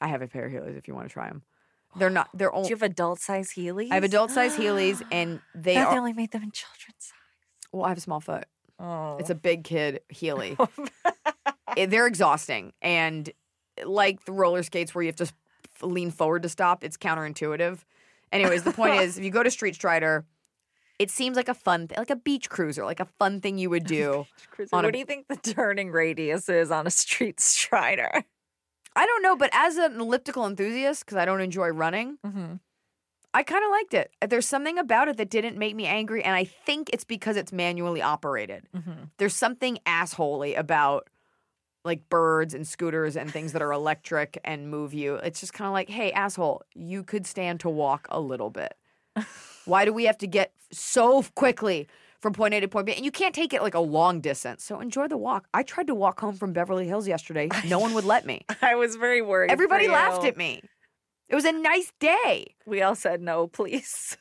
I 0.00 0.08
have 0.08 0.22
a 0.22 0.28
pair 0.28 0.46
of 0.46 0.52
Heelys 0.52 0.76
if 0.76 0.86
you 0.86 0.94
want 0.94 1.08
to 1.08 1.12
try 1.12 1.28
them. 1.28 1.42
They're 1.96 2.10
not. 2.10 2.28
They're 2.34 2.50
Do 2.50 2.56
only. 2.56 2.68
you 2.70 2.74
have 2.74 2.82
adult 2.82 3.20
size 3.20 3.50
Heelys? 3.52 3.90
I 3.90 3.94
have 3.94 4.04
adult 4.04 4.30
size 4.32 4.54
Heelys, 4.56 5.00
and 5.12 5.40
they 5.54 5.76
are. 5.76 5.96
only 5.96 6.12
made 6.12 6.32
them 6.32 6.42
in 6.42 6.50
children's 6.50 6.96
size. 6.98 7.12
Well, 7.72 7.84
I 7.84 7.88
have 7.90 7.98
a 7.98 8.00
small 8.02 8.20
foot. 8.20 8.44
Oh, 8.78 9.16
It's 9.18 9.30
a 9.30 9.34
big 9.34 9.64
kid 9.64 10.00
Heely. 10.12 10.56
Eh, 11.76 11.86
They're 11.86 12.06
exhausting, 12.06 12.72
and 12.82 13.30
like 13.84 14.24
the 14.26 14.32
roller 14.32 14.62
skates 14.62 14.94
where 14.94 15.02
you 15.02 15.08
have 15.08 15.16
to 15.16 15.32
lean 15.86 16.10
forward 16.10 16.42
to 16.42 16.48
stop, 16.48 16.82
it's 16.84 16.96
counterintuitive. 16.96 17.80
Anyways, 18.32 18.62
the 18.64 18.72
point 18.72 19.00
is, 19.02 19.16
if 19.18 19.24
you 19.24 19.30
go 19.30 19.42
to 19.42 19.50
Street 19.50 19.74
Strider, 19.74 20.24
it 20.98 21.10
seems 21.10 21.36
like 21.36 21.48
a 21.48 21.54
fun, 21.54 21.88
th- 21.88 21.98
like 21.98 22.10
a 22.10 22.16
beach 22.16 22.48
cruiser, 22.48 22.84
like 22.84 23.00
a 23.00 23.04
fun 23.18 23.40
thing 23.40 23.58
you 23.58 23.70
would 23.70 23.84
do. 23.98 24.26
On 24.72 24.84
a- 24.84 24.88
what 24.88 24.92
do 24.92 24.98
you 24.98 25.04
think 25.04 25.28
the 25.28 25.36
turning 25.36 25.90
radius 25.90 26.48
is 26.48 26.70
on 26.70 26.86
a 26.86 26.90
street 26.90 27.40
strider? 27.40 28.24
I 28.96 29.06
don't 29.06 29.22
know, 29.22 29.34
but 29.36 29.50
as 29.52 29.76
an 29.76 30.00
elliptical 30.00 30.46
enthusiast, 30.46 31.04
because 31.04 31.16
I 31.18 31.24
don't 31.24 31.40
enjoy 31.40 31.68
running, 31.68 32.18
Mm-hmm. 32.24 32.54
I 33.36 33.42
kind 33.42 33.64
of 33.64 33.70
liked 33.72 33.94
it. 33.94 34.12
There's 34.30 34.46
something 34.46 34.78
about 34.78 35.08
it 35.08 35.16
that 35.16 35.28
didn't 35.28 35.58
make 35.58 35.74
me 35.74 35.86
angry, 35.86 36.22
and 36.22 36.36
I 36.36 36.44
think 36.44 36.90
it's 36.92 37.02
because 37.02 37.36
it's 37.36 37.52
manually 37.52 38.00
operated. 38.00 38.68
Mm-hmm. 38.76 38.92
There's 39.18 39.34
something 39.34 39.78
assholey 39.86 40.56
about 40.56 41.10
like 41.84 42.08
birds 42.08 42.54
and 42.54 42.66
scooters 42.66 43.16
and 43.16 43.30
things 43.30 43.52
that 43.52 43.62
are 43.62 43.72
electric 43.72 44.40
and 44.44 44.70
move 44.70 44.94
you. 44.94 45.16
It's 45.16 45.40
just 45.40 45.52
kind 45.52 45.66
of 45.66 45.72
like, 45.72 45.90
hey, 45.90 46.10
asshole, 46.12 46.62
you 46.74 47.02
could 47.02 47.26
stand 47.26 47.60
to 47.60 47.68
walk 47.68 48.06
a 48.10 48.20
little 48.20 48.50
bit. 48.50 48.74
Why 49.66 49.84
do 49.84 49.92
we 49.92 50.04
have 50.04 50.18
to 50.18 50.26
get 50.26 50.52
so 50.72 51.22
quickly 51.34 51.86
from 52.20 52.32
point 52.32 52.54
A 52.54 52.60
to 52.60 52.68
point 52.68 52.86
B? 52.86 52.94
And 52.94 53.04
you 53.04 53.10
can't 53.10 53.34
take 53.34 53.52
it 53.52 53.62
like 53.62 53.74
a 53.74 53.80
long 53.80 54.20
distance. 54.20 54.64
So 54.64 54.80
enjoy 54.80 55.08
the 55.08 55.16
walk. 55.16 55.46
I 55.54 55.62
tried 55.62 55.86
to 55.88 55.94
walk 55.94 56.20
home 56.20 56.36
from 56.36 56.52
Beverly 56.52 56.86
Hills 56.86 57.06
yesterday. 57.06 57.48
No 57.66 57.78
one 57.78 57.94
would 57.94 58.04
let 58.04 58.26
me. 58.26 58.44
I 58.62 58.74
was 58.74 58.96
very 58.96 59.22
worried. 59.22 59.50
Everybody 59.50 59.88
laughed 59.88 60.24
at 60.24 60.36
me. 60.36 60.62
It 61.28 61.34
was 61.34 61.44
a 61.44 61.52
nice 61.52 61.92
day. 61.98 62.54
We 62.66 62.82
all 62.82 62.94
said 62.94 63.20
no, 63.20 63.46
please. 63.46 64.16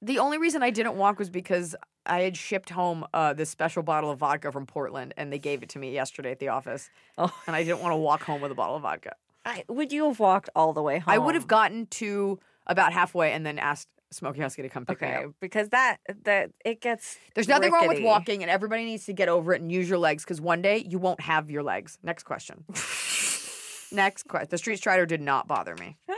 The 0.00 0.18
only 0.18 0.36
reason 0.38 0.62
I 0.62 0.70
didn't 0.70 0.96
walk 0.96 1.18
was 1.18 1.30
because 1.30 1.76
I 2.06 2.22
had 2.22 2.36
shipped 2.36 2.70
home 2.70 3.04
uh, 3.14 3.32
this 3.32 3.50
special 3.50 3.82
bottle 3.82 4.10
of 4.10 4.18
vodka 4.18 4.50
from 4.52 4.66
Portland, 4.66 5.14
and 5.16 5.32
they 5.32 5.38
gave 5.38 5.62
it 5.62 5.68
to 5.70 5.78
me 5.78 5.92
yesterday 5.92 6.32
at 6.32 6.38
the 6.38 6.48
office. 6.48 6.90
Oh. 7.18 7.32
And 7.46 7.54
I 7.54 7.62
didn't 7.62 7.80
want 7.80 7.92
to 7.92 7.96
walk 7.96 8.22
home 8.22 8.40
with 8.40 8.50
a 8.50 8.54
bottle 8.54 8.76
of 8.76 8.82
vodka. 8.82 9.14
I, 9.44 9.64
would 9.68 9.92
you 9.92 10.06
have 10.06 10.20
walked 10.20 10.50
all 10.54 10.72
the 10.72 10.82
way 10.82 10.98
home? 10.98 11.12
I 11.12 11.18
would 11.18 11.34
have 11.34 11.46
gotten 11.46 11.86
to 11.86 12.38
about 12.66 12.92
halfway 12.92 13.32
and 13.32 13.44
then 13.44 13.58
asked 13.58 13.88
Smokey 14.12 14.40
Husky 14.40 14.62
to 14.62 14.68
come 14.68 14.84
pick 14.84 15.00
me 15.00 15.08
up. 15.08 15.32
because 15.40 15.70
that 15.70 15.96
that 16.24 16.50
it 16.64 16.80
gets. 16.80 17.16
There's 17.34 17.48
nothing 17.48 17.72
wrong 17.72 17.88
with 17.88 18.02
walking, 18.02 18.42
and 18.42 18.50
everybody 18.50 18.84
needs 18.84 19.06
to 19.06 19.12
get 19.12 19.28
over 19.28 19.54
it 19.54 19.62
and 19.62 19.72
use 19.72 19.88
your 19.88 19.98
legs 19.98 20.22
because 20.22 20.40
one 20.40 20.62
day 20.62 20.84
you 20.86 20.98
won't 20.98 21.20
have 21.20 21.50
your 21.50 21.62
legs. 21.62 21.98
Next 22.02 22.24
question. 22.24 22.64
Next 23.92 24.28
question. 24.28 24.48
The 24.50 24.58
Street 24.58 24.76
Strider 24.76 25.06
did 25.06 25.20
not 25.20 25.48
bother 25.48 25.74
me. 25.76 25.96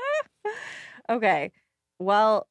Okay, 1.11 1.53
well, 1.99 2.49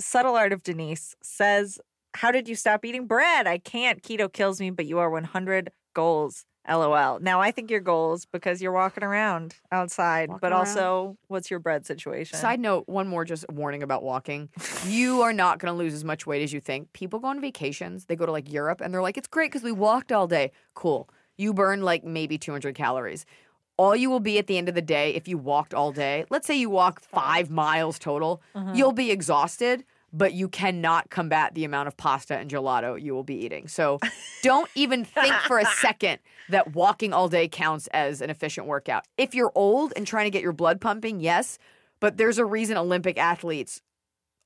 subtle 0.00 0.34
art 0.34 0.52
of 0.52 0.62
Denise 0.62 1.14
says, 1.22 1.80
"How 2.14 2.30
did 2.30 2.48
you 2.48 2.54
stop 2.54 2.84
eating 2.84 3.06
bread? 3.06 3.46
I 3.46 3.58
can't. 3.58 4.02
Keto 4.02 4.32
kills 4.32 4.60
me, 4.60 4.70
but 4.70 4.86
you 4.86 4.98
are 4.98 5.10
100 5.10 5.70
goals." 5.94 6.44
LOL. 6.68 7.18
Now 7.18 7.40
I 7.40 7.50
think 7.50 7.70
your 7.70 7.80
goals 7.80 8.26
because 8.26 8.62
you're 8.62 8.72
walking 8.72 9.02
around 9.02 9.56
outside, 9.72 10.28
Walking 10.28 10.40
but 10.40 10.52
around. 10.52 10.60
also 10.60 11.16
what's 11.26 11.50
your 11.50 11.58
bread 11.58 11.84
situation? 11.86 12.38
Side 12.38 12.60
note, 12.60 12.84
one 12.86 13.08
more 13.08 13.24
just 13.24 13.44
warning 13.50 13.82
about 13.82 14.02
walking. 14.02 14.48
You 14.86 15.22
are 15.22 15.32
not 15.32 15.58
going 15.58 15.72
to 15.72 15.76
lose 15.76 15.92
as 15.94 16.04
much 16.04 16.26
weight 16.26 16.42
as 16.42 16.52
you 16.52 16.60
think. 16.60 16.92
People 16.92 17.18
go 17.18 17.28
on 17.28 17.40
vacations, 17.40 18.04
they 18.04 18.16
go 18.16 18.26
to 18.26 18.32
like 18.32 18.50
Europe 18.50 18.80
and 18.80 18.94
they're 18.94 19.02
like, 19.02 19.16
it's 19.16 19.28
great 19.28 19.50
because 19.50 19.64
we 19.64 19.72
walked 19.72 20.12
all 20.12 20.28
day. 20.28 20.52
Cool. 20.74 21.08
You 21.36 21.52
burn 21.52 21.82
like 21.82 22.04
maybe 22.04 22.38
200 22.38 22.74
calories. 22.74 23.26
All 23.76 23.96
you 23.96 24.10
will 24.10 24.20
be 24.20 24.38
at 24.38 24.46
the 24.46 24.58
end 24.58 24.68
of 24.68 24.74
the 24.76 24.82
day 24.82 25.14
if 25.14 25.26
you 25.26 25.38
walked 25.38 25.74
all 25.74 25.90
day, 25.90 26.26
let's 26.30 26.46
say 26.46 26.54
you 26.54 26.70
walk 26.70 27.00
five 27.00 27.50
miles 27.50 27.98
total, 27.98 28.40
mm-hmm. 28.54 28.74
you'll 28.74 28.92
be 28.92 29.10
exhausted, 29.10 29.84
but 30.12 30.34
you 30.34 30.48
cannot 30.48 31.10
combat 31.10 31.54
the 31.54 31.64
amount 31.64 31.88
of 31.88 31.96
pasta 31.96 32.36
and 32.36 32.50
gelato 32.50 33.00
you 33.00 33.14
will 33.14 33.24
be 33.24 33.36
eating. 33.36 33.66
So 33.66 33.98
don't 34.42 34.70
even 34.74 35.04
think 35.04 35.34
for 35.46 35.58
a 35.58 35.64
second 35.80 36.18
that 36.50 36.74
walking 36.74 37.12
all 37.12 37.28
day 37.28 37.48
counts 37.48 37.86
as 37.88 38.20
an 38.20 38.30
efficient 38.30 38.66
workout. 38.66 39.04
If 39.16 39.34
you're 39.34 39.52
old 39.54 39.92
and 39.96 40.06
trying 40.06 40.26
to 40.26 40.30
get 40.30 40.42
your 40.42 40.52
blood 40.52 40.80
pumping, 40.80 41.20
yes, 41.20 41.58
but 42.00 42.16
there's 42.16 42.38
a 42.38 42.44
reason 42.44 42.76
Olympic 42.76 43.16
athletes 43.16 43.80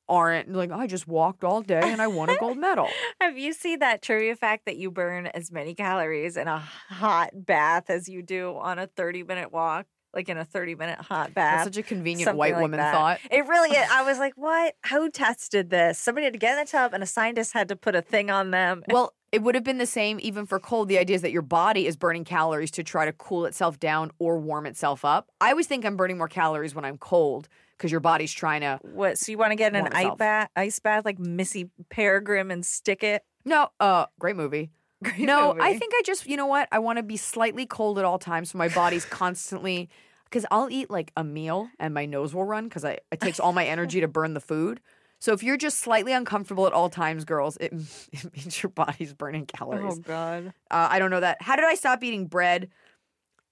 aren't 0.09 0.53
like, 0.53 0.71
I 0.71 0.87
just 0.87 1.09
walked 1.09 1.43
all 1.43 1.63
day 1.63 1.81
and 1.83 2.01
I 2.01 2.07
won 2.07 2.31
a 2.31 2.37
gold 2.37 2.59
medal. 2.59 2.89
Have 3.21 3.37
you 3.37 3.53
seen 3.53 3.81
that 3.81 4.03
trivia 4.03 4.37
fact 4.37 4.67
that 4.67 4.77
you 4.77 4.91
burn 4.91 5.27
as 5.27 5.51
many 5.51 5.75
calories 5.75 6.37
in 6.37 6.47
a 6.47 6.59
hot 6.59 7.31
bath 7.35 7.91
as 7.91 8.09
you 8.09 8.23
do 8.23 8.57
on 8.57 8.79
a 8.79 8.87
30 8.87 9.25
minute 9.25 9.53
walk? 9.53 9.87
Like 10.17 10.29
in 10.29 10.39
a 10.39 10.45
30 10.45 10.75
minute 10.75 10.99
hot 10.99 11.35
bath. 11.35 11.65
That's 11.65 11.77
such 11.77 11.85
a 11.85 11.87
convenient 11.87 12.37
white 12.37 12.55
like 12.55 12.63
woman 12.63 12.79
that. 12.79 12.93
thought. 12.93 13.21
It 13.31 13.47
really 13.47 13.71
is. 13.71 13.89
I 13.93 14.03
was 14.03 14.19
like, 14.27 14.33
what? 14.35 14.75
Who 14.91 15.11
tested 15.11 15.71
this? 15.71 15.99
Somebody 15.99 16.25
had 16.25 16.33
to 16.33 16.39
get 16.39 16.59
in 16.59 16.65
the 16.65 16.71
tub 16.71 16.95
and 16.95 17.03
a 17.03 17.07
scientist 17.07 17.53
had 17.53 17.69
to 17.69 17.77
put 17.77 17.95
a 17.95 18.03
thing 18.03 18.31
on 18.31 18.51
them. 18.51 18.83
Well, 18.97 19.13
it 19.31 19.43
would 19.43 19.55
have 19.55 19.65
been 19.65 19.77
the 19.77 19.85
same 19.85 20.19
even 20.23 20.47
for 20.47 20.59
cold. 20.59 20.89
The 20.89 20.99
idea 20.99 21.17
is 21.17 21.23
that 21.23 21.33
your 21.33 21.43
body 21.43 21.87
is 21.87 21.97
burning 21.97 22.25
calories 22.25 22.71
to 22.71 22.83
try 22.83 23.05
to 23.05 23.13
cool 23.13 23.45
itself 23.45 23.79
down 23.79 24.11
or 24.19 24.39
warm 24.39 24.65
itself 24.65 25.05
up. 25.05 25.29
I 25.39 25.51
always 25.51 25.67
think 25.67 25.85
I'm 25.85 25.97
burning 25.97 26.17
more 26.17 26.29
calories 26.29 26.75
when 26.75 26.87
I'm 26.87 26.97
cold 26.97 27.49
because 27.77 27.91
your 27.91 28.01
body's 28.01 28.33
trying 28.33 28.63
to. 28.63 28.79
What? 28.81 29.19
So 29.19 29.33
you 29.33 29.37
want 29.37 29.51
to 29.51 29.57
get 29.57 29.75
in 29.75 29.85
an 29.85 29.93
ice 29.93 30.15
bath, 30.17 30.49
ice 30.57 30.79
bath 30.79 31.05
like 31.05 31.19
Missy 31.19 31.69
Peregrine 31.91 32.51
and 32.51 32.65
stick 32.65 33.03
it? 33.03 33.23
No, 33.45 33.69
uh, 33.79 34.07
great 34.19 34.37
movie. 34.37 34.71
Great 35.05 35.21
no, 35.21 35.55
I 35.61 35.77
think 35.77 35.93
I 35.95 36.01
just, 36.07 36.27
you 36.27 36.39
know 36.39 36.47
what? 36.47 36.69
I 36.73 36.79
want 36.79 36.97
to 36.97 37.03
be 37.03 37.19
slightly 37.19 37.67
cold 37.67 37.99
at 37.99 38.07
all 38.07 38.19
times 38.19 38.53
so 38.53 38.59
my 38.59 38.69
body's 38.69 39.05
constantly. 39.05 39.91
Because 40.27 40.45
I'll 40.51 40.71
eat 40.71 40.91
like 40.91 41.13
a 41.17 41.25
meal 41.25 41.71
and 41.79 41.95
my 41.95 42.05
nose 42.05 42.35
will 42.35 42.45
run 42.45 42.69
because 42.69 42.85
it 42.85 43.05
takes 43.21 43.41
all 43.41 43.53
my 43.53 43.65
energy 43.65 44.01
to 44.01 44.09
burn 44.09 44.35
the 44.35 44.41
food. 44.41 44.81
So 45.19 45.33
if 45.33 45.43
you're 45.43 45.57
just 45.57 45.79
slightly 45.79 46.13
uncomfortable 46.13 46.67
at 46.67 46.73
all 46.73 46.91
times, 46.91 47.25
girls, 47.25 47.57
it, 47.59 47.73
it 48.13 48.37
means 48.37 48.63
your 48.63 48.71
body's 48.71 49.15
burning 49.15 49.47
calories. 49.47 49.95
Oh 49.99 50.03
God. 50.03 50.53
Uh, 50.71 50.89
I 50.91 50.99
don't 50.99 51.11
know 51.11 51.21
that. 51.21 51.41
How 51.41 51.57
did 51.57 51.65
I 51.65 51.75
stop 51.75 52.03
eating 52.05 52.27
bread? 52.27 52.69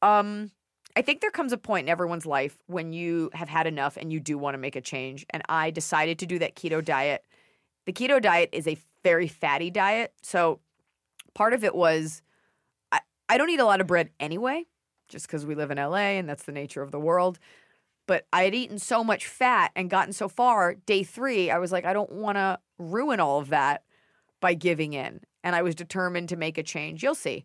Um, 0.03 0.51
I 0.97 1.03
think 1.03 1.21
there 1.21 1.31
comes 1.31 1.53
a 1.53 1.59
point 1.59 1.87
in 1.87 1.89
everyone's 1.89 2.27
life 2.27 2.57
when 2.67 2.93
you 2.93 3.31
have 3.33 3.49
had 3.49 3.67
enough 3.67 3.97
and 3.97 4.13
you 4.13 4.21
do 4.21 4.39
want 4.39 4.55
to 4.55 4.59
make 4.59 4.77
a 4.77 4.81
change. 4.81 5.27
And 5.31 5.43
I 5.49 5.71
decided 5.71 6.19
to 6.21 6.27
do 6.27 6.39
that 6.39 6.55
keto 6.55 6.85
diet. 6.85 7.25
The 7.87 7.93
keto 7.93 8.21
diet 8.21 8.51
is 8.53 8.69
a 8.69 8.77
very 9.03 9.27
fatty 9.27 9.71
diet. 9.71 10.13
So 10.23 10.61
part 11.35 11.53
of 11.53 11.65
it 11.65 11.75
was 11.75 12.23
I, 12.93 13.01
I 13.29 13.39
don't 13.39 13.51
eat 13.51 13.61
a 13.61 13.65
lot 13.65 13.81
of 13.81 13.87
bread 13.87 14.11
anyway, 14.21 14.67
just 15.15 15.29
because 15.29 15.47
we 15.47 15.55
live 15.55 15.71
in 15.71 15.79
LA 15.79 16.19
and 16.19 16.29
that's 16.29 16.43
the 16.43 16.53
nature 16.53 16.83
of 16.83 16.91
the 16.91 16.99
world. 16.99 17.39
But 18.09 18.27
I 18.33 18.43
had 18.43 18.55
eaten 18.55 18.81
so 18.81 19.05
much 19.05 19.29
fat 19.29 19.71
and 19.77 19.89
gotten 19.89 20.13
so 20.13 20.29
far, 20.29 20.75
day 20.75 21.05
three, 21.05 21.51
I 21.51 21.59
was 21.59 21.71
like, 21.71 21.85
I 21.85 21.93
don't 21.93 22.11
want 22.11 22.37
to 22.37 22.59
ruin 22.79 23.21
all 23.21 23.39
of 23.39 23.49
that 23.51 23.85
by 24.41 24.55
giving 24.55 24.93
in. 24.93 25.21
and 25.45 25.55
I 25.55 25.63
was 25.63 25.75
determined 25.75 26.31
to 26.31 26.37
make 26.37 26.59
a 26.59 26.63
change. 26.63 27.03
You'll 27.03 27.15
see. 27.15 27.45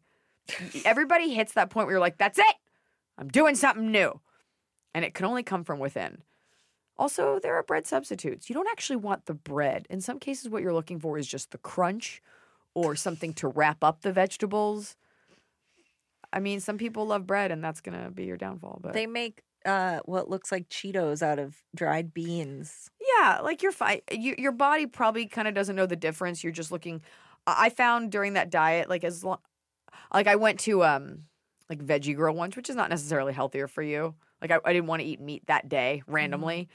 Everybody 0.84 1.34
hits 1.34 1.54
that 1.54 1.70
point 1.70 1.86
where 1.86 1.94
you're 1.94 2.00
like, 2.00 2.18
that's 2.18 2.40
it. 2.40 2.56
I'm 3.18 3.28
doing 3.28 3.56
something 3.56 3.92
new. 3.92 4.20
And 4.96 5.06
it 5.06 5.14
can 5.14 5.26
only 5.26 5.44
come 5.44 5.64
from 5.64 5.78
within. 5.78 6.24
Also, 6.98 7.40
there 7.40 7.56
are 7.56 7.64
bread 7.64 7.86
substitutes. 7.86 8.50
You 8.50 8.56
don't 8.56 8.70
actually 8.72 8.96
want 8.96 9.26
the 9.26 9.34
bread. 9.34 9.86
In 9.90 10.02
some 10.02 10.18
cases, 10.18 10.50
what 10.50 10.64
you're 10.64 10.74
looking 10.74 11.00
for 11.00 11.18
is 11.18 11.28
just 11.28 11.52
the 11.52 11.58
crunch 11.60 12.22
or 12.74 12.96
something 12.96 13.34
to 13.36 13.48
wrap 13.48 13.84
up 13.84 14.02
the 14.02 14.12
vegetables. 14.12 14.96
I 16.32 16.40
mean, 16.40 16.60
some 16.60 16.78
people 16.78 17.06
love 17.06 17.26
bread, 17.26 17.52
and 17.52 17.64
that's 17.64 17.82
going 17.82 18.02
to 18.02 18.12
be 18.12 18.26
your 18.26 18.38
downfall. 18.38 18.80
But 18.82 18.94
They 18.94 19.08
make 19.08 19.42
uh, 19.66 20.00
what 20.06 20.30
looks 20.30 20.52
like 20.52 20.70
Cheetos 20.70 21.22
out 21.22 21.40
of 21.40 21.58
dried 21.76 22.14
beans. 22.14 22.90
Yeah, 23.18 23.40
like 23.42 23.62
you're 23.62 23.72
fine. 23.72 24.02
You, 24.12 24.36
your 24.38 24.52
body 24.52 24.86
probably 24.86 25.26
kind 25.26 25.48
of 25.48 25.54
doesn't 25.54 25.76
know 25.76 25.86
the 25.86 25.96
difference. 25.96 26.44
You're 26.44 26.54
just 26.54 26.72
looking. 26.72 27.02
I 27.48 27.66
I 27.66 27.70
found 27.70 28.12
during 28.12 28.34
that 28.34 28.50
diet, 28.50 28.90
like 28.90 29.04
as 29.04 29.24
long, 29.24 29.40
like 30.14 30.28
I 30.28 30.36
went 30.36 30.60
to 30.62 30.84
um 30.84 31.24
like 31.70 31.80
veggie 31.86 32.16
grill 32.16 32.36
once, 32.36 32.56
which 32.56 32.70
is 32.70 32.76
not 32.76 32.90
necessarily 32.90 33.34
healthier 33.34 33.68
for 33.68 33.84
you. 33.84 34.16
Like 34.42 34.52
I, 34.52 34.60
I 34.64 34.74
didn't 34.74 34.88
want 34.88 35.02
to 35.02 35.08
eat 35.08 35.20
meat 35.20 35.44
that 35.48 35.68
day 35.68 36.04
randomly, 36.08 36.70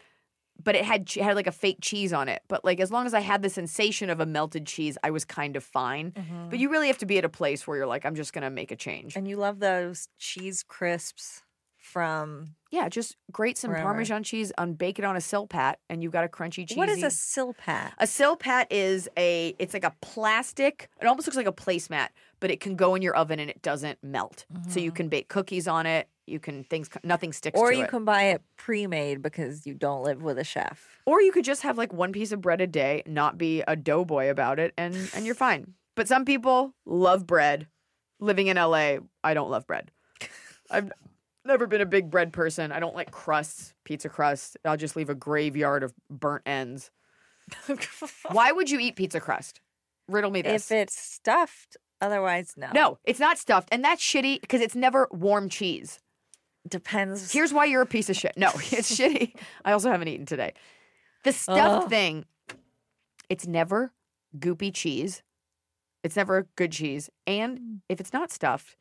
but 0.63 0.75
it 0.75 0.85
had 0.85 1.07
che- 1.07 1.21
had 1.21 1.37
like 1.37 1.47
a 1.47 1.53
fake 1.53 1.79
cheese 1.81 2.13
on 2.13 2.29
it. 2.29 2.43
But 2.49 2.65
like 2.65 2.81
as 2.81 2.91
long 2.91 3.07
as 3.07 3.15
I 3.15 3.21
had 3.21 3.43
the 3.43 3.51
sensation 3.51 4.11
of 4.11 4.21
a 4.21 4.27
melted 4.27 4.67
cheese, 4.67 4.97
I 5.03 5.11
was 5.11 5.25
kind 5.25 5.57
of 5.57 5.65
fine. 5.65 6.13
Mm-hmm. 6.13 6.49
But 6.51 6.59
you 6.59 6.71
really 6.71 6.87
have 6.89 6.99
to 6.99 7.07
be 7.07 7.19
at 7.19 7.25
a 7.25 7.29
place 7.29 7.67
where 7.67 7.77
you're 7.77 7.87
like, 7.87 8.05
I'm 8.05 8.15
just 8.15 8.33
gonna 8.33 8.51
make 8.51 8.71
a 8.71 8.77
change. 8.77 9.17
And 9.17 9.27
you 9.27 9.37
love 9.37 9.61
those 9.61 10.09
cheese 10.19 10.63
crisps 10.63 11.43
from 11.85 12.55
Yeah, 12.71 12.89
just 12.89 13.17
grate 13.31 13.59
some 13.59 13.71
Wherever. 13.71 13.85
Parmesan 13.85 14.23
cheese, 14.23 14.51
and 14.57 14.77
bake 14.77 14.99
it 14.99 15.05
on 15.05 15.17
a 15.17 15.21
silpat, 15.21 15.75
and 15.91 16.03
you've 16.03 16.13
got 16.13 16.25
a 16.25 16.29
crunchy 16.29 16.67
cheese. 16.67 16.77
what 16.77 16.89
is 16.89 17.03
a 17.03 17.09
silpat? 17.09 17.93
A 17.99 18.07
silpat 18.07 18.67
is 18.71 19.09
a 19.19 19.55
it's 19.59 19.75
like 19.75 19.85
a 19.85 19.95
plastic. 20.01 20.89
It 21.01 21.07
almost 21.07 21.27
looks 21.27 21.37
like 21.37 21.47
a 21.47 21.53
placemat, 21.53 22.09
but 22.41 22.51
it 22.51 22.61
can 22.61 22.75
go 22.75 22.95
in 22.95 23.03
your 23.03 23.15
oven 23.15 23.39
and 23.39 23.51
it 23.51 23.61
doesn't 23.63 24.03
melt. 24.03 24.47
So 24.69 24.81
you 24.81 24.91
mm-hmm. 24.91 24.97
can 24.97 25.09
bake 25.09 25.29
cookies 25.29 25.69
on 25.69 25.87
it. 25.87 26.09
You 26.27 26.41
can 26.41 26.65
things 26.65 26.89
nothing 27.03 27.33
sticks 27.33 27.59
Or 27.59 27.73
you 27.73 27.85
it. 27.85 27.91
can 27.91 28.05
buy 28.05 28.25
it 28.25 28.43
pre-made 28.57 29.21
because 29.23 29.67
you 29.67 29.75
don't 29.75 30.03
live 30.03 30.23
with 30.23 30.39
a 30.39 30.45
chef. 30.45 30.89
or 31.07 31.21
you 31.21 31.33
could 31.33 31.45
just 31.45 31.63
have 31.63 31.77
like 31.77 31.93
one 31.93 32.13
piece 32.13 32.33
of 32.33 32.41
bread 32.41 32.61
a 32.61 32.67
day, 32.67 33.03
not 33.07 33.37
be 33.37 33.63
a 33.69 33.77
doughboy 33.77 34.29
about 34.31 34.59
it, 34.59 34.73
and 34.79 34.95
and 35.15 35.27
you're 35.27 35.35
fine. 35.35 35.75
But 35.97 36.09
some 36.09 36.25
people 36.25 36.75
love 36.87 37.27
bread. 37.27 37.69
Living 38.21 38.47
in 38.47 38.57
LA, 38.57 38.97
I 39.23 39.35
don't 39.35 39.51
love 39.51 39.67
bread. 39.67 39.91
I've 40.71 40.91
never 41.45 41.67
been 41.67 41.83
a 41.83 41.87
big 41.87 42.11
bread 42.11 42.33
person. 42.33 42.73
I 42.73 42.81
don't 42.81 42.95
like 42.95 43.11
crusts, 43.11 43.75
pizza 43.85 44.09
crust. 44.09 44.57
I'll 44.65 44.77
just 44.79 44.97
leave 44.97 45.11
a 45.11 45.15
graveyard 45.15 45.83
of 45.83 45.93
burnt 46.09 46.43
ends. 46.47 46.91
Why 48.33 48.53
would 48.53 48.71
you 48.71 48.79
eat 48.81 48.97
pizza 48.97 49.21
crust? 49.21 49.61
Riddle 50.09 50.31
me 50.31 50.43
this. 50.43 50.71
If 50.71 50.77
it's 50.77 50.99
stuffed, 50.99 51.77
otherwise 52.01 52.55
no. 52.57 52.69
No, 52.73 52.99
it's 53.05 53.21
not 53.21 53.39
stuffed, 53.39 53.69
and 53.73 53.85
that's 53.85 54.03
shitty 54.03 54.41
because 54.41 54.61
it's 54.61 54.75
never 54.75 55.09
warm 55.11 55.49
cheese. 55.49 55.99
Depends. 56.69 57.33
Here's 57.33 57.53
why 57.53 57.65
you're 57.67 57.83
a 57.83 57.87
piece 57.87 58.09
of 58.11 58.17
shit. 58.17 58.33
No, 58.37 58.49
it's 58.55 58.97
shitty. 58.99 59.35
I 59.65 59.73
also 59.73 59.91
haven't 59.91 60.09
eaten 60.09 60.27
today. 60.27 60.53
The 61.25 61.33
stuffed 61.33 61.85
Ugh. 61.85 61.89
thing, 61.91 62.25
it's 63.29 63.47
never 63.47 63.93
goopy 64.39 64.73
cheese. 64.75 65.23
It's 66.03 66.17
never 66.17 66.37
a 66.39 66.43
good 66.57 66.73
cheese, 66.73 67.09
and 67.27 67.59
mm. 67.59 67.79
if 67.89 67.99
it's 67.99 68.13
not 68.13 68.31
stuffed, 68.31 68.77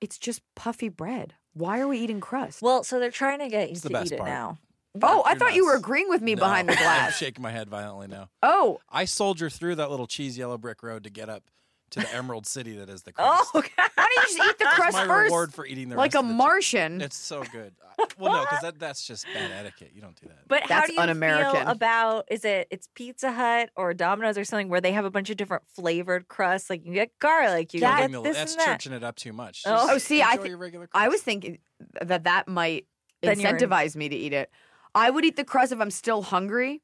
it's 0.00 0.18
just 0.18 0.42
puffy 0.56 0.88
bread. 0.88 1.34
Why 1.54 1.78
are 1.80 1.86
we 1.86 1.98
eating 1.98 2.20
crust? 2.20 2.62
well, 2.62 2.82
so 2.82 2.98
they're 2.98 3.12
trying 3.12 3.38
to 3.38 3.48
get 3.48 3.68
you 3.68 3.72
It's 3.74 3.82
the 3.82 3.88
to 3.90 3.92
best 3.92 4.06
eat 4.06 4.12
it 4.14 4.18
part. 4.18 4.30
now. 4.30 4.58
oh, 5.02 5.22
I 5.24 5.30
You're 5.30 5.38
thought 5.38 5.54
you 5.54 5.66
were 5.66 5.76
agreeing 5.76 6.08
with 6.08 6.20
me 6.20 6.34
No, 6.34 6.40
behind 6.40 6.68
the 6.68 6.72
I'm 6.72 6.78
glass. 6.78 7.16
shaking 7.16 7.42
my 7.42 7.52
head 7.52 7.68
violently 7.68 8.08
now. 8.08 8.28
Oh, 8.42 8.80
I 8.90 9.04
soldier 9.04 9.48
through 9.48 9.76
that 9.76 9.88
little 9.90 10.08
cheese 10.08 10.36
yellow 10.36 10.58
brick 10.58 10.82
road 10.82 11.04
to 11.04 11.10
get 11.10 11.28
up 11.28 11.44
to 11.90 12.00
the 12.00 12.14
emerald 12.14 12.46
city 12.46 12.76
that 12.76 12.88
is 12.88 13.02
the 13.02 13.12
oh, 13.18 13.24
crust. 13.24 13.50
Oh, 13.54 13.60
God. 13.62 13.90
why 13.94 14.08
don't 14.14 14.30
you 14.30 14.36
just 14.38 14.50
eat 14.50 14.58
the 14.58 14.64
It's 14.66 14.74
crust 14.74 14.96
my 14.96 15.06
first, 15.06 15.24
reward 15.24 15.54
for 15.54 15.66
eating 15.66 15.88
the 15.88 15.96
like 15.96 16.14
rest 16.14 16.16
a 16.16 16.18
of 16.20 16.26
the 16.26 16.32
che- 16.32 16.36
Martian? 16.36 17.00
It's 17.00 17.16
so 17.16 17.42
good. 17.52 17.74
Well, 18.18 18.32
no, 18.32 18.40
because 18.42 18.60
that, 18.62 18.78
that's 18.78 19.04
just 19.06 19.26
bad 19.34 19.50
etiquette. 19.50 19.90
You 19.94 20.00
don't 20.00 20.14
do 20.20 20.28
that. 20.28 20.38
But 20.46 20.62
how 20.70 20.86
do 20.86 20.92
you 20.92 21.00
un-American. 21.00 21.62
feel 21.62 21.68
about 21.68 22.26
is 22.30 22.44
it 22.44 22.68
it's 22.70 22.88
Pizza 22.94 23.32
Hut 23.32 23.70
or 23.76 23.92
Domino's 23.94 24.38
or 24.38 24.44
something 24.44 24.68
where 24.68 24.80
they 24.80 24.92
have 24.92 25.04
a 25.04 25.10
bunch 25.10 25.30
of 25.30 25.36
different 25.36 25.64
flavored 25.74 26.28
crusts? 26.28 26.70
Like 26.70 26.84
you 26.86 26.92
get 26.94 27.18
garlic, 27.18 27.74
you 27.74 27.80
That- 27.80 27.98
get 28.00 28.10
Bring 28.10 28.22
the- 28.22 28.28
this 28.28 28.36
that's 28.36 28.52
and 28.52 28.60
that. 28.60 28.66
churching 28.66 28.92
it 28.92 29.02
up 29.02 29.16
too 29.16 29.32
much. 29.32 29.62
Oh. 29.66 29.70
Just 29.70 29.90
Oh, 29.90 29.98
see, 29.98 30.22
I 30.22 30.32
enjoy 30.32 30.42
thi- 30.44 30.48
your 30.50 30.58
regular 30.58 30.88
I 30.94 31.08
was 31.08 31.22
thinking 31.22 31.58
that 32.00 32.24
that 32.24 32.46
might 32.48 32.86
Then 33.22 33.40
you're 33.40 33.50
in- 33.50 33.56
incentivize 33.56 33.96
me 33.96 34.08
to 34.08 34.16
eat 34.16 34.32
it. 34.32 34.50
I 34.94 35.10
would 35.10 35.24
eat 35.24 35.36
the 35.36 35.44
crust 35.44 35.72
if 35.72 35.80
I'm 35.80 35.90
still 35.90 36.22
hungry, 36.22 36.82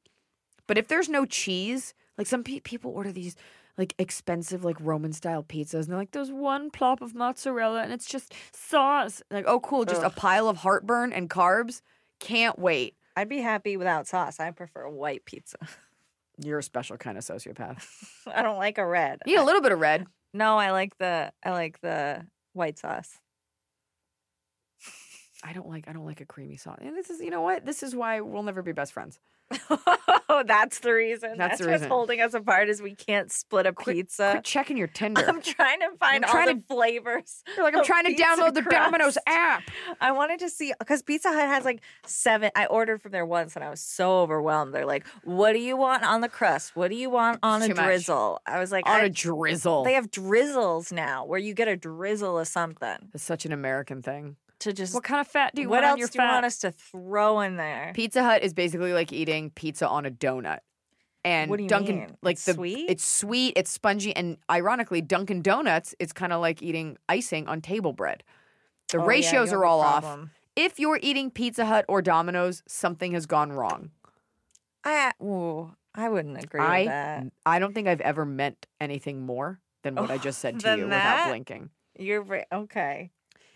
but 0.66 0.78
if 0.78 0.88
there's 0.88 1.08
no 1.08 1.24
cheese, 1.26 1.94
like 2.18 2.26
some 2.26 2.42
pe- 2.44 2.60
people 2.60 2.90
order 2.90 3.12
these 3.12 3.34
like 3.76 3.94
expensive 3.98 4.64
like 4.64 4.76
Roman 4.80 5.12
style 5.12 5.42
pizzas, 5.42 5.74
and 5.74 5.84
they're 5.84 5.98
like, 5.98 6.12
"There's 6.12 6.30
one 6.32 6.70
plop 6.70 7.00
of 7.02 7.14
mozzarella, 7.14 7.82
and 7.82 7.92
it's 7.92 8.06
just 8.06 8.32
sauce." 8.52 9.22
Like, 9.30 9.44
oh, 9.46 9.60
cool, 9.60 9.84
just 9.84 10.02
a 10.02 10.10
pile 10.10 10.48
of 10.48 10.58
heartburn 10.58 11.12
and 11.12 11.28
carbs. 11.28 11.80
Can't 12.20 12.58
wait. 12.58 12.96
I'd 13.16 13.28
be 13.28 13.40
happy 13.40 13.76
without 13.76 14.06
sauce. 14.06 14.40
I 14.40 14.50
prefer 14.50 14.88
white 14.88 15.24
pizza. 15.24 15.58
You're 16.38 16.58
a 16.58 16.62
special 16.62 16.96
kind 16.96 17.16
of 17.16 17.24
sociopath. 17.24 17.84
I 18.26 18.42
don't 18.42 18.58
like 18.58 18.78
a 18.78 18.86
red. 18.86 19.20
You 19.26 19.36
need 19.36 19.42
a 19.42 19.44
little 19.44 19.60
bit 19.60 19.72
of 19.72 19.80
red. 19.80 20.06
No, 20.32 20.58
I 20.58 20.72
like 20.72 20.98
the 20.98 21.32
I 21.44 21.50
like 21.50 21.80
the 21.80 22.26
white 22.52 22.78
sauce. 22.78 23.18
I 25.46 25.52
don't 25.52 25.68
like. 25.68 25.86
I 25.88 25.92
don't 25.92 26.06
like 26.06 26.20
a 26.22 26.24
creamy 26.26 26.56
sauce. 26.56 26.78
And 26.80 26.96
this 26.96 27.10
is, 27.10 27.20
you 27.20 27.30
know 27.30 27.42
what? 27.42 27.66
This 27.66 27.82
is 27.82 27.94
why 27.94 28.20
we'll 28.22 28.42
never 28.42 28.62
be 28.62 28.72
best 28.72 28.92
friends. 28.94 29.20
Oh, 30.28 30.42
that's 30.46 30.78
the 30.78 30.92
reason. 30.94 31.36
That's 31.36 31.58
That's, 31.58 31.60
the 31.60 31.66
what's 31.66 31.72
reason. 31.82 31.88
holding 31.90 32.20
us 32.22 32.32
apart 32.32 32.70
is 32.70 32.80
we 32.80 32.94
can't 32.94 33.30
split 33.30 33.66
a 33.66 33.74
pizza. 33.74 34.30
Quit 34.32 34.44
checking 34.44 34.78
your 34.78 34.86
Tinder. 34.94 35.22
I'm 35.28 35.42
trying 35.42 35.80
to 35.80 35.90
find 36.00 36.24
all 36.24 36.30
trying 36.30 36.56
the 36.56 36.62
flavors. 36.66 37.42
You're 37.54 37.62
like, 37.64 37.76
I'm 37.76 37.84
trying 37.84 38.06
to 38.06 38.14
download 38.20 38.54
the 38.54 38.62
Domino's 38.62 39.18
app. 39.26 39.62
I 40.00 40.12
wanted 40.12 40.38
to 40.40 40.48
see 40.48 40.72
because 40.78 41.02
Pizza 41.02 41.28
Hut 41.28 41.46
has 41.46 41.64
like 41.66 41.82
seven. 42.06 42.50
I 42.56 42.64
ordered 42.66 43.02
from 43.02 43.12
there 43.12 43.26
once 43.26 43.54
and 43.54 43.62
I 43.62 43.68
was 43.68 43.80
so 43.82 44.20
overwhelmed. 44.20 44.72
They're 44.74 44.86
like, 44.86 45.06
"What 45.24 45.52
do 45.52 45.58
you 45.60 45.76
want 45.76 46.04
on 46.04 46.22
the 46.22 46.28
crust? 46.30 46.74
What 46.74 46.88
do 46.90 46.96
you 46.96 47.10
want 47.10 47.38
on 47.42 47.62
a 47.62 47.68
much. 47.68 47.76
drizzle?" 47.76 48.40
I 48.46 48.58
was 48.60 48.72
like, 48.72 48.88
On 48.88 48.96
I- 49.02 49.04
a 49.04 49.10
drizzle. 49.10 49.84
They 49.84 49.92
have 49.92 50.10
drizzles 50.10 50.90
now 50.90 51.26
where 51.26 51.38
you 51.38 51.52
get 51.52 51.68
a 51.68 51.76
drizzle 51.76 52.38
of 52.38 52.48
something 52.48 52.96
It's 53.12 53.22
such 53.22 53.44
an 53.44 53.52
American 53.52 54.00
thing. 54.00 54.36
To 54.60 54.72
just. 54.72 54.94
What 54.94 55.04
kind 55.04 55.20
of 55.20 55.26
fat 55.26 55.54
do 55.54 55.62
you 55.62 55.68
what 55.68 55.82
want 55.82 55.84
else 55.86 55.92
on 55.94 55.98
your 55.98 56.08
do 56.08 56.18
you 56.22 56.28
want 56.28 56.46
us 56.46 56.58
to 56.58 56.70
throw 56.72 57.40
in 57.40 57.56
there? 57.56 57.92
Pizza 57.94 58.22
Hut 58.22 58.42
is 58.42 58.52
basically 58.54 58.92
like 58.92 59.12
eating 59.12 59.50
pizza 59.50 59.88
on 59.88 60.06
a 60.06 60.10
donut. 60.10 60.60
And 61.26 61.50
What 61.50 61.56
do 61.56 61.62
you 61.62 61.68
Dunkin' 61.70 61.98
mean? 62.00 62.16
like 62.22 62.34
It's 62.34 62.44
the 62.44 62.52
sweet? 62.54 62.90
it's 62.90 63.04
sweet, 63.04 63.54
it's 63.56 63.70
spongy, 63.70 64.14
and 64.14 64.36
ironically, 64.50 65.00
Dunkin' 65.00 65.40
Donuts 65.42 65.94
it's 65.98 66.12
kind 66.12 66.32
of 66.32 66.40
like 66.40 66.62
eating 66.62 66.98
icing 67.08 67.46
on 67.48 67.60
table 67.62 67.92
bread. 67.92 68.22
The 68.92 68.98
Oh, 68.98 69.02
yeah, 69.02 69.06
ratios 69.06 69.32
you 69.32 69.38
have 69.40 69.52
are 69.60 69.64
a 69.64 69.70
all 69.70 69.80
off. 69.80 70.02
problem. 70.02 70.30
If 70.54 70.78
you're 70.78 70.98
eating 71.02 71.30
Pizza 71.30 71.64
Hut 71.66 71.84
or 71.88 72.02
Domino's, 72.02 72.62
something 72.68 73.12
has 73.12 73.24
gone 73.26 73.52
wrong. 73.52 73.90
I 74.84 75.12
ooh, 75.22 75.72
I 75.94 76.08
wouldn't 76.08 76.36
agree 76.42 76.60
with 76.60 76.68
I 76.68 76.84
that. 76.86 77.24
I 77.46 77.58
don't 77.58 77.74
think 77.74 77.88
I've 77.88 78.02
ever 78.02 78.24
meant 78.26 78.66
anything 78.80 79.22
more 79.24 79.60
than 79.82 79.94
what 79.94 80.10
I 80.10 80.18
just 80.18 80.40
said 80.40 80.58
to 80.60 80.66
Than 80.66 80.78
you 80.78 80.88
that? 80.88 81.14
without 81.16 81.28
blinking. 81.30 81.70
You're 81.98 82.22
right. 82.22 82.46
Okay. 82.52 83.10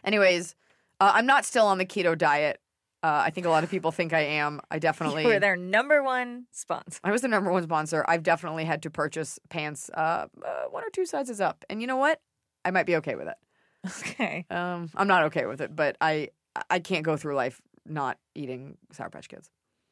Anyways, 0.05 0.55
uh, 1.01 1.13
I'm 1.15 1.27
not 1.27 1.45
still 1.45 1.67
on 1.67 1.79
the 1.79 1.87
keto 1.87 2.17
diet. 2.17 2.61
Uh, 3.03 3.23
I 3.27 3.31
think 3.31 3.47
a 3.47 3.51
lot 3.51 3.63
of 3.63 3.71
people 3.71 3.93
think 3.93 4.13
I 4.13 4.21
am. 4.21 4.61
I 4.71 4.79
definitely 4.89 5.23
You 5.23 5.29
were 5.29 5.41
their 5.41 5.57
number 5.57 6.03
one 6.03 6.47
sponsor. 6.51 6.99
I 7.05 7.13
was 7.13 7.23
the 7.23 7.29
number 7.29 7.51
one 7.53 7.63
sponsor. 7.63 8.05
I've 8.09 8.23
definitely 8.23 8.65
had 8.65 8.83
to 8.83 8.91
purchase 8.91 9.39
pants 9.49 9.91
uh, 9.95 10.27
uh, 10.45 10.65
one 10.71 10.83
or 10.83 10.91
two 10.91 11.07
sizes 11.07 11.41
up, 11.41 11.65
and 11.71 11.81
you 11.81 11.87
know 11.87 11.97
what? 11.97 12.21
I 12.65 12.71
might 12.71 12.87
be 12.87 12.97
okay 12.97 13.15
with 13.15 13.29
it. 13.29 13.37
Okay. 14.01 14.45
Um, 14.51 14.91
I'm 14.97 15.07
not 15.07 15.25
okay 15.25 15.47
with 15.47 15.61
it, 15.61 15.75
but 15.75 15.97
I 16.01 16.31
I 16.69 16.81
can't 16.81 17.05
go 17.05 17.17
through 17.17 17.37
life 17.37 17.61
not 17.87 18.19
eating 18.35 18.77
Sour 18.93 19.11
Patch 19.11 19.29
Kids. 19.29 19.51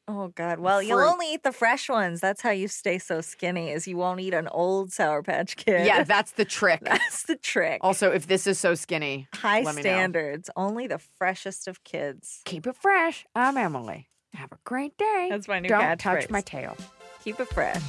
Oh 0.09 0.29
God! 0.29 0.61
Well, 0.61 0.81
you'll 0.83 1.01
only 1.01 1.33
eat 1.35 1.43
the 1.43 1.51
fresh 1.51 1.89
ones. 1.89 2.21
That's 2.21 2.41
how 2.41 2.51
you 2.51 2.69
stay 2.69 2.99
so 2.99 3.21
skinny. 3.21 3.71
Is 3.71 3.89
you 3.89 3.97
won't 3.97 4.21
eat 4.21 4.35
an 4.35 4.47
old 4.49 4.93
Sour 4.93 5.23
Patch 5.25 5.57
Kid. 5.57 5.85
Yeah, 5.85 6.05
that's 6.05 6.33
the 6.33 6.45
trick. 6.59 6.81
that's 6.85 7.25
the 7.25 7.35
trick. 7.35 7.81
Also, 7.83 8.13
if 8.13 8.29
this 8.29 8.47
is 8.47 8.59
so 8.59 8.75
skinny, 8.77 9.27
High 9.35 9.63
let 9.63 9.75
me 9.75 9.83
know. 9.83 9.89
standards. 9.89 10.49
Only 10.55 10.87
the 10.87 10.99
freshest 11.19 11.67
of 11.67 11.83
kids. 11.83 12.41
keep 12.45 12.67
it 12.69 12.77
fresh. 12.77 13.27
I'm 13.35 13.57
Emily. 13.57 14.09
Have 14.35 14.53
a 14.53 14.59
great 14.65 14.97
day. 14.97 15.27
That's 15.31 15.49
my 15.49 15.59
new 15.59 15.69
Don't 15.69 15.99
touch 15.99 16.27
catchphrase. 16.27 16.31
my 16.31 16.41
tail. 16.41 16.77
Keep 17.25 17.41
it 17.41 17.49
fresh. 17.49 17.83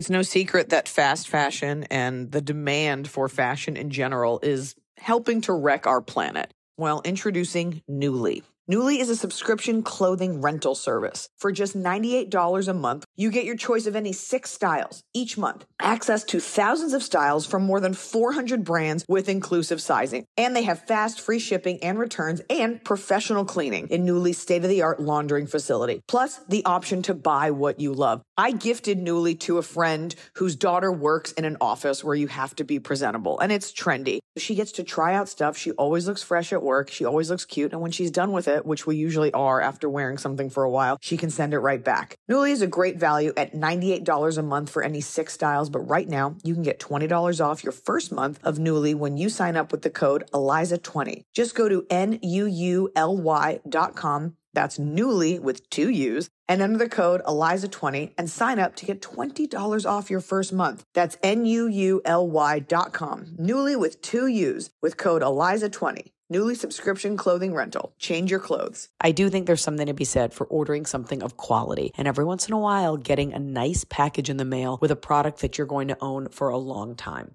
It's 0.00 0.08
no 0.10 0.22
secret 0.22 0.70
that 0.70 0.88
fast 0.88 1.28
fashion 1.28 1.84
and 1.90 2.32
the 2.32 2.40
demand 2.40 3.06
for 3.08 3.28
fashion 3.28 3.76
in 3.76 3.90
general 3.90 4.40
is 4.42 4.74
helping 4.96 5.42
to 5.42 5.52
wreck 5.52 5.86
our 5.86 6.00
planet. 6.00 6.54
Well, 6.80 7.02
introducing 7.04 7.82
Nuuly. 7.90 8.42
Nuuly 8.70 9.00
is 9.00 9.10
a 9.10 9.16
subscription 9.16 9.82
clothing 9.82 10.40
rental 10.40 10.76
service. 10.76 11.28
For 11.38 11.50
just 11.50 11.76
$98 11.76 12.68
a 12.68 12.72
month, 12.72 13.04
you 13.16 13.32
get 13.32 13.44
your 13.44 13.56
choice 13.56 13.86
of 13.86 13.96
any 13.96 14.12
six 14.12 14.52
styles 14.52 15.02
each 15.12 15.36
month, 15.36 15.64
access 15.82 16.22
to 16.26 16.38
thousands 16.38 16.92
of 16.92 17.02
styles 17.02 17.46
from 17.46 17.64
more 17.64 17.80
than 17.80 17.94
400 17.94 18.62
brands 18.62 19.04
with 19.08 19.28
inclusive 19.28 19.82
sizing. 19.82 20.24
And 20.36 20.54
they 20.54 20.62
have 20.62 20.86
fast, 20.86 21.20
free 21.20 21.40
shipping 21.40 21.82
and 21.82 21.98
returns 21.98 22.42
and 22.48 22.84
professional 22.84 23.44
cleaning 23.44 23.88
in 23.88 24.06
Nuuly's 24.06 24.38
state 24.38 24.62
of 24.62 24.70
the 24.70 24.82
art 24.82 25.00
laundering 25.00 25.48
facility. 25.48 26.00
Plus, 26.06 26.38
the 26.48 26.64
option 26.64 27.02
to 27.02 27.14
buy 27.14 27.50
what 27.50 27.80
you 27.80 27.92
love. 27.92 28.22
I 28.36 28.52
gifted 28.52 29.00
Nuuly 29.00 29.40
to 29.40 29.58
a 29.58 29.62
friend 29.62 30.14
whose 30.36 30.54
daughter 30.54 30.92
works 30.92 31.32
in 31.32 31.44
an 31.44 31.56
office 31.60 32.04
where 32.04 32.14
you 32.14 32.28
have 32.28 32.54
to 32.54 32.62
be 32.62 32.78
presentable 32.78 33.40
and 33.40 33.50
it's 33.50 33.72
trendy. 33.72 34.20
She 34.36 34.54
gets 34.54 34.70
to 34.72 34.84
try 34.84 35.14
out 35.14 35.28
stuff. 35.28 35.56
She 35.56 35.72
always 35.72 36.06
looks 36.06 36.22
fresh 36.22 36.52
at 36.52 36.62
work. 36.62 36.88
She 36.88 37.04
always 37.04 37.30
looks 37.30 37.44
cute. 37.44 37.72
And 37.72 37.80
when 37.80 37.90
she's 37.90 38.12
done 38.12 38.30
with 38.30 38.46
it, 38.46 38.59
which 38.64 38.86
we 38.86 38.96
usually 38.96 39.32
are 39.32 39.60
after 39.60 39.88
wearing 39.88 40.18
something 40.18 40.50
for 40.50 40.62
a 40.62 40.70
while, 40.70 40.98
she 41.00 41.16
can 41.16 41.30
send 41.30 41.54
it 41.54 41.58
right 41.58 41.82
back. 41.82 42.16
Nuuly 42.30 42.50
is 42.50 42.62
a 42.62 42.66
great 42.66 42.96
value 42.96 43.32
at 43.36 43.54
$98 43.54 44.38
a 44.38 44.42
month 44.42 44.70
for 44.70 44.82
any 44.82 45.00
six 45.00 45.34
styles, 45.34 45.70
but 45.70 45.80
right 45.80 46.08
now 46.08 46.36
you 46.42 46.54
can 46.54 46.62
get 46.62 46.80
$20 46.80 47.44
off 47.44 47.64
your 47.64 47.72
first 47.72 48.12
month 48.12 48.40
of 48.42 48.58
Nuuly 48.58 48.94
when 48.94 49.16
you 49.16 49.28
sign 49.28 49.56
up 49.56 49.72
with 49.72 49.82
the 49.82 49.90
code 49.90 50.24
ELIZA20. 50.32 51.22
Just 51.34 51.54
go 51.54 51.68
to 51.68 51.86
N-U-U-L-Y 51.90 53.60
dot 53.68 53.96
com. 53.96 54.36
That's 54.52 54.78
Nuuly 54.78 55.40
with 55.40 55.68
two 55.70 55.90
U's 55.90 56.28
and 56.48 56.60
enter 56.60 56.78
the 56.78 56.88
code 56.88 57.22
ELIZA20 57.22 58.12
and 58.18 58.28
sign 58.28 58.58
up 58.58 58.74
to 58.76 58.86
get 58.86 59.00
$20 59.00 59.88
off 59.88 60.10
your 60.10 60.20
first 60.20 60.52
month. 60.52 60.82
That's 60.94 61.16
N-U-U-L-Y 61.22 62.58
dot 62.60 62.92
com. 62.92 63.26
Nuuly 63.38 63.78
with 63.78 64.02
two 64.02 64.26
U's 64.26 64.70
with 64.82 64.96
code 64.96 65.22
ELIZA20. 65.22 66.10
Nuuly 66.32 66.56
subscription 66.56 67.16
clothing 67.16 67.54
rental. 67.54 67.92
Change 67.98 68.30
your 68.30 68.38
clothes. 68.38 68.88
I 69.00 69.10
do 69.10 69.28
think 69.28 69.46
there's 69.46 69.62
something 69.62 69.88
to 69.88 69.94
be 69.94 70.04
said 70.04 70.32
for 70.32 70.46
ordering 70.46 70.86
something 70.86 71.24
of 71.24 71.36
quality 71.36 71.92
and 71.96 72.06
every 72.06 72.24
once 72.24 72.46
in 72.46 72.54
a 72.54 72.58
while 72.58 72.96
getting 72.96 73.32
a 73.32 73.40
nice 73.40 73.82
package 73.82 74.30
in 74.30 74.36
the 74.36 74.44
mail 74.44 74.78
with 74.80 74.92
a 74.92 74.96
product 74.96 75.40
that 75.40 75.58
you're 75.58 75.66
going 75.66 75.88
to 75.88 75.98
own 76.00 76.28
for 76.28 76.48
a 76.48 76.56
long 76.56 76.94
time. 76.94 77.34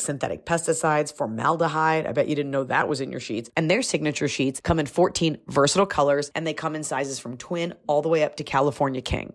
synthetic 0.00 0.44
pesticides, 0.44 1.14
formaldehyde. 1.14 2.06
I 2.06 2.12
bet 2.12 2.28
you 2.28 2.34
didn't 2.34 2.50
know 2.50 2.64
that 2.64 2.88
was 2.88 3.00
in 3.00 3.10
your 3.10 3.20
sheets. 3.20 3.50
And 3.56 3.70
their 3.70 3.82
signature 3.82 4.28
sheets 4.28 4.60
come 4.60 4.78
in 4.78 4.86
14 4.86 5.38
versatile 5.48 5.86
colors 5.86 6.30
and 6.34 6.46
they 6.46 6.54
come 6.54 6.74
in 6.74 6.84
sizes 6.84 7.18
from 7.18 7.36
twin 7.36 7.74
all 7.86 8.02
the 8.02 8.08
way 8.08 8.24
up 8.24 8.36
to 8.36 8.44
California 8.44 9.00
King. 9.00 9.34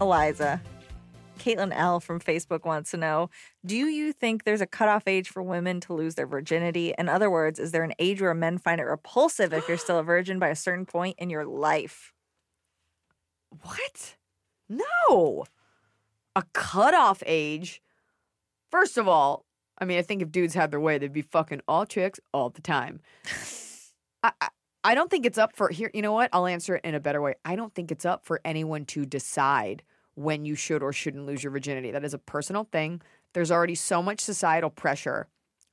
Iliza. 0.00 0.60
Caitlin 1.38 1.72
L 1.74 2.00
from 2.00 2.18
Facebook 2.20 2.64
wants 2.64 2.90
to 2.90 2.96
know 2.96 3.30
Do 3.64 3.76
you 3.76 4.12
think 4.12 4.44
there's 4.44 4.60
a 4.60 4.66
cutoff 4.66 5.06
age 5.06 5.28
for 5.28 5.42
women 5.42 5.80
to 5.80 5.92
lose 5.92 6.14
their 6.14 6.26
virginity? 6.26 6.94
In 6.98 7.08
other 7.08 7.30
words, 7.30 7.58
is 7.58 7.72
there 7.72 7.84
an 7.84 7.94
age 7.98 8.20
where 8.20 8.34
men 8.34 8.58
find 8.58 8.80
it 8.80 8.84
repulsive 8.84 9.52
if 9.52 9.68
you're 9.68 9.76
still 9.76 9.98
a 9.98 10.02
virgin 10.02 10.38
by 10.38 10.48
a 10.48 10.56
certain 10.56 10.86
point 10.86 11.16
in 11.18 11.30
your 11.30 11.44
life? 11.44 12.12
What? 13.62 14.16
No. 14.68 15.44
A 16.34 16.42
cutoff 16.52 17.22
age. 17.26 17.80
First 18.70 18.98
of 18.98 19.08
all, 19.08 19.44
I 19.78 19.84
mean, 19.84 19.98
I 19.98 20.02
think 20.02 20.22
if 20.22 20.32
dudes 20.32 20.54
had 20.54 20.70
their 20.70 20.80
way, 20.80 20.98
they'd 20.98 21.12
be 21.12 21.22
fucking 21.22 21.60
all 21.68 21.86
chicks 21.86 22.18
all 22.32 22.50
the 22.50 22.62
time. 22.62 23.00
I, 24.22 24.32
I 24.40 24.48
I 24.86 24.94
don't 24.94 25.10
think 25.10 25.26
it's 25.26 25.36
up 25.36 25.56
for 25.56 25.68
here. 25.68 25.90
You 25.92 26.00
know 26.00 26.12
what? 26.12 26.30
I'll 26.32 26.46
answer 26.46 26.76
it 26.76 26.84
in 26.84 26.94
a 26.94 27.00
better 27.00 27.20
way. 27.20 27.34
I 27.44 27.56
don't 27.56 27.74
think 27.74 27.90
it's 27.90 28.04
up 28.04 28.24
for 28.24 28.40
anyone 28.44 28.84
to 28.86 29.04
decide 29.04 29.82
when 30.14 30.44
you 30.44 30.54
should 30.54 30.80
or 30.80 30.92
shouldn't 30.92 31.26
lose 31.26 31.42
your 31.42 31.50
virginity. 31.50 31.90
That 31.90 32.04
is 32.04 32.14
a 32.14 32.18
personal 32.18 32.68
thing. 32.70 33.02
There's 33.34 33.50
already 33.50 33.74
so 33.74 34.00
much 34.00 34.20
societal 34.20 34.70
pressure 34.70 35.26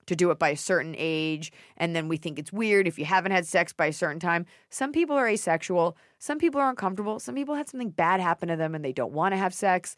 to 0.08 0.16
do 0.16 0.32
it 0.32 0.40
by 0.40 0.50
a 0.50 0.58
certain 0.58 0.96
age, 0.98 1.52
and 1.78 1.96
then 1.96 2.08
we 2.08 2.18
think 2.18 2.40
it's 2.40 2.52
weird 2.52 2.88
if 2.88 2.98
you 2.98 3.06
haven't 3.06 3.34
had 3.34 3.46
sex 3.46 3.72
by 3.72 3.86
a 3.86 3.94
certain 3.94 4.20
time. 4.20 4.48
Some 4.72 4.92
people 4.92 5.16
are 5.16 5.30
asexual. 5.30 5.96
Some 6.18 6.40
people 6.40 6.60
are 6.60 6.70
uncomfortable. 6.72 7.20
Some 7.20 7.36
people 7.36 7.54
had 7.54 7.70
something 7.70 7.92
bad 7.92 8.20
happen 8.20 8.50
to 8.50 8.56
them 8.56 8.74
and 8.74 8.84
they 8.84 8.94
don't 8.94 9.14
want 9.14 9.34
to 9.34 9.38
have 9.38 9.54
sex. 9.54 9.96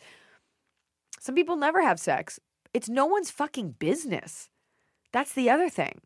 Some 1.22 1.36
people 1.36 1.56
never 1.56 1.82
have 1.82 2.02
sex. 2.02 2.38
It's 2.74 2.90
no 2.90 3.06
one's 3.06 3.32
fucking 3.32 3.76
business. 3.80 4.50
That's 5.14 5.32
the 5.32 5.50
other 5.50 5.70
thing. 5.70 6.02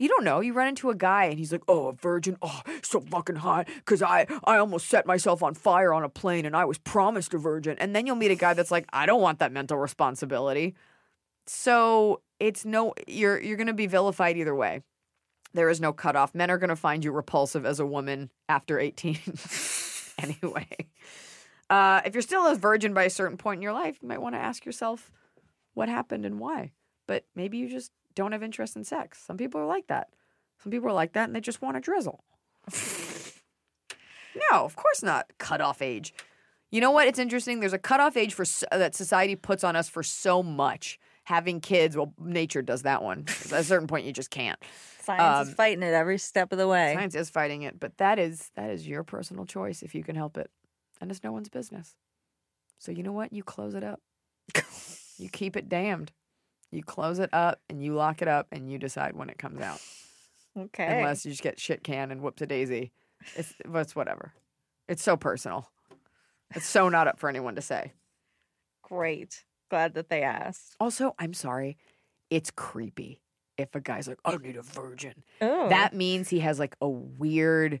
You 0.00 0.08
don't 0.08 0.24
know. 0.24 0.40
You 0.40 0.54
run 0.54 0.68
into 0.68 0.88
a 0.88 0.94
guy 0.94 1.26
and 1.26 1.38
he's 1.38 1.52
like, 1.52 1.62
"Oh, 1.68 1.88
a 1.88 1.92
virgin. 1.92 2.38
Oh, 2.40 2.62
so 2.82 3.00
fucking 3.00 3.36
hot 3.36 3.68
cuz 3.84 4.00
I 4.02 4.26
I 4.44 4.56
almost 4.56 4.88
set 4.88 5.04
myself 5.06 5.42
on 5.42 5.52
fire 5.52 5.92
on 5.92 6.02
a 6.02 6.08
plane 6.08 6.46
and 6.46 6.56
I 6.56 6.64
was 6.64 6.78
promised 6.78 7.34
a 7.34 7.38
virgin." 7.38 7.76
And 7.78 7.94
then 7.94 8.06
you'll 8.06 8.16
meet 8.16 8.30
a 8.30 8.34
guy 8.34 8.54
that's 8.54 8.70
like, 8.70 8.86
"I 8.94 9.04
don't 9.04 9.20
want 9.20 9.40
that 9.40 9.52
mental 9.52 9.76
responsibility." 9.76 10.74
So, 11.46 12.22
it's 12.38 12.64
no 12.64 12.94
you're 13.06 13.38
you're 13.38 13.58
going 13.58 13.66
to 13.66 13.74
be 13.74 13.86
vilified 13.86 14.38
either 14.38 14.54
way. 14.54 14.82
There 15.52 15.68
is 15.68 15.82
no 15.82 15.92
cutoff. 15.92 16.34
Men 16.34 16.50
are 16.50 16.58
going 16.58 16.70
to 16.70 16.76
find 16.76 17.04
you 17.04 17.12
repulsive 17.12 17.66
as 17.66 17.78
a 17.78 17.86
woman 17.86 18.30
after 18.48 18.78
18 18.78 19.18
anyway. 20.18 20.68
Uh, 21.68 22.00
if 22.06 22.14
you're 22.14 22.22
still 22.22 22.46
a 22.46 22.54
virgin 22.54 22.94
by 22.94 23.04
a 23.04 23.10
certain 23.10 23.36
point 23.36 23.58
in 23.58 23.62
your 23.62 23.74
life, 23.74 23.98
you 24.00 24.08
might 24.08 24.22
want 24.22 24.34
to 24.34 24.40
ask 24.40 24.64
yourself 24.64 25.10
what 25.74 25.88
happened 25.90 26.24
and 26.24 26.40
why. 26.40 26.72
But 27.06 27.26
maybe 27.34 27.58
you 27.58 27.68
just 27.68 27.92
don't 28.20 28.32
have 28.32 28.42
interest 28.42 28.76
in 28.76 28.84
sex. 28.84 29.18
Some 29.26 29.36
people 29.36 29.60
are 29.60 29.66
like 29.66 29.86
that. 29.88 30.08
Some 30.62 30.70
people 30.70 30.88
are 30.88 30.92
like 31.02 31.12
that 31.14 31.24
and 31.28 31.34
they 31.34 31.40
just 31.40 31.62
want 31.62 31.76
to 31.76 31.80
drizzle. 31.80 32.22
no, 34.50 34.64
of 34.64 34.76
course 34.76 35.02
not. 35.02 35.30
Cutoff 35.38 35.82
age. 35.82 36.12
You 36.70 36.80
know 36.80 36.90
what? 36.92 37.08
It's 37.08 37.18
interesting. 37.18 37.60
There's 37.60 37.72
a 37.72 37.78
cutoff 37.78 38.16
age 38.16 38.32
for 38.34 38.42
s- 38.42 38.62
that 38.70 38.94
society 38.94 39.34
puts 39.36 39.64
on 39.64 39.74
us 39.74 39.88
for 39.88 40.02
so 40.02 40.42
much. 40.42 40.98
Having 41.24 41.60
kids, 41.60 41.96
well, 41.96 42.12
nature 42.18 42.62
does 42.62 42.82
that 42.82 43.02
one. 43.02 43.24
At 43.28 43.52
a 43.52 43.64
certain 43.64 43.86
point, 43.88 44.04
you 44.06 44.12
just 44.12 44.30
can't. 44.30 44.58
Science 45.02 45.46
is 45.48 45.52
Um, 45.52 45.54
fighting 45.56 45.82
it 45.82 45.92
every 45.94 46.18
step 46.18 46.52
of 46.52 46.58
the 46.58 46.68
way. 46.68 46.92
Science 46.94 47.14
is 47.14 47.30
fighting 47.30 47.62
it, 47.62 47.78
but 47.80 47.96
that 47.98 48.18
is 48.18 48.50
that 48.54 48.70
is 48.70 48.86
your 48.86 49.02
personal 49.04 49.44
choice 49.46 49.82
if 49.82 49.94
you 49.94 50.02
can 50.04 50.16
help 50.16 50.36
it, 50.38 50.50
and 51.00 51.10
it's 51.10 51.22
no 51.24 51.32
one's 51.32 51.48
business. 51.48 51.96
So 52.78 52.90
you 52.92 53.02
know 53.02 53.12
what? 53.12 53.32
You 53.32 53.42
close 53.42 53.74
it 53.74 53.84
up. 53.84 54.00
you 55.18 55.28
keep 55.28 55.56
it 55.56 55.68
damned. 55.68 56.12
You 56.70 56.82
close 56.82 57.18
it 57.18 57.30
up 57.32 57.60
and 57.68 57.82
you 57.82 57.94
lock 57.94 58.22
it 58.22 58.28
up 58.28 58.46
and 58.52 58.70
you 58.70 58.78
decide 58.78 59.16
when 59.16 59.28
it 59.28 59.38
comes 59.38 59.60
out. 59.60 59.80
Okay. 60.58 60.98
Unless 60.98 61.24
you 61.24 61.32
just 61.32 61.42
get 61.42 61.58
shit 61.58 61.82
canned 61.82 62.12
and 62.12 62.22
whooped 62.22 62.40
a 62.40 62.46
daisy. 62.46 62.92
It's 63.36 63.54
it's 63.64 63.96
whatever. 63.96 64.32
It's 64.88 65.02
so 65.02 65.16
personal. 65.16 65.68
It's 66.54 66.66
so 66.66 66.88
not 66.88 67.06
up 67.06 67.18
for 67.18 67.28
anyone 67.28 67.54
to 67.54 67.62
say. 67.62 67.92
Great. 68.82 69.44
Glad 69.68 69.94
that 69.94 70.08
they 70.08 70.22
asked. 70.22 70.74
Also, 70.80 71.14
I'm 71.18 71.34
sorry. 71.34 71.76
It's 72.28 72.50
creepy 72.50 73.20
if 73.56 73.74
a 73.74 73.80
guy's 73.80 74.08
like, 74.08 74.18
I 74.24 74.36
need 74.36 74.56
a 74.56 74.62
virgin. 74.62 75.22
Oh. 75.40 75.68
That 75.68 75.94
means 75.94 76.28
he 76.28 76.40
has 76.40 76.58
like 76.58 76.76
a 76.80 76.88
weird 76.88 77.80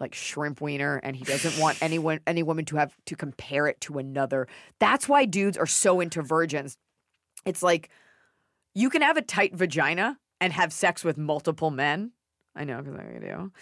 like 0.00 0.14
shrimp 0.14 0.60
wiener 0.60 1.00
and 1.02 1.14
he 1.14 1.24
doesn't 1.24 1.58
want 1.58 1.78
anyone 1.82 2.20
any 2.26 2.42
woman 2.42 2.64
to 2.66 2.76
have 2.76 2.94
to 3.06 3.16
compare 3.16 3.66
it 3.66 3.80
to 3.82 3.98
another. 3.98 4.48
That's 4.80 5.08
why 5.08 5.24
dudes 5.24 5.56
are 5.56 5.66
so 5.66 6.00
into 6.00 6.20
virgins. 6.20 6.76
It's 7.46 7.62
like 7.62 7.90
you 8.74 8.90
can 8.90 9.02
have 9.02 9.16
a 9.16 9.22
tight 9.22 9.54
vagina 9.54 10.18
and 10.40 10.52
have 10.52 10.72
sex 10.72 11.04
with 11.04 11.16
multiple 11.16 11.70
men. 11.70 12.12
I 12.56 12.64
know 12.64 12.82
because 12.82 12.98
I 12.98 13.18
do. 13.18 13.52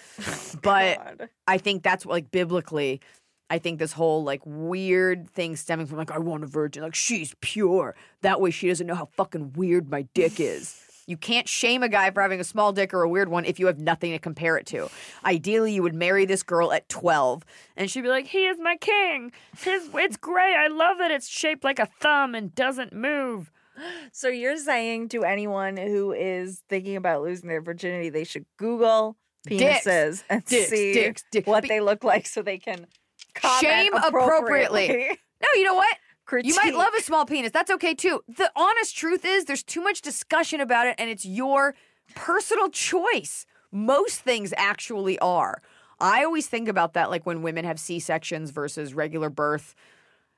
But 0.62 1.18
God. 1.18 1.28
I 1.46 1.58
think 1.58 1.82
that's 1.82 2.04
like 2.04 2.30
biblically. 2.30 3.00
I 3.48 3.58
think 3.58 3.78
this 3.78 3.92
whole 3.92 4.22
like 4.22 4.40
weird 4.44 5.28
thing 5.30 5.56
stemming 5.56 5.86
from 5.86 5.98
like 5.98 6.10
I 6.10 6.18
want 6.18 6.44
a 6.44 6.46
virgin, 6.46 6.82
like 6.82 6.94
she's 6.94 7.34
pure. 7.40 7.94
That 8.22 8.40
way 8.40 8.50
she 8.50 8.68
doesn't 8.68 8.86
know 8.86 8.94
how 8.94 9.06
fucking 9.06 9.52
weird 9.54 9.90
my 9.90 10.02
dick 10.14 10.40
is. 10.40 10.80
You 11.08 11.16
can't 11.16 11.48
shame 11.48 11.82
a 11.82 11.88
guy 11.88 12.12
for 12.12 12.22
having 12.22 12.38
a 12.38 12.44
small 12.44 12.72
dick 12.72 12.94
or 12.94 13.02
a 13.02 13.08
weird 13.08 13.28
one 13.28 13.44
if 13.44 13.58
you 13.58 13.66
have 13.66 13.78
nothing 13.80 14.12
to 14.12 14.20
compare 14.20 14.56
it 14.56 14.66
to. 14.66 14.88
Ideally, 15.24 15.74
you 15.74 15.82
would 15.82 15.96
marry 15.96 16.26
this 16.26 16.44
girl 16.44 16.72
at 16.72 16.88
12 16.88 17.44
and 17.76 17.90
she'd 17.90 18.02
be 18.02 18.08
like, 18.08 18.28
He 18.28 18.46
is 18.46 18.56
my 18.60 18.76
king. 18.76 19.32
His, 19.58 19.90
it's 19.94 20.16
great. 20.16 20.54
I 20.54 20.68
love 20.68 20.98
that 20.98 21.10
it's 21.10 21.28
shaped 21.28 21.64
like 21.64 21.80
a 21.80 21.86
thumb 21.86 22.36
and 22.36 22.54
doesn't 22.54 22.92
move. 22.92 23.50
So 24.12 24.28
you're 24.28 24.56
saying 24.58 25.08
to 25.10 25.24
anyone 25.24 25.76
who 25.76 26.12
is 26.12 26.62
thinking 26.68 26.96
about 26.96 27.22
losing 27.22 27.48
their 27.48 27.62
virginity, 27.62 28.10
they 28.10 28.24
should 28.24 28.44
Google 28.58 29.16
Dicks. 29.46 29.84
penises 29.86 30.24
and 30.28 30.44
Dicks, 30.44 30.68
see 30.70 30.92
dicks, 30.92 31.24
dicks. 31.32 31.46
what 31.46 31.66
they 31.66 31.80
look 31.80 32.04
like 32.04 32.26
so 32.26 32.42
they 32.42 32.58
can 32.58 32.86
Shame 33.60 33.94
appropriately. 33.94 34.84
appropriately. 34.86 35.18
No, 35.42 35.48
you 35.56 35.64
know 35.64 35.74
what? 35.74 35.96
You 36.44 36.54
might 36.54 36.72
love 36.74 36.92
a 36.96 37.02
small 37.02 37.26
penis. 37.26 37.50
That's 37.50 37.70
okay 37.72 37.94
too. 37.94 38.20
The 38.28 38.50
honest 38.54 38.96
truth 38.96 39.24
is 39.24 39.44
there's 39.46 39.64
too 39.64 39.80
much 39.82 40.00
discussion 40.00 40.60
about 40.60 40.86
it 40.86 40.94
and 40.98 41.10
it's 41.10 41.24
your 41.26 41.74
personal 42.14 42.68
choice. 42.68 43.44
Most 43.72 44.20
things 44.20 44.54
actually 44.56 45.18
are. 45.18 45.60
I 45.98 46.22
always 46.22 46.46
think 46.46 46.68
about 46.68 46.92
that 46.94 47.10
like 47.10 47.26
when 47.26 47.42
women 47.42 47.64
have 47.64 47.80
C-sections 47.80 48.50
versus 48.50 48.94
regular 48.94 49.30
birth. 49.30 49.74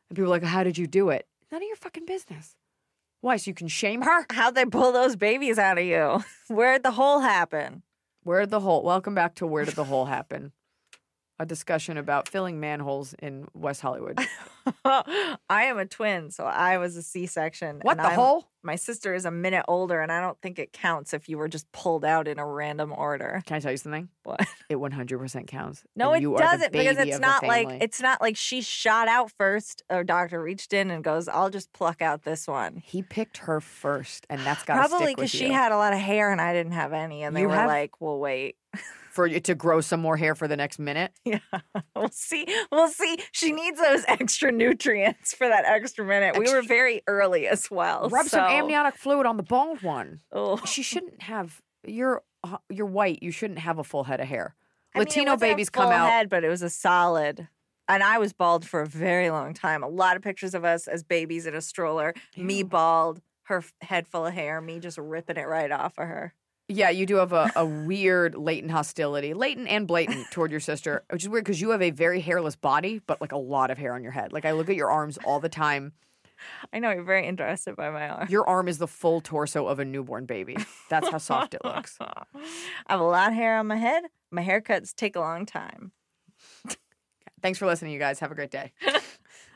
And 0.08 0.16
people 0.16 0.24
are 0.32 0.36
like, 0.36 0.42
"How 0.44 0.64
did 0.64 0.78
you 0.78 0.86
do 0.86 1.10
it?" 1.10 1.26
None 1.52 1.62
of 1.62 1.66
your 1.66 1.76
fucking 1.76 2.06
business. 2.06 2.56
Why? 3.24 3.38
So 3.38 3.52
you 3.52 3.54
can 3.54 3.68
shame 3.68 4.02
her? 4.02 4.26
How'd 4.30 4.54
they 4.54 4.66
pull 4.66 4.92
those 4.92 5.16
babies 5.16 5.58
out 5.58 5.78
of 5.78 5.84
you? 5.84 6.22
Where'd 6.54 6.82
the 6.82 6.90
hole 6.90 7.20
happen? 7.20 7.82
Where'd 8.22 8.50
the 8.50 8.60
hole? 8.60 8.82
Welcome 8.82 9.14
back 9.14 9.36
to 9.36 9.46
Where 9.46 9.64
Did 9.64 9.76
the 9.76 9.84
Hole 9.84 10.04
Happen? 10.04 10.52
A 11.40 11.46
discussion 11.46 11.96
about 11.98 12.28
filling 12.28 12.60
manholes 12.60 13.12
in 13.14 13.48
West 13.54 13.80
Hollywood. 13.80 14.20
I 14.84 15.36
am 15.50 15.78
a 15.78 15.84
twin, 15.86 16.30
so 16.30 16.44
I 16.44 16.78
was 16.78 16.96
a 16.96 17.02
C-section. 17.02 17.80
What 17.82 17.96
the 17.96 18.04
I'm- 18.04 18.14
hole? 18.14 18.48
My 18.62 18.76
sister 18.76 19.12
is 19.12 19.26
a 19.26 19.30
minute 19.30 19.64
older, 19.68 20.00
and 20.00 20.10
I 20.10 20.22
don't 20.22 20.40
think 20.40 20.58
it 20.58 20.72
counts 20.72 21.12
if 21.12 21.28
you 21.28 21.36
were 21.36 21.48
just 21.48 21.70
pulled 21.72 22.02
out 22.02 22.26
in 22.28 22.38
a 22.38 22.46
random 22.46 22.94
order. 22.96 23.42
Can 23.44 23.56
I 23.56 23.60
tell 23.60 23.72
you 23.72 23.76
something? 23.76 24.08
What? 24.22 24.40
It 24.70 24.76
100% 24.76 25.46
counts. 25.46 25.84
No, 25.94 26.12
it 26.14 26.22
doesn't 26.22 26.72
because 26.72 26.96
it's 26.96 27.18
not 27.18 27.42
like 27.42 27.68
it's 27.82 28.00
not 28.00 28.22
like 28.22 28.34
she 28.36 28.62
shot 28.62 29.08
out 29.08 29.30
first. 29.32 29.82
A 29.90 30.02
doctor 30.02 30.40
reached 30.40 30.72
in 30.72 30.90
and 30.90 31.04
goes, 31.04 31.28
"I'll 31.28 31.50
just 31.50 31.70
pluck 31.74 32.00
out 32.00 32.22
this 32.22 32.46
one." 32.48 32.76
He 32.76 33.02
picked 33.02 33.36
her 33.38 33.60
first, 33.60 34.26
and 34.30 34.40
that's 34.40 34.62
got 34.64 34.76
Probably 34.78 35.08
because 35.14 35.30
because 35.30 35.30
she 35.32 35.50
had 35.50 35.70
a 35.70 35.76
lot 35.76 35.92
of 35.92 35.98
hair 35.98 36.32
and 36.32 36.40
I 36.40 36.54
didn't 36.54 36.72
have 36.72 36.94
any, 36.94 37.22
and 37.24 37.36
they 37.36 37.42
You 37.42 37.48
were 37.48 37.54
have- 37.56 37.66
like, 37.68 38.00
"Well, 38.00 38.18
wait, 38.18 38.56
for 39.14 39.26
you 39.26 39.38
to 39.40 39.54
grow 39.54 39.80
some 39.80 40.00
more 40.00 40.16
hair 40.16 40.34
for 40.34 40.48
the 40.48 40.56
next 40.56 40.78
minute. 40.78 41.12
yeah, 41.24 41.38
we'll 41.94 42.10
see, 42.10 42.46
we'll 42.70 42.88
see." 42.88 43.18
She 43.32 43.52
needs 43.52 43.80
those 43.80 44.04
extra 44.08 44.50
nutrients 44.50 45.32
for 45.32 45.48
that 45.48 45.64
extra 45.64 46.04
minute. 46.04 46.36
We 46.38 46.52
were 46.52 46.62
very 46.62 47.02
early 47.06 47.46
as 47.46 47.70
well. 47.70 48.08
Rub 48.10 48.26
some 48.26 48.44
amniotic 48.44 48.96
fluid 48.96 49.26
on 49.26 49.36
the 49.36 49.42
bald 49.42 49.82
one. 49.82 50.20
Oh. 50.32 50.60
She 50.66 50.82
shouldn't 50.82 51.22
have. 51.22 51.62
You're 51.86 52.22
uh, 52.42 52.58
you're 52.68 52.86
white. 52.86 53.22
You 53.22 53.30
shouldn't 53.30 53.60
have 53.60 53.78
a 53.78 53.84
full 53.84 54.04
head 54.04 54.20
of 54.20 54.26
hair. 54.26 54.56
I 54.94 54.98
mean, 54.98 55.06
it 55.06 55.10
Latino 55.10 55.32
a 55.34 55.36
babies 55.36 55.70
come 55.70 55.84
full 55.84 55.92
out. 55.92 56.10
head, 56.10 56.28
but 56.28 56.44
it 56.44 56.48
was 56.48 56.62
a 56.62 56.70
solid. 56.70 57.48
And 57.86 58.02
I 58.02 58.18
was 58.18 58.32
bald 58.32 58.66
for 58.66 58.80
a 58.80 58.86
very 58.86 59.30
long 59.30 59.52
time. 59.52 59.82
A 59.82 59.88
lot 59.88 60.16
of 60.16 60.22
pictures 60.22 60.54
of 60.54 60.64
us 60.64 60.88
as 60.88 61.02
babies 61.02 61.46
in 61.46 61.54
a 61.54 61.60
stroller. 61.60 62.14
Me 62.36 62.62
bald, 62.62 63.20
her 63.44 63.62
head 63.82 64.08
full 64.08 64.24
of 64.26 64.32
hair. 64.32 64.60
Me 64.60 64.78
just 64.78 64.96
ripping 64.96 65.36
it 65.36 65.46
right 65.46 65.70
off 65.70 65.98
of 65.98 66.06
her. 66.06 66.34
Yeah, 66.68 66.88
you 66.88 67.04
do 67.04 67.16
have 67.16 67.32
a, 67.32 67.50
a 67.56 67.66
weird 67.66 68.34
latent 68.34 68.72
hostility, 68.72 69.34
latent 69.34 69.68
and 69.68 69.86
blatant 69.86 70.30
toward 70.30 70.50
your 70.50 70.60
sister, 70.60 71.04
which 71.10 71.22
is 71.22 71.28
weird 71.28 71.44
because 71.44 71.60
you 71.60 71.70
have 71.70 71.82
a 71.82 71.90
very 71.90 72.20
hairless 72.20 72.56
body, 72.56 73.00
but 73.06 73.20
like 73.20 73.32
a 73.32 73.38
lot 73.38 73.70
of 73.70 73.76
hair 73.76 73.94
on 73.94 74.02
your 74.02 74.12
head. 74.12 74.32
Like 74.32 74.46
I 74.46 74.52
look 74.52 74.70
at 74.70 74.76
your 74.76 74.90
arms 74.90 75.18
all 75.24 75.40
the 75.40 75.50
time. 75.50 75.92
I 76.72 76.78
know 76.78 76.90
you're 76.90 77.04
very 77.04 77.26
interested 77.26 77.76
by 77.76 77.90
my 77.90 78.08
arm. 78.08 78.28
Your 78.30 78.48
arm 78.48 78.68
is 78.68 78.78
the 78.78 78.88
full 78.88 79.20
torso 79.20 79.66
of 79.66 79.78
a 79.78 79.84
newborn 79.84 80.26
baby. 80.26 80.56
That's 80.88 81.08
how 81.08 81.18
soft 81.18 81.54
it 81.54 81.60
looks. 81.64 81.96
I 82.00 82.24
have 82.88 83.00
a 83.00 83.04
lot 83.04 83.28
of 83.28 83.34
hair 83.34 83.58
on 83.58 83.66
my 83.66 83.76
head. 83.76 84.04
My 84.30 84.42
haircuts 84.42 84.94
take 84.94 85.16
a 85.16 85.20
long 85.20 85.46
time. 85.46 85.92
Thanks 87.42 87.58
for 87.58 87.66
listening, 87.66 87.92
you 87.92 87.98
guys. 87.98 88.20
Have 88.20 88.32
a 88.32 88.34
great 88.34 88.50
day. 88.50 88.72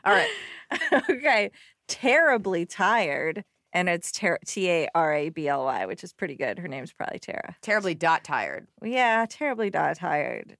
All 0.05 0.13
right. 0.13 0.29
okay. 1.09 1.51
Terribly 1.87 2.65
tired. 2.65 3.43
And 3.71 3.87
it's 3.87 4.11
T 4.11 4.69
A 4.69 4.87
R 4.95 5.13
A 5.13 5.29
B 5.29 5.47
L 5.47 5.65
Y, 5.65 5.85
which 5.85 6.03
is 6.03 6.13
pretty 6.13 6.35
good. 6.35 6.59
Her 6.59 6.67
name's 6.67 6.91
probably 6.91 7.19
Tara. 7.19 7.55
Terribly 7.61 7.93
dot 7.93 8.23
tired. 8.23 8.67
Yeah, 8.83 9.25
terribly 9.29 9.69
dot 9.69 9.97
tired. 9.97 10.57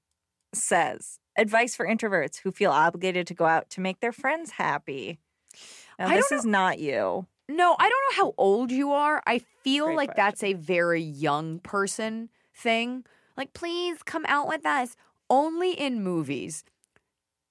Says 0.54 1.18
advice 1.36 1.74
for 1.74 1.86
introverts 1.86 2.40
who 2.40 2.52
feel 2.52 2.70
obligated 2.70 3.26
to 3.28 3.34
go 3.34 3.46
out 3.46 3.70
to 3.70 3.80
make 3.80 4.00
their 4.00 4.12
friends 4.12 4.52
happy. 4.52 5.18
Now, 5.98 6.08
I 6.08 6.16
this 6.16 6.30
is 6.32 6.44
not 6.44 6.78
you. 6.78 7.26
No, 7.48 7.74
I 7.78 7.88
don't 7.88 8.16
know 8.16 8.24
how 8.24 8.34
old 8.38 8.70
you 8.70 8.92
are. 8.92 9.22
I 9.26 9.40
feel 9.64 9.86
Great 9.86 9.96
like 9.96 10.08
question. 10.14 10.24
that's 10.24 10.42
a 10.44 10.52
very 10.52 11.02
young 11.02 11.58
person 11.58 12.28
thing. 12.54 13.04
Like, 13.36 13.52
please 13.54 14.02
come 14.04 14.24
out 14.28 14.46
with 14.46 14.64
us. 14.64 14.96
Only 15.28 15.72
in 15.72 16.02
movies 16.02 16.64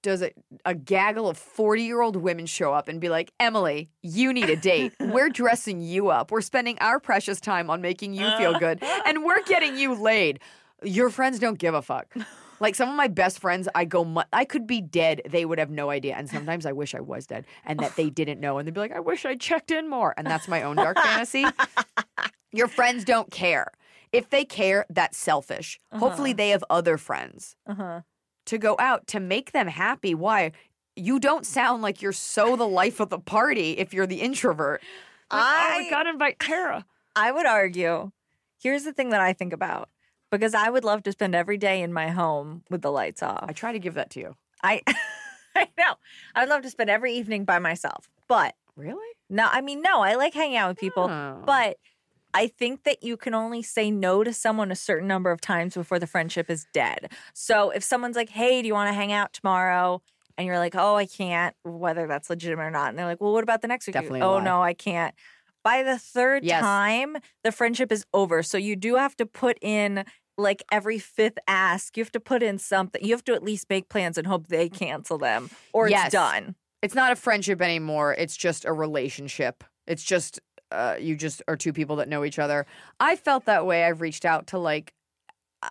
does 0.02 0.22
a, 0.22 0.30
a 0.64 0.74
gaggle 0.74 1.28
of 1.28 1.36
40 1.36 1.82
year 1.82 2.00
old 2.00 2.16
women 2.16 2.46
show 2.46 2.72
up 2.72 2.88
and 2.88 3.00
be 3.00 3.08
like, 3.08 3.32
Emily, 3.38 3.90
you 4.02 4.32
need 4.32 4.48
a 4.50 4.56
date. 4.56 4.92
We're 5.00 5.28
dressing 5.42 5.80
you 5.80 6.08
up. 6.08 6.30
We're 6.30 6.40
spending 6.40 6.78
our 6.80 6.98
precious 7.00 7.40
time 7.40 7.70
on 7.70 7.80
making 7.80 8.14
you 8.14 8.28
feel 8.38 8.58
good, 8.58 8.82
and 9.04 9.24
we're 9.24 9.42
getting 9.44 9.76
you 9.76 9.94
laid. 9.94 10.40
Your 10.82 11.10
friends 11.10 11.38
don't 11.38 11.58
give 11.58 11.74
a 11.74 11.82
fuck. 11.82 12.14
Like 12.60 12.74
some 12.74 12.90
of 12.90 12.94
my 12.94 13.08
best 13.08 13.38
friends, 13.38 13.68
I 13.74 13.86
go, 13.86 14.04
mu- 14.04 14.22
I 14.34 14.44
could 14.44 14.66
be 14.66 14.82
dead. 14.82 15.22
They 15.26 15.46
would 15.46 15.58
have 15.58 15.70
no 15.70 15.88
idea. 15.88 16.14
And 16.16 16.28
sometimes 16.28 16.66
I 16.66 16.72
wish 16.72 16.94
I 16.94 17.00
was 17.00 17.26
dead 17.26 17.46
and 17.64 17.78
that 17.80 17.96
they 17.96 18.10
didn't 18.10 18.38
know. 18.38 18.58
And 18.58 18.66
they'd 18.68 18.74
be 18.74 18.80
like, 18.80 18.92
I 18.92 19.00
wish 19.00 19.24
I 19.24 19.34
checked 19.34 19.70
in 19.70 19.88
more. 19.88 20.12
And 20.18 20.26
that's 20.26 20.46
my 20.46 20.62
own 20.62 20.76
dark 20.76 20.98
fantasy. 20.98 21.46
Your 22.52 22.68
friends 22.68 23.04
don't 23.04 23.30
care. 23.30 23.68
If 24.12 24.28
they 24.30 24.44
care, 24.44 24.84
that's 24.90 25.16
selfish. 25.16 25.78
Hopefully, 25.92 26.32
they 26.32 26.50
have 26.50 26.64
other 26.68 26.98
friends 26.98 27.54
Uh 27.66 27.74
huh. 27.74 28.00
To 28.50 28.58
go 28.58 28.76
out 28.78 29.06
to 29.08 29.18
make 29.20 29.52
them 29.52 29.66
happy. 29.66 30.14
Why? 30.14 30.52
You 30.96 31.18
don't 31.18 31.46
sound 31.46 31.82
like 31.82 32.02
you're 32.02 32.12
so 32.12 32.56
the 32.56 32.66
life 32.68 33.00
of 33.00 33.08
the 33.08 33.18
party 33.18 33.72
if 33.72 33.94
you're 33.94 34.06
the 34.06 34.20
introvert. 34.20 34.82
Like, 35.32 35.40
oh, 35.42 35.44
I- 35.86 35.86
gotta 35.90 36.10
invite 36.10 36.38
Tara. 36.38 36.84
I 37.16 37.32
would 37.32 37.46
argue. 37.46 38.10
Here's 38.62 38.84
the 38.84 38.92
thing 38.92 39.10
that 39.10 39.20
I 39.20 39.32
think 39.32 39.52
about 39.52 39.88
because 40.30 40.54
I 40.54 40.68
would 40.70 40.84
love 40.84 41.02
to 41.04 41.12
spend 41.12 41.34
every 41.34 41.56
day 41.58 41.80
in 41.82 41.92
my 41.92 42.08
home 42.08 42.62
with 42.70 42.82
the 42.82 42.90
lights 42.92 43.22
off. 43.22 43.44
I 43.48 43.52
try 43.52 43.72
to 43.72 43.78
give 43.78 43.94
that 43.94 44.10
to 44.10 44.20
you. 44.20 44.36
I, 44.62 44.82
I 45.56 45.68
know. 45.78 45.94
I 46.34 46.40
would 46.40 46.48
love 46.50 46.62
to 46.62 46.70
spend 46.70 46.90
every 46.90 47.14
evening 47.14 47.44
by 47.44 47.58
myself, 47.58 48.08
but 48.28 48.54
Really? 48.76 49.08
no. 49.28 49.48
I 49.50 49.60
mean, 49.60 49.80
no. 49.82 50.00
I 50.02 50.14
like 50.16 50.34
hanging 50.34 50.56
out 50.56 50.68
with 50.68 50.78
people, 50.78 51.04
Oh. 51.10 51.42
but 51.46 51.76
I 52.34 52.46
think 52.46 52.84
that 52.84 53.02
you 53.02 53.16
can 53.16 53.34
only 53.34 53.62
say 53.62 53.90
no 53.90 54.22
to 54.24 54.32
someone 54.32 54.70
a 54.70 54.76
certain 54.76 55.08
number 55.08 55.30
of 55.30 55.40
times 55.40 55.74
before 55.74 55.98
the 55.98 56.06
friendship 56.06 56.48
is 56.50 56.66
dead. 56.72 57.12
So 57.34 57.70
if 57.70 57.82
someone's 57.82 58.16
like, 58.16 58.30
"Hey, 58.30 58.62
do 58.62 58.68
you 58.68 58.74
want 58.74 58.88
to 58.88 58.94
hang 58.94 59.12
out 59.12 59.32
tomorrow?" 59.32 60.02
and 60.38 60.46
you're 60.46 60.58
like, 60.58 60.74
"Oh, 60.76 60.94
I 60.96 61.06
can't," 61.06 61.54
whether 61.64 62.06
that's 62.06 62.30
legitimate 62.30 62.62
or 62.64 62.70
not, 62.70 62.90
and 62.90 62.98
they're 62.98 63.06
like, 63.06 63.20
"Well, 63.20 63.32
what 63.32 63.42
about 63.42 63.62
the 63.62 63.68
next 63.68 63.86
week?" 63.86 63.94
Definitely 63.94 64.22
oh 64.22 64.34
lie. 64.34 64.44
no, 64.44 64.62
I 64.62 64.74
can't. 64.74 65.14
By 65.62 65.82
the 65.82 65.98
third 65.98 66.44
Yes. 66.44 66.62
time, 66.62 67.16
the 67.44 67.52
friendship 67.52 67.92
is 67.92 68.04
over. 68.14 68.42
So 68.42 68.56
you 68.58 68.76
do 68.76 68.94
have 68.96 69.16
to 69.16 69.26
put 69.26 69.58
in 69.60 70.04
like 70.38 70.62
every 70.72 70.98
fifth 70.98 71.38
ask, 71.46 71.96
you 71.98 72.02
have 72.02 72.12
to 72.12 72.20
put 72.20 72.42
in 72.42 72.58
something. 72.58 73.04
You 73.04 73.10
have 73.12 73.24
to 73.24 73.34
at 73.34 73.42
least 73.42 73.68
make 73.68 73.90
plans 73.90 74.16
and 74.16 74.26
hope 74.26 74.46
they 74.46 74.70
cancel 74.70 75.18
them 75.18 75.50
or 75.74 75.88
Yes. 75.88 76.06
it's 76.06 76.12
done. 76.14 76.54
It's 76.82 76.94
not 76.94 77.12
a 77.12 77.16
friendship 77.16 77.60
anymore. 77.60 78.14
It's 78.14 78.36
just 78.36 78.64
a 78.64 78.72
relationship. 78.72 79.62
It's 79.86 80.02
just 80.02 80.40
uh, 80.72 80.96
you 80.98 81.16
just 81.16 81.42
are 81.48 81.56
two 81.56 81.72
people 81.72 81.96
that 81.96 82.08
know 82.08 82.24
each 82.24 82.38
other. 82.38 82.66
I 82.98 83.16
felt 83.16 83.46
that 83.46 83.66
way. 83.66 83.84
I've 83.84 84.00
reached 84.00 84.24
out 84.24 84.48
to 84.48 84.58
like 84.58 84.94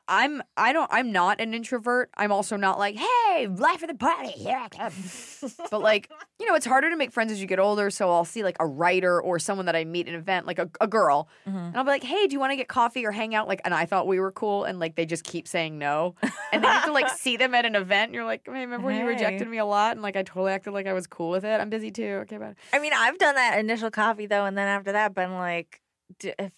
I'm 0.07 0.43
I 0.55 0.71
don't 0.71 0.89
I'm 0.91 1.11
not 1.11 1.41
an 1.41 1.53
introvert. 1.53 2.11
I'm 2.15 2.31
also 2.31 2.55
not 2.55 2.77
like, 2.77 2.95
hey, 2.95 3.47
life 3.47 3.81
of 3.81 3.89
the 3.89 3.95
party, 3.95 4.29
here 4.29 4.57
I 4.57 4.69
come. 4.69 4.93
but 5.71 5.81
like, 5.81 6.11
you 6.39 6.45
know, 6.45 6.53
it's 6.53 6.65
harder 6.65 6.91
to 6.91 6.95
make 6.95 7.11
friends 7.11 7.31
as 7.31 7.41
you 7.41 7.47
get 7.47 7.59
older. 7.59 7.89
So 7.89 8.11
I'll 8.11 8.25
see 8.25 8.43
like 8.43 8.57
a 8.59 8.67
writer 8.67 9.19
or 9.19 9.39
someone 9.39 9.65
that 9.65 9.75
I 9.75 9.85
meet 9.85 10.07
at 10.07 10.13
an 10.13 10.19
event, 10.19 10.45
like 10.45 10.59
a, 10.59 10.69
a 10.79 10.87
girl, 10.87 11.27
mm-hmm. 11.47 11.57
and 11.57 11.77
I'll 11.77 11.83
be 11.83 11.89
like, 11.89 12.03
hey, 12.03 12.27
do 12.27 12.33
you 12.33 12.39
want 12.39 12.51
to 12.51 12.55
get 12.55 12.67
coffee 12.67 13.03
or 13.05 13.11
hang 13.11 13.33
out? 13.33 13.47
Like, 13.47 13.61
and 13.65 13.73
I 13.73 13.85
thought 13.85 14.05
we 14.05 14.19
were 14.19 14.31
cool, 14.31 14.63
and 14.63 14.79
like 14.79 14.95
they 14.95 15.05
just 15.07 15.23
keep 15.23 15.47
saying 15.47 15.79
no, 15.79 16.15
and 16.21 16.63
then 16.63 16.63
you 16.63 16.69
have 16.69 16.85
to 16.85 16.91
like 16.91 17.09
see 17.17 17.37
them 17.37 17.55
at 17.55 17.65
an 17.65 17.75
event. 17.75 18.09
And 18.09 18.15
you're 18.15 18.25
like, 18.25 18.43
hey, 18.45 18.51
remember 18.51 18.87
when 18.87 18.99
you 18.99 19.05
rejected 19.05 19.47
me 19.47 19.57
a 19.57 19.65
lot, 19.65 19.93
and 19.93 20.03
like 20.03 20.15
I 20.15 20.21
totally 20.21 20.51
acted 20.51 20.73
like 20.73 20.85
I 20.85 20.93
was 20.93 21.07
cool 21.07 21.31
with 21.31 21.45
it. 21.45 21.59
I'm 21.59 21.69
busy 21.69 21.89
too. 21.89 22.19
Okay, 22.23 22.37
bye. 22.37 22.53
I 22.73 22.79
mean, 22.79 22.93
I've 22.95 23.17
done 23.17 23.35
that 23.35 23.57
initial 23.57 23.89
coffee 23.89 24.27
though, 24.27 24.45
and 24.45 24.55
then 24.55 24.67
after 24.67 24.91
that, 24.91 25.15
been 25.15 25.33
like, 25.33 25.81
if 26.23 26.51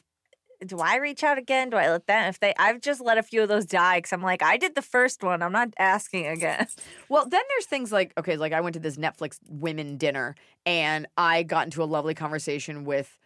do 0.65 0.77
I 0.77 0.97
reach 0.97 1.23
out 1.23 1.37
again? 1.37 1.69
Do 1.69 1.77
I 1.77 1.89
let 1.89 2.07
them? 2.07 2.29
If 2.29 2.39
they, 2.39 2.53
I've 2.57 2.81
just 2.81 3.01
let 3.01 3.17
a 3.17 3.23
few 3.23 3.41
of 3.41 3.49
those 3.49 3.65
die 3.65 3.97
because 3.97 4.13
I'm 4.13 4.21
like, 4.21 4.43
I 4.43 4.57
did 4.57 4.75
the 4.75 4.81
first 4.81 5.23
one. 5.23 5.41
I'm 5.41 5.51
not 5.51 5.69
asking 5.77 6.27
again. 6.27 6.67
Well, 7.09 7.27
then 7.27 7.41
there's 7.49 7.65
things 7.65 7.91
like 7.91 8.13
okay, 8.17 8.37
like 8.37 8.53
I 8.53 8.61
went 8.61 8.73
to 8.75 8.79
this 8.79 8.95
Netflix 8.95 9.37
women 9.49 9.97
dinner 9.97 10.35
and 10.65 11.07
I 11.17 11.43
got 11.43 11.65
into 11.65 11.83
a 11.83 11.85
lovely 11.85 12.13
conversation 12.13 12.85
with 12.85 13.17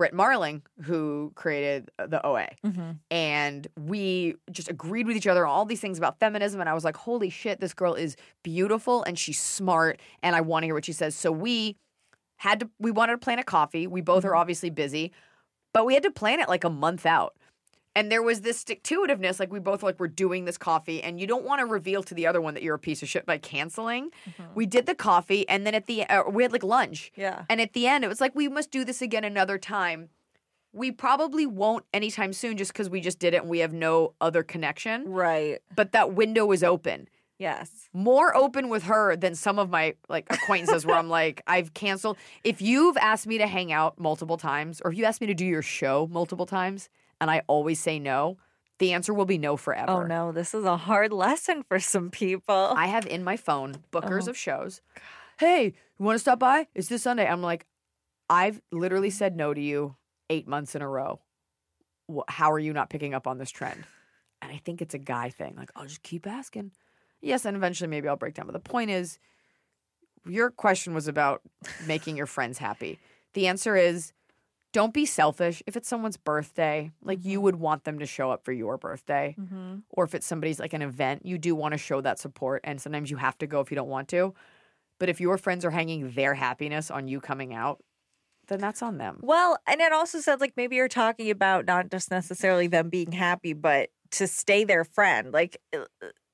Brit 0.00 0.14
Marling, 0.14 0.62
who 0.82 1.30
created 1.34 1.90
uh, 1.98 2.06
the 2.06 2.26
OA. 2.26 2.48
Mm-hmm. 2.64 2.92
And 3.10 3.66
we 3.78 4.34
just 4.50 4.70
agreed 4.70 5.06
with 5.06 5.14
each 5.14 5.26
other 5.26 5.46
on 5.46 5.52
all 5.52 5.66
these 5.66 5.80
things 5.80 5.98
about 5.98 6.18
feminism. 6.18 6.58
And 6.58 6.70
I 6.70 6.74
was 6.74 6.84
like, 6.84 6.96
holy 6.96 7.28
shit, 7.28 7.60
this 7.60 7.74
girl 7.74 7.92
is 7.92 8.16
beautiful 8.42 9.02
and 9.02 9.18
she's 9.18 9.38
smart. 9.38 10.00
And 10.22 10.34
I 10.34 10.40
want 10.40 10.62
to 10.62 10.68
hear 10.68 10.74
what 10.74 10.86
she 10.86 10.92
says. 10.92 11.14
So 11.14 11.30
we 11.30 11.76
had 12.36 12.60
to, 12.60 12.70
we 12.78 12.90
wanted 12.90 13.12
to 13.12 13.18
plan 13.18 13.38
a 13.38 13.44
coffee. 13.44 13.86
We 13.86 14.00
both 14.00 14.24
are 14.24 14.28
mm-hmm. 14.28 14.38
obviously 14.38 14.70
busy. 14.70 15.12
But 15.72 15.86
we 15.86 15.94
had 15.94 16.02
to 16.02 16.10
plan 16.10 16.40
it 16.40 16.48
like 16.48 16.64
a 16.64 16.70
month 16.70 17.06
out. 17.06 17.34
And 17.96 18.10
there 18.10 18.22
was 18.22 18.42
this 18.42 18.56
stick 18.60 18.84
to 18.84 19.04
itiveness, 19.04 19.40
like 19.40 19.50
we 19.50 19.58
both 19.58 19.82
like 19.82 19.98
we're 19.98 20.06
doing 20.06 20.44
this 20.44 20.56
coffee, 20.56 21.02
and 21.02 21.18
you 21.20 21.26
don't 21.26 21.44
want 21.44 21.58
to 21.58 21.66
reveal 21.66 22.04
to 22.04 22.14
the 22.14 22.24
other 22.24 22.40
one 22.40 22.54
that 22.54 22.62
you're 22.62 22.76
a 22.76 22.78
piece 22.78 23.02
of 23.02 23.08
shit 23.08 23.26
by 23.26 23.36
canceling. 23.36 24.10
We 24.54 24.64
did 24.64 24.86
the 24.86 24.94
coffee, 24.94 25.46
and 25.48 25.66
then 25.66 25.74
at 25.74 25.86
the 25.86 26.04
uh, 26.04 26.22
we 26.30 26.44
had 26.44 26.52
like 26.52 26.62
lunch, 26.62 27.10
Yeah. 27.16 27.44
and 27.50 27.60
at 27.60 27.72
the 27.72 27.88
end 27.88 28.04
it 28.04 28.08
was 28.08 28.20
like 28.20 28.32
we 28.36 28.46
must 28.46 28.70
do 28.70 28.84
this 28.84 29.02
again 29.02 29.24
another 29.24 29.58
time. 29.58 30.08
We 30.72 30.92
probably 30.92 31.46
won't 31.46 31.84
anytime 31.92 32.32
soon, 32.32 32.56
just 32.56 32.72
because 32.72 32.88
we 32.88 33.00
just 33.00 33.18
did 33.18 33.34
it 33.34 33.38
and 33.42 33.50
we 33.50 33.58
have 33.58 33.72
no 33.72 34.14
other 34.20 34.44
connection. 34.44 35.08
Right. 35.10 35.58
But 35.74 35.90
that 35.90 36.12
window 36.14 36.46
was 36.46 36.62
open, 36.62 37.08
Yes. 37.40 37.88
more 37.94 38.36
open 38.36 38.68
with 38.68 38.84
her 38.84 39.16
than 39.16 39.34
some 39.34 39.58
of 39.58 39.70
my 39.70 39.94
like 40.08 40.26
acquaintances, 40.30 40.84
where 40.84 40.96
I'm 40.96 41.08
like 41.08 41.42
I've 41.46 41.72
canceled. 41.74 42.18
If 42.44 42.60
you've 42.60 42.98
asked 42.98 43.26
me 43.26 43.38
to 43.38 43.46
hang 43.46 43.72
out 43.72 43.98
multiple 43.98 44.36
times, 44.36 44.82
or 44.84 44.92
if 44.92 44.98
you 44.98 45.04
asked 45.06 45.22
me 45.22 45.26
to 45.26 45.34
do 45.34 45.46
your 45.46 45.62
show 45.62 46.06
multiple 46.12 46.46
times, 46.46 46.90
and 47.20 47.30
I 47.30 47.42
always 47.46 47.80
say 47.80 47.98
no, 47.98 48.36
the 48.78 48.92
answer 48.92 49.14
will 49.14 49.24
be 49.24 49.38
no 49.38 49.52
oh, 49.52 49.56
forever. 49.56 49.90
Oh 49.90 50.06
no, 50.06 50.32
this 50.32 50.54
is 50.54 50.64
a 50.64 50.76
hard 50.76 51.12
lesson 51.24 51.62
for 51.62 51.80
some 51.80 52.10
people. 52.10 52.74
I 52.76 52.86
have 52.86 53.06
in 53.06 53.24
my 53.24 53.36
phone 53.36 53.76
bookers 53.90 54.26
Oh. 54.26 54.30
of 54.30 54.36
shows. 54.36 54.82
Hey, 55.38 55.72
you 55.98 56.04
want 56.04 56.16
to 56.16 56.20
stop 56.20 56.38
by? 56.38 56.66
It's 56.74 56.88
this 56.88 57.02
Sunday. 57.02 57.26
I'm 57.26 57.42
like, 57.42 57.66
I've 58.28 58.60
literally 58.70 59.08
mm-hmm. 59.08 59.16
said 59.16 59.36
no 59.36 59.54
to 59.54 59.60
you 59.60 59.96
eight 60.28 60.46
months 60.46 60.74
in 60.74 60.82
a 60.82 60.88
row. 60.88 61.20
How 62.28 62.52
are 62.52 62.58
you 62.58 62.72
not 62.72 62.90
picking 62.90 63.14
up 63.14 63.26
on 63.26 63.38
this 63.38 63.50
trend? 63.50 63.84
And 64.42 64.52
I 64.52 64.60
think 64.64 64.82
it's 64.82 64.94
a 64.94 64.98
guy 64.98 65.30
thing. 65.30 65.54
Like, 65.56 65.70
I'll 65.76 65.86
just 65.86 66.02
keep 66.02 66.26
asking. 66.26 66.72
Yes, 67.20 67.44
and 67.44 67.56
eventually 67.56 67.88
maybe 67.88 68.08
I'll 68.08 68.16
break 68.16 68.34
down. 68.34 68.46
But 68.46 68.52
the 68.52 68.60
point 68.60 68.90
is, 68.90 69.18
your 70.26 70.50
question 70.50 70.94
was 70.94 71.08
about 71.08 71.42
making 71.86 72.16
your 72.16 72.26
friends 72.26 72.58
happy. 72.58 72.98
The 73.34 73.46
answer 73.46 73.76
is 73.76 74.12
don't 74.72 74.94
be 74.94 75.04
selfish. 75.04 75.62
If 75.66 75.76
it's 75.76 75.88
someone's 75.88 76.16
birthday, 76.16 76.92
like 77.02 77.24
you 77.24 77.40
would 77.40 77.56
want 77.56 77.84
them 77.84 77.98
to 77.98 78.06
show 78.06 78.30
up 78.30 78.44
for 78.44 78.52
your 78.52 78.78
birthday 78.78 79.34
mm-hmm. 79.38 79.78
or 79.90 80.04
if 80.04 80.14
it's 80.14 80.26
somebody's 80.26 80.60
like 80.60 80.72
an 80.72 80.82
event, 80.82 81.26
you 81.26 81.38
do 81.38 81.54
want 81.54 81.72
to 81.72 81.78
show 81.78 82.00
that 82.00 82.18
support. 82.18 82.60
And 82.64 82.80
sometimes 82.80 83.10
you 83.10 83.16
have 83.16 83.36
to 83.38 83.46
go 83.46 83.60
if 83.60 83.70
you 83.70 83.74
don't 83.74 83.88
want 83.88 84.08
to. 84.08 84.34
But 84.98 85.08
if 85.08 85.20
your 85.20 85.38
friends 85.38 85.64
are 85.64 85.70
hanging 85.70 86.10
their 86.10 86.34
happiness 86.34 86.90
on 86.90 87.08
you 87.08 87.20
coming 87.20 87.52
out, 87.52 87.82
then 88.48 88.60
that's 88.60 88.82
on 88.82 88.98
them. 88.98 89.18
Well, 89.22 89.58
and 89.66 89.80
it 89.80 89.92
also 89.92 90.20
said 90.20 90.40
like 90.40 90.52
maybe 90.56 90.76
you're 90.76 90.88
talking 90.88 91.30
about 91.30 91.66
not 91.66 91.90
just 91.90 92.10
necessarily 92.10 92.66
them 92.66 92.90
being 92.90 93.12
happy, 93.12 93.54
but 93.54 93.90
to 94.12 94.26
stay 94.26 94.64
their 94.64 94.84
friend. 94.84 95.32
Like 95.32 95.56
uh, 95.74 95.84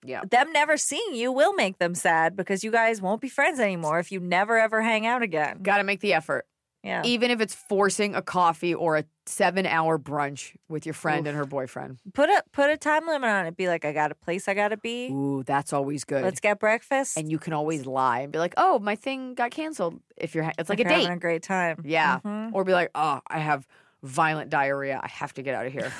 Yeah. 0.06 0.22
them 0.28 0.52
never 0.52 0.76
seeing 0.76 1.14
you 1.14 1.32
will 1.32 1.52
make 1.54 1.78
them 1.78 1.94
sad 1.94 2.36
because 2.36 2.62
you 2.64 2.70
guys 2.70 3.00
won't 3.02 3.20
be 3.20 3.28
friends 3.28 3.60
anymore 3.60 3.98
if 3.98 4.10
you 4.12 4.20
never 4.20 4.58
ever 4.58 4.82
hang 4.82 5.06
out 5.06 5.22
again. 5.22 5.60
Got 5.62 5.78
to 5.78 5.84
make 5.84 6.00
the 6.00 6.14
effort. 6.14 6.46
Yeah. 6.82 7.02
Even 7.04 7.32
if 7.32 7.40
it's 7.40 7.54
forcing 7.54 8.14
a 8.14 8.22
coffee 8.22 8.72
or 8.72 8.96
a 8.96 9.04
seven 9.24 9.66
hour 9.66 9.98
brunch 9.98 10.54
with 10.68 10.86
your 10.86 10.92
friend 10.92 11.26
and 11.26 11.36
her 11.36 11.44
boyfriend. 11.44 11.98
Put 12.14 12.28
a 12.30 12.44
put 12.52 12.70
a 12.70 12.76
time 12.76 13.08
limit 13.08 13.28
on 13.28 13.46
it. 13.46 13.56
Be 13.56 13.66
like, 13.66 13.84
I 13.84 13.92
got 13.92 14.12
a 14.12 14.14
place 14.14 14.46
I 14.46 14.54
gotta 14.54 14.76
be. 14.76 15.08
Ooh, 15.08 15.42
that's 15.44 15.72
always 15.72 16.04
good. 16.04 16.22
Let's 16.22 16.38
get 16.38 16.60
breakfast. 16.60 17.16
and 17.16 17.28
you 17.28 17.38
can 17.40 17.52
always 17.54 17.86
lie 17.86 18.20
and 18.20 18.30
be 18.30 18.38
like, 18.38 18.54
oh, 18.56 18.78
my 18.78 18.94
thing 18.94 19.34
got 19.34 19.50
canceled. 19.50 20.00
If 20.16 20.36
you're, 20.36 20.44
ha- 20.44 20.52
it's 20.58 20.68
like 20.70 20.78
If 20.78 20.86
a 20.86 20.90
date. 20.90 21.00
having 21.00 21.16
a 21.16 21.18
great 21.20 21.42
time. 21.42 21.82
Yeah. 21.84 22.20
Mhm. 22.20 22.50
Or 22.52 22.62
be 22.62 22.72
like, 22.72 22.92
oh, 22.94 23.18
I 23.26 23.40
have 23.40 23.66
violent 24.04 24.50
diarrhea. 24.50 25.00
I 25.02 25.08
have 25.08 25.34
to 25.34 25.42
get 25.42 25.56
out 25.56 25.66
of 25.66 25.72
here. 25.72 25.92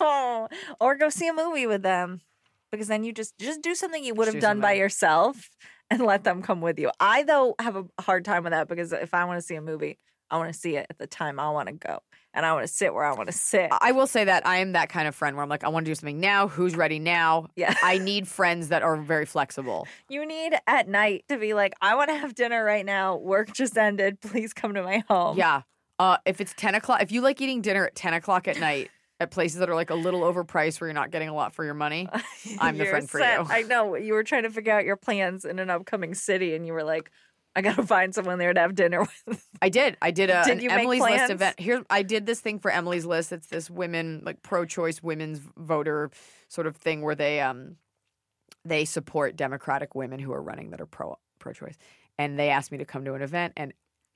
or 0.80 0.94
go 0.96 1.08
see 1.08 1.28
a 1.28 1.32
movie 1.32 1.66
with 1.66 1.82
them 1.82 2.20
because 2.70 2.88
then 2.88 3.04
you 3.04 3.12
just 3.12 3.38
just 3.38 3.62
do 3.62 3.74
something 3.74 4.04
you 4.04 4.14
would 4.14 4.26
have 4.26 4.34
do 4.34 4.40
done 4.40 4.60
by 4.60 4.72
yourself 4.74 5.50
and 5.90 6.00
let 6.00 6.24
them 6.24 6.42
come 6.42 6.60
with 6.60 6.78
you. 6.78 6.90
I 7.00 7.22
though 7.22 7.54
have 7.60 7.76
a 7.76 7.84
hard 8.00 8.24
time 8.24 8.44
with 8.44 8.52
that 8.52 8.68
because 8.68 8.92
if 8.92 9.14
I 9.14 9.24
want 9.24 9.38
to 9.38 9.42
see 9.42 9.54
a 9.54 9.62
movie, 9.62 9.98
I 10.30 10.36
want 10.36 10.52
to 10.52 10.58
see 10.58 10.76
it 10.76 10.86
at 10.90 10.98
the 10.98 11.06
time 11.06 11.40
I 11.40 11.50
want 11.50 11.68
to 11.68 11.74
go 11.74 12.00
and 12.34 12.44
I 12.44 12.52
want 12.52 12.66
to 12.66 12.72
sit 12.72 12.92
where 12.92 13.04
I 13.04 13.12
want 13.14 13.28
to 13.28 13.36
sit. 13.36 13.68
I 13.80 13.92
will 13.92 14.06
say 14.06 14.24
that 14.24 14.46
I 14.46 14.58
am 14.58 14.72
that 14.72 14.88
kind 14.88 15.08
of 15.08 15.14
friend 15.14 15.36
where 15.36 15.42
I'm 15.42 15.48
like, 15.48 15.64
I 15.64 15.68
want 15.68 15.86
to 15.86 15.90
do 15.90 15.94
something 15.94 16.20
now. 16.20 16.48
Who's 16.48 16.76
ready 16.76 16.98
now? 16.98 17.48
Yeah. 17.56 17.74
I 17.82 17.98
need 18.02 18.28
friends 18.28 18.68
that 18.68 18.82
are 18.82 18.96
very 18.96 19.26
flexible. 19.26 19.88
You 20.08 20.26
need 20.26 20.54
at 20.66 20.88
night 20.88 21.24
to 21.28 21.38
be 21.38 21.54
like, 21.54 21.74
I 21.80 21.94
want 21.94 22.10
to 22.10 22.16
have 22.16 22.34
dinner 22.34 22.62
right 22.62 22.84
now. 22.84 23.16
Work 23.16 23.52
just 23.52 23.76
ended. 23.76 24.20
Please 24.22 24.52
come 24.52 24.74
to 24.74 24.82
my 24.82 25.02
home. 25.08 25.36
Yeah. 25.36 25.62
Uh, 25.98 26.18
if 26.26 26.40
it's 26.40 26.54
10 26.56 26.76
o'clock, 26.76 27.02
if 27.02 27.10
you 27.10 27.22
like 27.22 27.40
eating 27.40 27.60
dinner 27.60 27.86
at 27.86 27.96
10 27.96 28.14
o'clock 28.14 28.46
at 28.46 28.60
night 28.60 28.90
at 29.20 29.30
places 29.30 29.58
that 29.60 29.68
are 29.68 29.74
like 29.74 29.90
a 29.90 29.94
little 29.94 30.20
overpriced 30.20 30.80
where 30.80 30.88
you're 30.88 30.94
not 30.94 31.10
getting 31.10 31.28
a 31.28 31.34
lot 31.34 31.54
for 31.54 31.64
your 31.64 31.74
money, 31.74 32.08
I'm 32.58 32.78
the 32.78 32.86
friend 32.86 33.08
for 33.08 33.18
set. 33.20 33.40
you. 33.40 33.46
I 33.48 33.62
know. 33.62 33.96
You 33.96 34.12
were 34.12 34.24
trying 34.24 34.44
to 34.44 34.50
figure 34.50 34.72
out 34.72 34.84
your 34.84 34.96
plans 34.96 35.44
in 35.44 35.58
an 35.58 35.70
upcoming 35.70 36.14
city 36.14 36.54
and 36.54 36.66
you 36.66 36.72
were 36.72 36.84
like, 36.84 37.10
I 37.56 37.60
got 37.60 37.74
to 37.76 37.82
find 37.82 38.14
someone 38.14 38.38
there 38.38 38.54
to 38.54 38.60
have 38.60 38.76
dinner 38.76 39.00
with. 39.26 39.48
I 39.60 39.68
did. 39.68 39.96
I 40.00 40.12
did 40.12 40.30
a 40.30 40.44
Did 40.44 40.58
an 40.58 40.62
you 40.62 40.68
make 40.68 40.80
Emily's? 40.80 41.02
List 41.02 41.30
event. 41.30 41.58
Here, 41.58 41.82
I 41.90 42.02
did 42.02 42.24
this 42.24 42.40
thing 42.40 42.60
for 42.60 42.70
Emily's 42.70 43.04
List. 43.04 43.32
It's 43.32 43.48
this 43.48 43.68
women 43.68 44.22
like 44.24 44.42
pro-choice 44.42 45.02
women's 45.02 45.40
voter 45.56 46.10
sort 46.46 46.68
of 46.68 46.76
thing 46.76 47.02
where 47.02 47.16
they 47.16 47.40
um 47.40 47.76
they 48.64 48.84
support 48.84 49.36
Democratic 49.36 49.96
women 49.96 50.20
who 50.20 50.32
are 50.32 50.42
running 50.42 50.70
that 50.70 50.80
are 50.80 50.86
pro 50.86 51.18
pro-choice. 51.40 51.76
And 52.16 52.38
they 52.38 52.50
asked 52.50 52.70
me 52.70 52.78
to 52.78 52.84
come 52.84 53.04
to 53.06 53.14
an 53.14 53.22
event, 53.22 53.54
and 53.56 53.72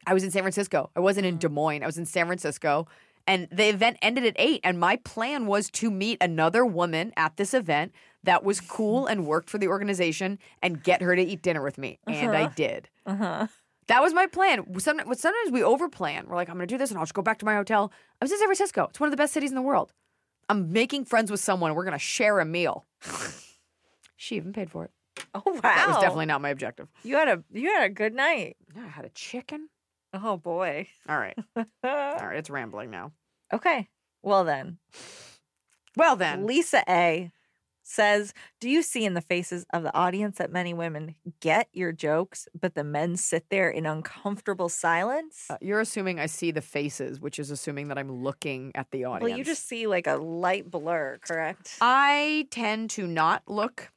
I 0.07 0.15
was 0.15 0.23
in 0.23 0.31
San 0.31 0.43
Francisco. 0.43 0.91
I 0.95 1.01
wasn't 1.01 1.27
in 1.27 1.39
Des 1.39 1.49
Moines. 1.49 1.83
I 1.83 1.87
was 1.87 1.99
in 1.99 2.07
San 2.07 2.27
Francisco. 2.27 2.87
And 3.27 3.49
the 3.53 3.69
event 3.69 3.99
ended 4.03 4.25
at 4.25 4.35
eight. 4.37 4.61
And 4.65 4.79
my 4.81 4.97
plan 4.97 5.47
was 5.47 5.71
to 5.73 5.91
meet 5.91 6.19
another 6.21 6.65
woman 6.67 7.13
at 7.17 7.37
this 7.37 7.55
event 7.55 7.93
that 8.25 8.45
was 8.45 8.61
cool 8.61 9.07
and 9.07 9.27
worked 9.27 9.51
for 9.51 9.59
the 9.59 9.69
organization 9.69 10.39
and 10.63 10.83
get 10.83 11.03
her 11.03 11.15
to 11.17 11.23
eat 11.23 11.43
dinner 11.43 11.63
with 11.63 11.79
me. 11.79 11.99
And 12.07 12.37
I 12.37 12.47
did. 12.49 12.89
Uh-huh. 13.07 13.47
That 13.89 14.01
was 14.03 14.15
my 14.15 14.27
plan. 14.27 14.65
Some- 14.81 14.99
Sometimes 14.99 15.51
we 15.51 15.61
overplan. 15.61 16.27
We're 16.27 16.37
like, 16.37 16.49
I'm 16.49 16.57
going 16.57 16.69
to 16.69 16.73
do 16.75 16.79
this 16.79 16.91
and 16.91 16.99
I'll 16.99 17.05
just 17.05 17.15
go 17.15 17.23
back 17.23 17.39
to 17.41 17.45
my 17.45 17.55
hotel. 17.55 17.93
I 18.21 18.25
was 18.25 18.31
in 18.33 18.39
San 18.39 18.47
Francisco. 18.49 18.87
It's 18.91 19.01
one 19.01 19.09
of 19.09 19.11
the 19.11 19.17
best 19.17 19.33
cities 19.33 19.51
in 19.51 19.57
the 19.57 19.63
world. 19.63 19.93
I'm 20.49 20.73
making 20.73 21.05
friends 21.07 21.31
with 21.31 21.41
someone. 21.41 21.75
We're 21.75 21.85
going 21.85 21.93
to 21.93 21.99
share 21.99 22.39
a 22.41 22.45
meal. 22.45 22.85
she 24.17 24.37
even 24.37 24.53
paid 24.53 24.71
for 24.71 24.85
it. 24.85 24.91
Oh 25.35 25.43
wow. 25.47 25.61
That 25.63 25.89
was 25.89 25.97
definitely 25.99 26.27
not 26.27 26.41
my 26.41 26.49
objective. 26.51 26.89
You 27.05 27.17
had 27.17 27.29
a 27.29 27.43
you 27.53 27.71
had 27.73 27.85
a 27.85 27.89
good 27.91 28.15
night. 28.15 28.57
I 28.77 28.87
had 28.87 29.05
a 29.05 29.11
chicken. 29.11 29.69
Oh 30.13 30.37
boy. 30.37 30.89
All 31.09 31.19
right. 31.19 31.37
All 31.57 31.65
right. 31.85 32.37
It's 32.37 32.51
rambling 32.51 32.91
now. 32.91 33.13
okay. 33.53 33.89
Well 34.23 34.45
then, 34.45 34.79
Well, 35.97 36.15
then. 36.17 36.47
Lisa 36.47 36.85
A 36.89 37.33
says, 37.83 38.33
"Do 38.61 38.71
you 38.71 38.81
see 38.83 39.05
in 39.05 39.15
the 39.15 39.21
faces 39.21 39.67
of 39.73 39.83
the 39.83 39.93
audience 39.97 40.39
that 40.39 40.53
many 40.53 40.73
women 40.73 41.17
get 41.41 41.69
your 41.73 41.91
jokes, 41.91 42.47
but 42.59 42.75
the 42.77 42.85
men 42.85 43.17
sit 43.17 43.47
there 43.51 43.69
in 43.69 43.85
uncomfortable 43.85 44.69
silence?" 44.69 45.47
Uh, 45.51 45.57
you're 45.61 45.81
assuming 45.81 46.21
I 46.21 46.27
see 46.27 46.53
the 46.53 46.63
faces, 46.63 47.21
which 47.21 47.39
is 47.41 47.51
assuming 47.51 47.89
that 47.89 47.99
I'm 47.99 48.13
looking 48.23 48.71
at 48.77 48.91
the 48.93 49.05
audience. 49.07 49.29
well, 49.29 49.37
you 49.37 49.43
just 49.45 49.67
see 49.69 49.87
like 49.89 50.07
a 50.07 50.15
light 50.17 50.71
blur, 50.71 51.19
correct? 51.21 51.77
I 51.81 52.47
tend 52.51 52.91
to 52.91 53.07
not 53.09 53.43
look. 53.49 53.91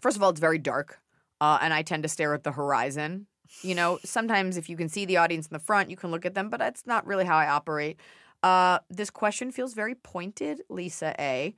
First 0.00 0.16
of 0.16 0.22
all, 0.22 0.30
it's 0.30 0.40
very 0.40 0.58
dark, 0.58 1.00
uh, 1.40 1.58
and 1.60 1.74
I 1.74 1.82
tend 1.82 2.02
to 2.04 2.08
stare 2.08 2.32
at 2.34 2.44
the 2.44 2.52
horizon. 2.52 3.26
You 3.62 3.74
know, 3.74 3.98
sometimes 4.04 4.56
if 4.56 4.68
you 4.68 4.76
can 4.76 4.88
see 4.88 5.04
the 5.04 5.16
audience 5.16 5.46
in 5.46 5.52
the 5.52 5.58
front, 5.58 5.90
you 5.90 5.96
can 5.96 6.10
look 6.10 6.26
at 6.26 6.34
them, 6.34 6.50
but 6.50 6.58
that's 6.58 6.86
not 6.86 7.06
really 7.06 7.24
how 7.24 7.36
I 7.36 7.48
operate. 7.48 7.98
Uh, 8.42 8.78
this 8.90 9.10
question 9.10 9.50
feels 9.50 9.72
very 9.72 9.94
pointed, 9.94 10.62
Lisa 10.68 11.14
A. 11.18 11.54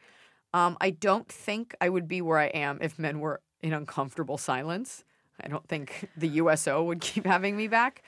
Um, 0.55 0.76
I 0.80 0.90
don't 0.90 1.28
think 1.28 1.74
I 1.80 1.88
would 1.88 2.07
be 2.07 2.22
where 2.22 2.38
I 2.38 2.47
am 2.47 2.78
if 2.80 2.99
men 2.99 3.20
were 3.20 3.40
in 3.61 3.72
uncomfortable 3.72 4.38
silence. 4.38 5.05
I 5.40 5.49
don't 5.49 5.66
think 5.68 6.09
the 6.16 6.28
USO 6.28 6.84
would 6.84 7.01
keep 7.09 7.26
having 7.26 7.57
me 7.57 7.68
back. 7.68 8.03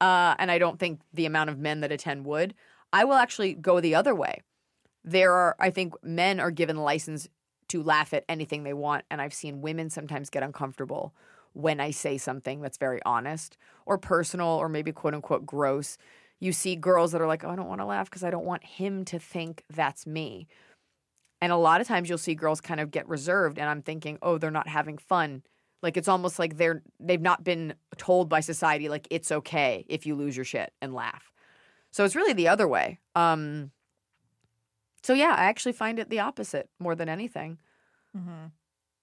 Uh, 0.00 0.34
and 0.38 0.50
I 0.50 0.58
don't 0.58 0.78
think 0.78 1.00
the 1.12 1.26
amount 1.26 1.50
of 1.50 1.58
men 1.58 1.80
that 1.80 1.90
attend 1.90 2.24
would. 2.26 2.54
I 2.92 3.04
will 3.04 3.14
actually 3.14 3.54
go 3.54 3.80
the 3.80 3.94
other 3.94 4.14
way. 4.14 4.42
There 5.04 5.32
are, 5.32 5.56
I 5.58 5.70
think, 5.70 5.94
men 6.02 6.38
are 6.38 6.50
given 6.50 6.76
license 6.76 7.28
to 7.68 7.82
laugh 7.82 8.12
at 8.12 8.24
anything 8.28 8.62
they 8.62 8.74
want. 8.74 9.04
And 9.10 9.20
I've 9.20 9.34
seen 9.34 9.60
women 9.60 9.90
sometimes 9.90 10.30
get 10.30 10.42
uncomfortable 10.42 11.14
when 11.58 11.80
I 11.80 11.90
say 11.90 12.18
something 12.18 12.60
that's 12.60 12.78
very 12.78 13.00
honest 13.04 13.56
or 13.84 13.98
personal 13.98 14.46
or 14.46 14.68
maybe 14.68 14.92
quote 14.92 15.12
unquote 15.12 15.44
gross. 15.44 15.98
You 16.38 16.52
see 16.52 16.76
girls 16.76 17.10
that 17.10 17.20
are 17.20 17.26
like, 17.26 17.42
oh, 17.42 17.50
I 17.50 17.56
don't 17.56 17.66
want 17.66 17.80
to 17.80 17.84
laugh 17.84 18.08
because 18.08 18.22
I 18.22 18.30
don't 18.30 18.44
want 18.44 18.64
him 18.64 19.04
to 19.06 19.18
think 19.18 19.64
that's 19.68 20.06
me. 20.06 20.46
And 21.40 21.50
a 21.50 21.56
lot 21.56 21.80
of 21.80 21.88
times 21.88 22.08
you'll 22.08 22.16
see 22.16 22.36
girls 22.36 22.60
kind 22.60 22.78
of 22.78 22.92
get 22.92 23.08
reserved, 23.08 23.58
and 23.58 23.68
I'm 23.68 23.82
thinking, 23.82 24.18
oh, 24.22 24.38
they're 24.38 24.50
not 24.52 24.68
having 24.68 24.98
fun. 24.98 25.42
Like 25.82 25.96
it's 25.96 26.08
almost 26.08 26.38
like 26.38 26.56
they're 26.56 26.82
they've 27.00 27.20
not 27.20 27.42
been 27.42 27.74
told 27.96 28.28
by 28.28 28.38
society 28.38 28.88
like 28.88 29.08
it's 29.10 29.32
okay 29.32 29.84
if 29.88 30.06
you 30.06 30.14
lose 30.14 30.36
your 30.36 30.44
shit 30.44 30.72
and 30.80 30.94
laugh. 30.94 31.32
So 31.90 32.04
it's 32.04 32.16
really 32.16 32.34
the 32.34 32.48
other 32.48 32.68
way. 32.68 32.98
Um, 33.16 33.72
so 35.02 35.12
yeah, 35.12 35.34
I 35.36 35.44
actually 35.46 35.72
find 35.72 35.98
it 35.98 36.08
the 36.08 36.20
opposite 36.20 36.68
more 36.78 36.94
than 36.94 37.08
anything. 37.08 37.58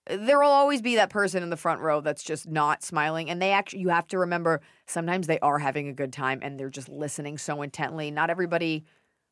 There 0.07 0.39
will 0.39 0.49
always 0.49 0.81
be 0.81 0.95
that 0.95 1.09
person 1.09 1.41
in 1.41 1.49
the 1.49 1.57
front 1.57 1.81
row 1.81 1.99
that's 1.99 2.23
just 2.23 2.47
not 2.47 2.83
smiling, 2.83 3.29
and 3.29 3.41
they 3.41 3.51
actually 3.51 3.79
you 3.79 3.89
have 3.89 4.07
to 4.07 4.19
remember 4.19 4.61
sometimes 4.85 5.25
they 5.25 5.39
are 5.39 5.57
having 5.57 5.87
a 5.87 5.93
good 5.93 6.13
time 6.13 6.39
and 6.43 6.59
they're 6.59 6.69
just 6.69 6.89
listening 6.89 7.37
so 7.37 7.61
intently. 7.63 8.11
Not 8.11 8.29
everybody 8.29 8.85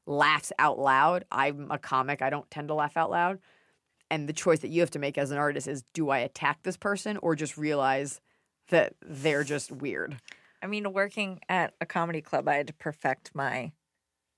laughs 0.08 0.52
out 0.58 0.80
loud. 0.80 1.26
I'm 1.32 1.70
a 1.70 1.78
comic; 1.78 2.22
I 2.24 2.30
don't 2.32 2.50
tend 2.50 2.70
to 2.70 2.74
laugh 2.74 2.98
out 2.98 3.12
loud. 3.12 3.40
And 4.10 4.28
the 4.28 4.34
choice 4.34 4.60
that 4.60 4.70
you 4.70 4.82
have 4.82 4.92
to 4.92 5.00
make 5.00 5.18
as 5.18 5.30
an 5.32 5.38
artist 5.38 5.68
is: 5.68 5.84
do 5.94 6.10
I 6.10 6.20
attack 6.20 6.64
this 6.64 6.78
person 6.78 7.18
or 7.18 7.36
just 7.36 7.56
realize 7.58 8.20
that 8.70 8.96
they're 9.02 9.44
just 9.44 9.72
weird? 9.72 10.20
I 10.64 10.68
mean, 10.68 10.92
working 10.94 11.40
at 11.50 11.74
a 11.82 11.86
comedy 11.86 12.22
club, 12.22 12.48
I 12.48 12.56
had 12.56 12.68
to 12.68 12.74
perfect 12.74 13.32
my 13.36 13.74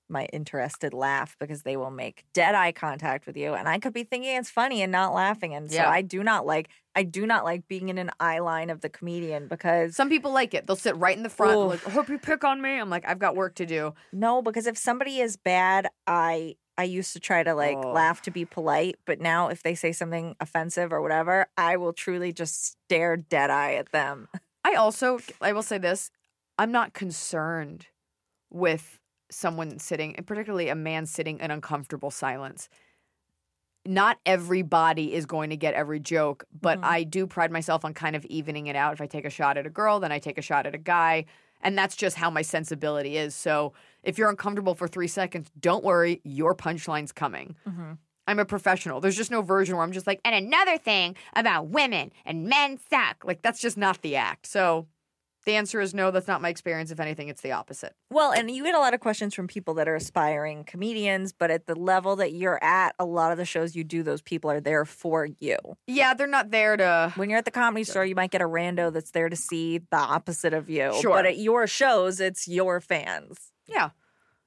my 0.08 0.26
interested 0.26 0.94
laugh 0.94 1.36
because 1.40 1.62
they 1.62 1.76
will 1.76 1.90
make 1.90 2.24
dead 2.32 2.54
eye 2.54 2.72
contact 2.72 3.26
with 3.26 3.36
you 3.36 3.54
and 3.54 3.68
I 3.68 3.78
could 3.78 3.92
be 3.92 4.04
thinking 4.04 4.36
it's 4.36 4.50
funny 4.50 4.82
and 4.82 4.92
not 4.92 5.12
laughing 5.14 5.54
and 5.54 5.70
so 5.70 5.76
Yeah. 5.76 5.90
I 5.90 6.02
do 6.02 6.22
not 6.22 6.46
like 6.46 6.68
I 6.94 7.02
do 7.02 7.26
not 7.26 7.44
like 7.44 7.68
being 7.68 7.88
in 7.88 7.98
an 7.98 8.10
eye 8.20 8.38
line 8.38 8.70
of 8.70 8.80
the 8.80 8.88
comedian 8.88 9.48
because 9.48 9.94
Some 9.96 10.08
people 10.08 10.32
like 10.32 10.54
it. 10.54 10.66
They'll 10.66 10.76
sit 10.76 10.96
right 10.96 11.16
in 11.16 11.22
the 11.22 11.28
front. 11.28 11.56
Oof. 11.58 11.84
Like, 11.84 11.92
hope 11.94 12.08
you 12.08 12.18
pick 12.18 12.42
on 12.44 12.62
me. 12.62 12.78
I'm 12.80 12.88
like, 12.88 13.06
I've 13.06 13.18
got 13.18 13.36
work 13.36 13.54
to 13.56 13.66
do. 13.66 13.92
no 14.12 14.40
because 14.42 14.66
if 14.66 14.78
somebody 14.78 15.18
is 15.18 15.36
bad 15.36 15.88
I 16.06 16.56
I 16.78 16.84
used 16.84 17.12
to 17.14 17.20
try 17.20 17.42
to 17.42 17.54
like 17.54 17.78
Oh. 17.78 17.92
laugh 17.92 18.22
to 18.22 18.30
be 18.30 18.44
polite 18.44 18.96
but 19.06 19.20
now 19.20 19.48
if 19.48 19.62
they 19.62 19.74
say 19.74 19.92
something 19.92 20.36
offensive 20.40 20.92
or 20.92 21.00
whatever 21.02 21.46
I 21.56 21.76
will 21.76 21.92
truly 21.92 22.32
just 22.32 22.64
stare 22.84 23.16
dead 23.16 23.50
eye 23.50 23.74
at 23.74 23.92
them. 23.92 24.28
I 24.64 24.74
also, 24.74 25.20
I 25.40 25.52
will 25.52 25.62
say 25.62 25.78
this: 25.78 26.10
I'm 26.58 26.72
not 26.72 26.92
concerned 26.92 27.86
with 28.50 28.98
someone 29.30 29.78
sitting, 29.78 30.14
and 30.16 30.26
particularly 30.26 30.68
a 30.68 30.74
man 30.74 31.06
sitting 31.06 31.40
in 31.40 31.50
uncomfortable 31.50 32.10
silence. 32.10 32.68
Not 33.84 34.18
everybody 34.26 35.14
is 35.14 35.26
going 35.26 35.50
to 35.50 35.56
get 35.56 35.74
every 35.74 36.00
joke, 36.00 36.44
but 36.52 36.80
Mhm. 36.80 36.84
I 36.84 37.02
do 37.04 37.26
pride 37.26 37.52
myself 37.52 37.84
on 37.84 37.94
kind 37.94 38.16
of 38.16 38.24
evening 38.26 38.66
it 38.66 38.74
out. 38.76 38.92
If 38.92 39.00
I 39.00 39.06
take 39.06 39.24
a 39.24 39.30
shot 39.30 39.56
at 39.56 39.66
a 39.66 39.70
girl, 39.70 40.00
then 40.00 40.10
I 40.10 40.18
take 40.18 40.38
a 40.38 40.42
shot 40.42 40.66
at 40.66 40.74
a 40.74 40.78
guy. 40.78 41.24
And 41.62 41.78
that's 41.78 41.96
just 41.96 42.16
how 42.16 42.28
my 42.28 42.42
sensibility 42.42 43.16
is. 43.16 43.34
So 43.34 43.72
if 44.02 44.18
you're 44.18 44.28
uncomfortable 44.28 44.74
for 44.74 44.86
three 44.88 45.08
seconds, 45.08 45.50
don't 45.58 45.82
worry, 45.84 46.20
your 46.22 46.54
punchline's 46.54 47.12
coming. 47.12 47.56
I'm 48.28 48.38
a 48.40 48.44
professional. 48.44 49.00
There's 49.00 49.16
just 49.16 49.30
no 49.30 49.40
version 49.40 49.76
where 49.76 49.84
I'm 49.84 49.92
just 49.92 50.06
like, 50.06 50.20
and 50.24 50.34
another 50.34 50.78
thing 50.78 51.16
about 51.34 51.68
women 51.68 52.12
and 52.24 52.48
men 52.48 52.78
suck. 52.90 53.24
Like, 53.24 53.40
that's 53.40 53.60
just 53.60 53.76
not 53.76 54.02
the 54.02 54.16
act. 54.16 54.46
So 54.46 54.88
the 55.46 55.54
answer 55.54 55.80
is 55.80 55.94
no, 55.94 56.10
that's 56.10 56.26
not 56.26 56.42
my 56.42 56.48
experience. 56.48 56.90
If 56.90 57.00
anything, 57.00 57.28
it's 57.28 57.40
the 57.40 57.52
opposite. 57.52 57.94
Well, 58.10 58.32
and 58.32 58.50
you 58.50 58.64
get 58.64 58.74
a 58.74 58.78
lot 58.78 58.94
of 58.94 59.00
questions 59.00 59.32
from 59.32 59.46
people 59.46 59.74
that 59.74 59.88
are 59.88 59.94
aspiring 59.94 60.64
comedians, 60.64 61.32
but 61.32 61.50
at 61.50 61.66
the 61.66 61.74
level 61.74 62.16
that 62.16 62.32
you're 62.32 62.62
at, 62.62 62.94
a 62.98 63.04
lot 63.04 63.32
of 63.32 63.38
the 63.38 63.44
shows 63.44 63.74
you 63.74 63.84
do, 63.84 64.02
those 64.02 64.20
people 64.20 64.50
are 64.50 64.60
there 64.60 64.84
for 64.84 65.24
you. 65.38 65.56
Yeah, 65.86 66.14
they're 66.14 66.26
not 66.26 66.50
there 66.50 66.76
to. 66.76 67.12
When 67.14 67.30
you're 67.30 67.38
at 67.38 67.44
the 67.44 67.50
comedy 67.52 67.84
store, 67.84 68.04
you 68.04 68.16
might 68.16 68.32
get 68.32 68.42
a 68.42 68.46
rando 68.48 68.92
that's 68.92 69.12
there 69.12 69.28
to 69.28 69.36
see 69.36 69.78
the 69.78 69.96
opposite 69.96 70.52
of 70.52 70.68
you. 70.68 70.92
Sure. 71.00 71.12
But 71.14 71.26
at 71.26 71.38
your 71.38 71.66
shows, 71.66 72.20
it's 72.20 72.48
your 72.48 72.80
fans. 72.80 73.38
Yeah. 73.66 73.90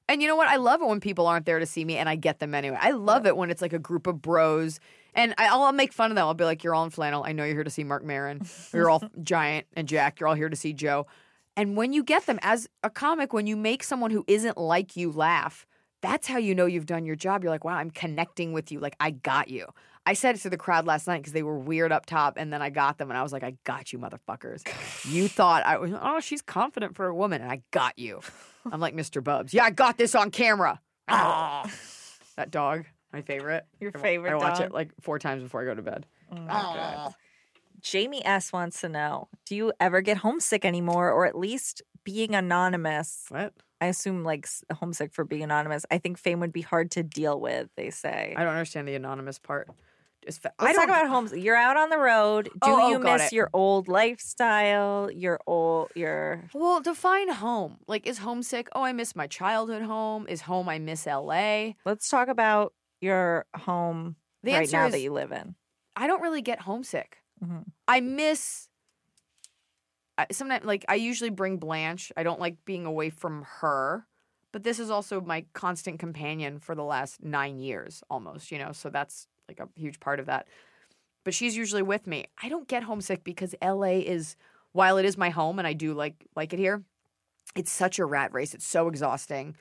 And 0.09 0.21
you 0.21 0.27
know 0.27 0.35
what? 0.35 0.47
I 0.47 0.57
love 0.57 0.81
it 0.81 0.87
when 0.87 0.99
people 0.99 1.27
aren't 1.27 1.45
there 1.45 1.59
to 1.59 1.65
see 1.65 1.85
me 1.85 1.95
and 1.95 2.09
I 2.09 2.15
get 2.15 2.39
them 2.39 2.53
anyway. 2.55 2.77
I 2.81 2.91
love 2.91 3.25
it 3.25 3.37
when 3.37 3.51
it's 3.51 3.61
like 3.61 3.73
a 3.73 3.79
group 3.79 4.07
of 4.07 4.21
bros 4.21 4.79
and 5.13 5.33
I, 5.37 5.47
I'll 5.47 5.71
make 5.71 5.93
fun 5.93 6.11
of 6.11 6.15
them. 6.15 6.25
I'll 6.25 6.33
be 6.33 6.43
like, 6.43 6.63
you're 6.63 6.75
all 6.75 6.83
in 6.83 6.89
flannel. 6.89 7.23
I 7.23 7.31
know 7.31 7.43
you're 7.43 7.55
here 7.55 7.63
to 7.63 7.69
see 7.69 7.83
Marc 7.83 8.03
Maron. 8.03 8.41
You're 8.73 8.89
all 8.89 9.03
giant 9.21 9.67
and 9.73 9.87
Jack. 9.87 10.19
You're 10.19 10.29
all 10.29 10.35
here 10.35 10.49
to 10.49 10.55
see 10.55 10.73
Joe. 10.73 11.07
And 11.57 11.75
when 11.75 11.93
you 11.93 12.03
get 12.03 12.25
them 12.25 12.39
as 12.41 12.69
a 12.83 12.89
comic, 12.89 13.33
when 13.33 13.47
you 13.47 13.57
make 13.57 13.83
someone 13.83 14.11
who 14.11 14.23
isn't 14.27 14.57
like 14.57 14.95
you 14.95 15.11
laugh, 15.11 15.65
that's 16.01 16.27
how 16.27 16.37
you 16.37 16.55
know 16.55 16.65
you've 16.65 16.85
done 16.85 17.05
your 17.05 17.15
job. 17.15 17.43
You're 17.43 17.51
like, 17.51 17.65
wow, 17.65 17.75
I'm 17.75 17.91
connecting 17.91 18.53
with 18.53 18.71
you. 18.71 18.79
Like, 18.79 18.95
I 18.99 19.11
got 19.11 19.49
you. 19.49 19.67
I 20.05 20.13
said 20.13 20.35
it 20.35 20.39
to 20.39 20.49
the 20.49 20.57
crowd 20.57 20.87
last 20.87 21.07
night 21.07 21.17
because 21.17 21.33
they 21.33 21.43
were 21.43 21.59
weird 21.59 21.91
up 21.91 22.05
top, 22.05 22.37
and 22.37 22.53
then 22.53 22.61
I 22.61 22.69
got 22.69 22.97
them, 22.97 23.11
and 23.11 23.17
I 23.17 23.23
was 23.23 23.33
like, 23.33 23.43
I 23.43 23.55
got 23.63 23.91
you, 23.91 23.99
motherfuckers. 23.99 24.63
You 25.09 25.27
thought 25.27 25.65
I 25.65 25.77
was, 25.77 25.91
oh, 25.99 26.19
she's 26.19 26.41
confident 26.41 26.95
for 26.95 27.07
a 27.07 27.15
woman, 27.15 27.41
and 27.41 27.51
I 27.51 27.61
got 27.71 27.97
you. 27.97 28.21
I'm 28.71 28.79
like 28.79 28.95
Mr. 28.95 29.23
Bubs. 29.23 29.53
Yeah, 29.53 29.63
I 29.63 29.71
got 29.71 29.97
this 29.97 30.13
on 30.13 30.29
camera. 30.29 30.79
Ah. 31.07 31.69
that 32.35 32.51
dog, 32.51 32.85
my 33.13 33.21
favorite. 33.21 33.65
Your 33.79 33.91
favorite 33.91 34.31
I 34.31 34.35
watch 34.35 34.57
dog? 34.59 34.67
it 34.67 34.71
like 34.73 34.89
four 35.01 35.19
times 35.19 35.43
before 35.43 35.61
I 35.61 35.65
go 35.65 35.75
to 35.75 35.81
bed. 35.81 36.05
Mm. 36.33 36.47
Oh. 36.49 37.13
Jamie 37.81 38.23
S 38.25 38.51
wants 38.51 38.81
to 38.81 38.89
know 38.89 39.29
Do 39.45 39.55
you 39.55 39.71
ever 39.79 40.01
get 40.01 40.17
homesick 40.17 40.65
anymore, 40.65 41.11
or 41.11 41.25
at 41.25 41.37
least 41.37 41.81
being 42.03 42.35
anonymous? 42.35 43.25
What? 43.29 43.53
I 43.81 43.85
assume 43.87 44.23
like 44.25 44.45
homesick 44.73 45.13
for 45.13 45.23
being 45.23 45.43
anonymous. 45.43 45.85
I 45.89 45.97
think 45.99 46.17
fame 46.17 46.41
would 46.41 46.51
be 46.51 46.61
hard 46.61 46.91
to 46.91 47.03
deal 47.03 47.39
with, 47.39 47.69
they 47.77 47.89
say. 47.91 48.33
I 48.35 48.43
don't 48.43 48.53
understand 48.53 48.87
the 48.87 48.95
anonymous 48.95 49.39
part. 49.39 49.69
Just 50.25 50.41
fa- 50.41 50.51
I 50.59 50.65
Let's 50.65 50.77
don't 50.77 50.87
talk 50.89 50.97
about 50.97 51.09
homes. 51.09 51.31
You're 51.31 51.55
out 51.55 51.77
on 51.77 51.89
the 51.89 51.97
road. 51.97 52.49
Oh, 52.61 52.67
do 52.67 52.71
Oh, 52.73 52.79
oh, 52.81 52.89
you 52.91 52.99
got 52.99 53.19
miss 53.19 53.31
it. 53.31 53.35
your 53.35 53.49
old 53.53 53.87
lifestyle? 53.87 55.09
Your 55.11 55.39
old 55.47 55.91
your 55.95 56.43
Well, 56.53 56.81
define 56.81 57.29
home. 57.29 57.77
Like, 57.87 58.05
is 58.05 58.17
homesick? 58.19 58.67
Oh, 58.75 58.83
I 58.83 58.91
miss 58.91 59.15
my 59.15 59.27
childhood 59.27 59.81
home. 59.83 60.25
Is 60.27 60.41
home? 60.41 60.67
I 60.67 60.77
miss 60.79 61.05
LA. 61.05 61.71
Let's 61.85 62.09
talk 62.09 62.27
about 62.27 62.73
your 63.01 63.45
home 63.55 64.15
The 64.43 64.53
right 64.53 64.71
now 64.71 64.87
is 64.87 64.93
that 64.93 65.01
you 65.01 65.11
live 65.11 65.31
in. 65.31 65.55
I 65.95 66.07
don't 66.07 66.21
really 66.21 66.41
get 66.41 66.61
homesick. 66.61 67.17
Mhm. 67.43 67.65
I 67.87 67.99
miss. 68.01 68.69
I, 70.17 70.27
sometimes, 70.31 70.65
like 70.65 70.85
I 70.89 70.95
usually 70.95 71.29
bring 71.29 71.57
Blanche. 71.57 72.11
I 72.17 72.23
don't 72.23 72.39
like 72.39 72.65
being 72.65 72.85
away 72.85 73.09
from 73.09 73.45
her, 73.61 74.05
but 74.51 74.63
this 74.63 74.79
is 74.79 74.89
also 74.89 75.21
my 75.21 75.45
constant 75.53 75.99
companion 75.99 76.59
for 76.59 76.75
the 76.75 76.83
last 76.83 77.23
nine 77.23 77.59
years, 77.59 78.03
almost. 78.09 78.51
You 78.51 78.59
know, 78.59 78.71
so 78.71 78.89
that's 78.89 79.27
like 79.47 79.59
a 79.59 79.69
huge 79.75 79.99
part 79.99 80.19
of 80.19 80.25
that. 80.25 80.47
But 81.23 81.33
she's 81.33 81.55
usually 81.55 81.81
with 81.81 82.07
me. 82.07 82.25
I 82.41 82.49
don't 82.49 82.67
get 82.67 82.83
homesick 82.83 83.23
because 83.23 83.53
LA 83.61 83.99
is, 83.99 84.35
while 84.71 84.97
it 84.97 85.05
is 85.05 85.17
my 85.17 85.29
home 85.29 85.59
and 85.59 85.67
I 85.67 85.73
do 85.73 85.93
like 85.93 86.25
like 86.35 86.53
it 86.53 86.59
here, 86.59 86.83
it's 87.55 87.71
such 87.71 87.99
a 87.99 88.05
rat 88.05 88.33
race. 88.33 88.53
It's 88.53 88.65
so 88.65 88.87
exhausting, 88.87 89.55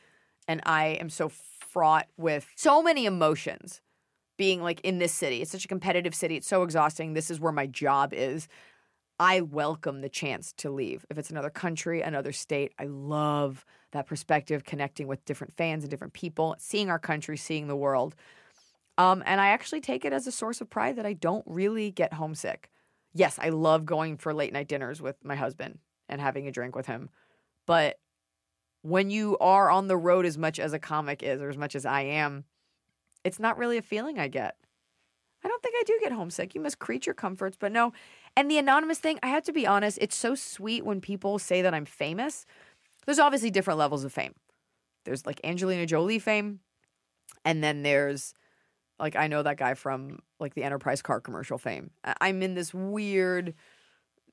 and 0.46 0.60
I 0.66 0.88
am 1.00 1.10
so 1.10 1.30
fraught 1.72 2.06
with 2.16 2.46
so 2.56 2.82
many 2.82 3.06
emotions 3.06 3.80
being 4.36 4.62
like 4.62 4.80
in 4.82 4.98
this 4.98 5.12
city. 5.12 5.42
It's 5.42 5.50
such 5.50 5.64
a 5.64 5.68
competitive 5.68 6.14
city. 6.14 6.36
It's 6.36 6.46
so 6.46 6.62
exhausting. 6.62 7.12
This 7.12 7.30
is 7.30 7.40
where 7.40 7.52
my 7.52 7.66
job 7.66 8.12
is. 8.14 8.48
I 9.20 9.40
welcome 9.40 10.00
the 10.00 10.08
chance 10.08 10.52
to 10.58 10.70
leave. 10.70 11.04
If 11.10 11.18
it's 11.18 11.30
another 11.30 11.50
country, 11.50 12.02
another 12.02 12.30
state, 12.30 12.72
I 12.78 12.84
love 12.84 13.64
that 13.90 14.06
perspective, 14.06 14.64
connecting 14.64 15.08
with 15.08 15.24
different 15.24 15.56
fans 15.56 15.82
and 15.82 15.90
different 15.90 16.12
people, 16.12 16.54
seeing 16.58 16.88
our 16.88 17.00
country, 17.00 17.36
seeing 17.36 17.66
the 17.66 17.74
world. 17.74 18.14
Um, 18.96 19.24
and 19.26 19.40
I 19.40 19.48
actually 19.48 19.80
take 19.80 20.04
it 20.04 20.12
as 20.12 20.26
a 20.26 20.32
source 20.32 20.60
of 20.60 20.70
pride 20.70 20.96
that 20.96 21.06
I 21.06 21.14
don't 21.14 21.44
really 21.46 21.90
get 21.90 22.12
homesick. 22.12 22.70
Yes, 23.12 23.38
I 23.40 23.48
love 23.48 23.84
going 23.84 24.18
for 24.18 24.32
late 24.32 24.52
night 24.52 24.68
dinners 24.68 25.02
with 25.02 25.16
my 25.24 25.34
husband 25.34 25.80
and 26.08 26.20
having 26.20 26.46
a 26.46 26.52
drink 26.52 26.76
with 26.76 26.86
him. 26.86 27.10
But 27.66 27.98
when 28.82 29.10
you 29.10 29.36
are 29.38 29.70
on 29.70 29.88
the 29.88 29.96
road 29.96 30.24
as 30.24 30.38
much 30.38 30.58
as 30.58 30.72
a 30.72 30.78
comic 30.78 31.22
is, 31.22 31.40
or 31.40 31.48
as 31.48 31.56
much 31.56 31.74
as 31.74 31.84
I 31.84 32.02
am, 32.02 32.44
it's 33.24 33.38
not 33.38 33.58
really 33.58 33.76
a 33.76 33.82
feeling 33.82 34.18
I 34.18 34.28
get. 34.28 34.56
I 35.44 35.48
don't 35.48 35.62
think 35.62 35.74
I 35.78 35.82
do 35.86 35.98
get 36.00 36.12
homesick. 36.12 36.54
You 36.54 36.60
miss 36.60 36.74
creature 36.74 37.14
comforts, 37.14 37.56
but 37.58 37.72
no. 37.72 37.92
And 38.36 38.50
the 38.50 38.58
anonymous 38.58 38.98
thing, 38.98 39.18
I 39.22 39.28
have 39.28 39.44
to 39.44 39.52
be 39.52 39.66
honest, 39.66 39.98
it's 40.00 40.16
so 40.16 40.34
sweet 40.34 40.84
when 40.84 41.00
people 41.00 41.38
say 41.38 41.62
that 41.62 41.74
I'm 41.74 41.84
famous. 41.84 42.44
There's 43.06 43.18
obviously 43.18 43.50
different 43.50 43.78
levels 43.78 44.04
of 44.04 44.12
fame. 44.12 44.34
There's 45.04 45.26
like 45.26 45.40
Angelina 45.44 45.86
Jolie 45.86 46.18
fame, 46.18 46.60
and 47.44 47.62
then 47.62 47.82
there's 47.82 48.34
like 48.98 49.16
I 49.16 49.28
know 49.28 49.42
that 49.42 49.56
guy 49.56 49.74
from 49.74 50.18
like 50.40 50.54
the 50.54 50.64
Enterprise 50.64 51.02
car 51.02 51.20
commercial 51.20 51.56
fame. 51.56 51.90
I'm 52.20 52.42
in 52.42 52.54
this 52.54 52.74
weird 52.74 53.54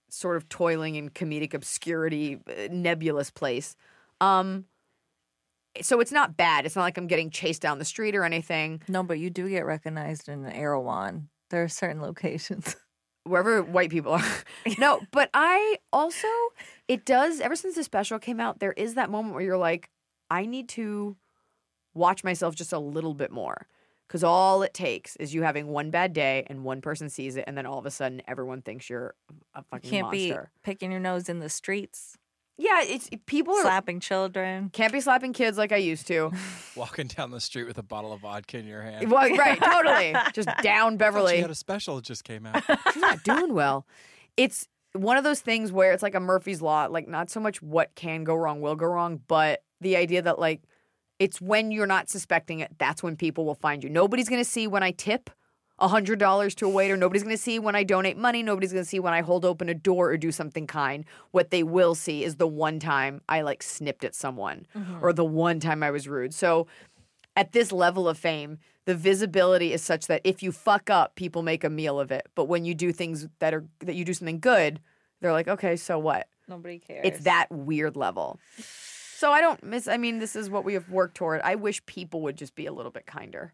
sort 0.09 0.37
of 0.37 0.49
toiling 0.49 0.95
in 0.95 1.09
comedic 1.09 1.53
obscurity, 1.53 2.39
uh, 2.47 2.67
nebulous 2.71 3.29
place. 3.29 3.75
Um 4.21 4.65
so 5.81 5.99
it's 5.99 6.11
not 6.11 6.37
bad. 6.37 6.65
It's 6.65 6.75
not 6.75 6.83
like 6.83 6.97
I'm 6.97 7.07
getting 7.07 7.29
chased 7.29 7.61
down 7.61 7.79
the 7.79 7.85
street 7.85 8.15
or 8.15 8.23
anything. 8.23 8.81
No, 8.87 9.03
but 9.03 9.19
you 9.19 9.29
do 9.29 9.49
get 9.49 9.65
recognized 9.65 10.29
in 10.29 10.45
Erewhon. 10.45 11.27
There 11.49 11.63
are 11.63 11.67
certain 11.67 12.01
locations. 12.01 12.75
wherever 13.25 13.61
white 13.61 13.89
people 13.89 14.13
are. 14.13 14.23
no, 14.77 15.01
but 15.11 15.29
I 15.33 15.77
also 15.91 16.27
it 16.87 17.05
does 17.05 17.39
ever 17.41 17.55
since 17.55 17.75
the 17.75 17.83
special 17.83 18.19
came 18.19 18.39
out, 18.39 18.59
there 18.59 18.71
is 18.73 18.93
that 18.93 19.09
moment 19.09 19.33
where 19.35 19.43
you're 19.43 19.57
like, 19.57 19.89
I 20.31 20.45
need 20.45 20.69
to 20.69 21.17
watch 21.93 22.23
myself 22.23 22.55
just 22.55 22.71
a 22.73 22.79
little 22.79 23.13
bit 23.13 23.31
more. 23.31 23.67
Cause 24.07 24.23
all 24.23 24.61
it 24.61 24.73
takes 24.75 25.15
is 25.15 25.33
you 25.33 25.41
having 25.41 25.67
one 25.67 25.89
bad 25.89 26.13
day 26.13 26.45
and 26.47 26.63
one 26.63 26.79
person 26.79 27.09
sees 27.09 27.35
it, 27.37 27.43
and 27.47 27.57
then 27.57 27.65
all 27.65 27.79
of 27.79 27.87
a 27.87 27.91
sudden 27.91 28.21
everyone 28.27 28.61
thinks 28.61 28.87
you're 28.89 29.15
a 29.55 29.59
You 29.59 29.63
fucking 29.71 29.89
can't 29.89 30.11
be 30.11 30.29
monster. 30.29 30.51
picking 30.63 30.91
your 30.91 30.99
nose 30.99 31.27
in 31.27 31.39
the 31.39 31.49
streets, 31.49 32.15
Yeah, 32.57 32.83
it's 32.83 33.09
people 33.25 33.53
are 33.53 33.61
slapping 33.63 33.99
children. 33.99 34.69
can't 34.71 34.93
be 34.93 35.01
slapping 35.01 35.33
kids 35.33 35.57
like 35.57 35.73
I 35.73 35.77
used 35.77 36.07
to. 36.07 36.31
Walking 36.75 37.07
down 37.07 37.31
the 37.31 37.41
street 37.41 37.67
with 37.67 37.77
a 37.77 37.83
bottle 37.83 38.13
of 38.13 38.21
vodka 38.21 38.57
in 38.57 38.65
your 38.65 38.81
hand. 38.81 39.11
well, 39.11 39.29
right, 39.35 39.59
totally. 39.61 40.15
Just 40.33 40.49
down 40.61 40.95
Beverly. 40.95 41.35
She 41.35 41.41
had 41.41 41.51
a 41.51 41.55
special 41.55 41.97
that 41.97 42.05
just 42.05 42.23
came 42.23 42.45
out. 42.45 42.63
she's 42.93 43.01
not 43.01 43.23
doing 43.23 43.53
well. 43.53 43.85
It's 44.37 44.69
one 44.93 45.17
of 45.17 45.25
those 45.25 45.41
things 45.41 45.71
where 45.73 45.91
it's 45.91 46.01
like 46.03 46.15
a 46.15 46.19
Murphy's 46.21 46.61
Law, 46.61 46.85
like 46.85 47.09
not 47.09 47.29
so 47.29 47.41
much 47.41 47.61
what 47.61 47.93
can 47.95 48.23
go 48.23 48.35
wrong 48.35 48.61
will 48.61 48.75
go 48.75 48.85
wrong, 48.85 49.19
but 49.27 49.63
the 49.81 49.97
idea 49.97 50.21
that 50.21 50.39
like 50.39 50.63
it's 51.19 51.41
when 51.41 51.71
you're 51.71 51.87
not 51.87 52.09
suspecting 52.09 52.59
it, 52.61 52.71
that's 52.77 53.03
when 53.03 53.17
people 53.17 53.45
will 53.45 53.55
find 53.55 53.83
you. 53.83 53.89
Nobody's 53.89 54.29
gonna 54.29 54.45
see 54.45 54.67
when 54.67 54.83
I 54.83 54.91
tip 54.91 55.29
hundred 55.79 56.19
dollars 56.19 56.55
to 56.55 56.65
a 56.65 56.69
waiter. 56.69 56.95
Nobody's 56.97 57.23
gonna 57.23 57.37
see 57.37 57.59
when 57.59 57.75
I 57.75 57.83
donate 57.83 58.17
money. 58.17 58.43
Nobody's 58.43 58.71
gonna 58.71 58.85
see 58.85 58.99
when 58.99 59.13
I 59.13 59.21
hold 59.21 59.45
open 59.45 59.69
a 59.69 59.73
door 59.73 60.11
or 60.11 60.17
do 60.17 60.31
something 60.31 60.67
kind. 60.67 61.05
What 61.31 61.51
they 61.51 61.63
will 61.63 61.95
see 61.95 62.23
is 62.23 62.35
the 62.35 62.47
one 62.47 62.79
time 62.79 63.21
I 63.27 63.41
like 63.41 63.61
snipped 63.61 64.03
at 64.03 64.15
someone 64.15 64.65
mm-hmm. 64.75 65.03
or 65.03 65.13
the 65.13 65.25
one 65.25 65.59
time 65.59 65.83
I 65.83 65.91
was 65.91 66.07
rude. 66.07 66.33
So 66.33 66.67
at 67.35 67.51
this 67.51 67.71
level 67.71 68.07
of 68.07 68.17
fame, 68.17 68.59
the 68.85 68.95
visibility 68.95 69.73
is 69.73 69.81
such 69.81 70.07
that 70.07 70.21
if 70.23 70.41
you 70.41 70.51
fuck 70.51 70.89
up, 70.89 71.15
people 71.15 71.41
make 71.41 71.63
a 71.63 71.69
meal 71.69 71.99
of 71.99 72.11
it. 72.11 72.27
But 72.35 72.45
when 72.45 72.65
you 72.65 72.73
do 72.73 72.91
things 72.91 73.27
that 73.39 73.53
are 73.53 73.65
that 73.79 73.95
you 73.95 74.05
do 74.05 74.13
something 74.13 74.39
good, 74.39 74.79
they're 75.21 75.33
like, 75.33 75.47
okay, 75.47 75.75
so 75.75 75.99
what? 75.99 76.27
Nobody 76.47 76.79
cares. 76.79 77.01
It's 77.03 77.23
that 77.23 77.47
weird 77.49 77.97
level. 77.97 78.39
So 79.17 79.31
I 79.31 79.41
don't 79.41 79.63
miss. 79.63 79.87
I 79.87 79.97
mean, 79.97 80.19
this 80.19 80.35
is 80.35 80.49
what 80.49 80.63
we 80.63 80.73
have 80.73 80.89
worked 80.89 81.15
toward. 81.15 81.41
I 81.41 81.55
wish 81.55 81.85
people 81.85 82.21
would 82.21 82.37
just 82.37 82.53
be 82.53 82.65
a 82.65 82.73
little 82.73 82.91
bit 82.91 83.05
kinder, 83.05 83.53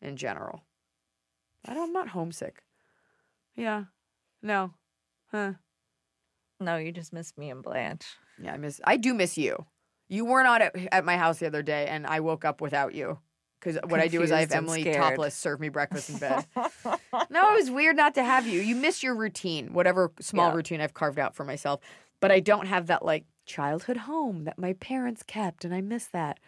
in 0.00 0.16
general. 0.16 0.62
I 1.68 1.74
don't. 1.74 1.84
I'm 1.88 1.92
not 1.92 2.08
homesick. 2.08 2.62
Yeah. 3.56 3.84
No. 4.42 4.72
Huh. 5.30 5.52
No, 6.60 6.76
you 6.76 6.92
just 6.92 7.12
miss 7.12 7.36
me 7.36 7.50
and 7.50 7.62
Blanche. 7.62 8.04
Yeah, 8.42 8.54
I 8.54 8.56
miss. 8.56 8.80
I 8.84 8.96
do 8.96 9.14
miss 9.14 9.36
you. 9.36 9.66
You 10.08 10.24
were 10.24 10.42
not 10.42 10.62
at, 10.62 10.74
at 10.92 11.04
my 11.04 11.16
house 11.16 11.38
the 11.38 11.46
other 11.46 11.62
day, 11.62 11.86
and 11.88 12.06
I 12.06 12.20
woke 12.20 12.44
up 12.44 12.60
without 12.60 12.94
you. 12.94 13.18
Because 13.58 13.78
what 13.88 14.00
I 14.00 14.06
do 14.08 14.22
is 14.22 14.30
I 14.30 14.40
have 14.40 14.52
Emily 14.52 14.82
scared. 14.82 14.96
topless 14.96 15.34
serve 15.34 15.58
me 15.60 15.70
breakfast 15.70 16.10
in 16.10 16.18
bed. 16.18 16.44
no, 16.56 17.50
it 17.50 17.54
was 17.56 17.70
weird 17.70 17.96
not 17.96 18.14
to 18.14 18.22
have 18.22 18.46
you. 18.46 18.60
You 18.60 18.76
miss 18.76 19.02
your 19.02 19.14
routine, 19.16 19.72
whatever 19.72 20.12
small 20.20 20.50
Yeah. 20.50 20.56
routine 20.56 20.80
I've 20.80 20.94
carved 20.94 21.18
out 21.18 21.34
for 21.34 21.44
myself. 21.44 21.80
But 22.20 22.30
I 22.30 22.40
don't 22.40 22.66
have 22.66 22.86
that 22.86 23.04
like 23.04 23.24
childhood 23.46 23.96
home 23.96 24.44
that 24.44 24.58
my 24.58 24.74
parents 24.74 25.22
kept, 25.22 25.64
and 25.64 25.74
I 25.74 25.80
miss 25.80 26.06
that. 26.06 26.38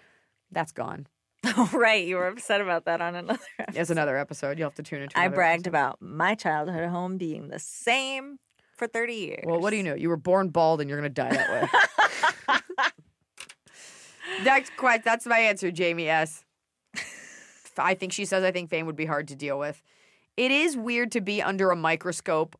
That's 0.52 0.70
gone. 0.72 1.06
Oh, 1.44 1.70
right. 1.74 2.06
You 2.06 2.16
were 2.16 2.28
upset 2.28 2.60
about 2.60 2.84
that 2.86 3.00
on 3.00 3.14
another. 3.14 3.40
There's 3.72 3.90
another 3.90 4.16
episode. 4.16 4.58
You'll 4.58 4.68
have 4.68 4.74
to 4.76 4.82
tune 4.82 5.02
into. 5.02 5.18
I 5.18 5.28
bragged 5.28 5.66
episode. 5.66 5.70
about 5.70 6.02
my 6.02 6.34
childhood 6.34 6.88
home 6.88 7.16
being 7.16 7.48
the 7.48 7.58
same 7.58 8.38
for 8.76 8.86
30 8.86 9.14
years. 9.14 9.44
Well, 9.46 9.60
what 9.60 9.70
do 9.70 9.76
you 9.76 9.82
know? 9.82 9.94
You 9.94 10.08
were 10.08 10.16
born 10.16 10.48
bald, 10.48 10.80
and 10.80 10.88
you're 10.88 10.98
gonna 10.98 11.08
die 11.08 11.30
that 11.30 11.70
way. 12.48 12.58
That's 14.44 14.70
quite. 14.76 15.04
That's 15.04 15.26
my 15.26 15.38
answer, 15.38 15.70
Jamie 15.70 16.08
S. 16.08 16.44
I 17.76 17.94
think 17.94 18.12
she 18.12 18.24
says 18.24 18.42
I 18.42 18.50
think 18.50 18.70
fame 18.70 18.86
would 18.86 18.96
be 18.96 19.06
hard 19.06 19.28
to 19.28 19.36
deal 19.36 19.58
with. 19.58 19.82
It 20.36 20.50
is 20.50 20.76
weird 20.76 21.12
to 21.12 21.20
be 21.20 21.42
under 21.42 21.70
a 21.70 21.76
microscope 21.76 22.56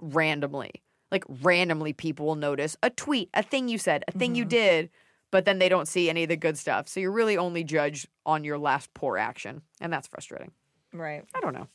randomly. 0.00 0.70
Like 1.10 1.24
randomly, 1.42 1.92
people 1.92 2.26
will 2.26 2.36
notice 2.36 2.76
a 2.82 2.90
tweet, 2.90 3.30
a 3.34 3.42
thing 3.42 3.68
you 3.68 3.78
said, 3.78 4.04
a 4.06 4.12
thing 4.12 4.34
you 4.34 4.44
mm-hmm. 4.44 4.48
did, 4.50 4.90
but 5.30 5.44
then 5.44 5.58
they 5.58 5.68
don't 5.68 5.88
see 5.88 6.10
any 6.10 6.24
of 6.24 6.28
the 6.28 6.36
good 6.36 6.58
stuff. 6.58 6.88
So 6.88 7.00
you're 7.00 7.12
really 7.12 7.36
only 7.36 7.64
judged 7.64 8.08
on 8.26 8.44
your 8.44 8.58
last 8.58 8.92
poor 8.94 9.16
action, 9.16 9.62
and 9.80 9.92
that's 9.92 10.08
frustrating. 10.08 10.52
Right. 10.92 11.24
I 11.34 11.40
don't 11.40 11.54
know. 11.54 11.68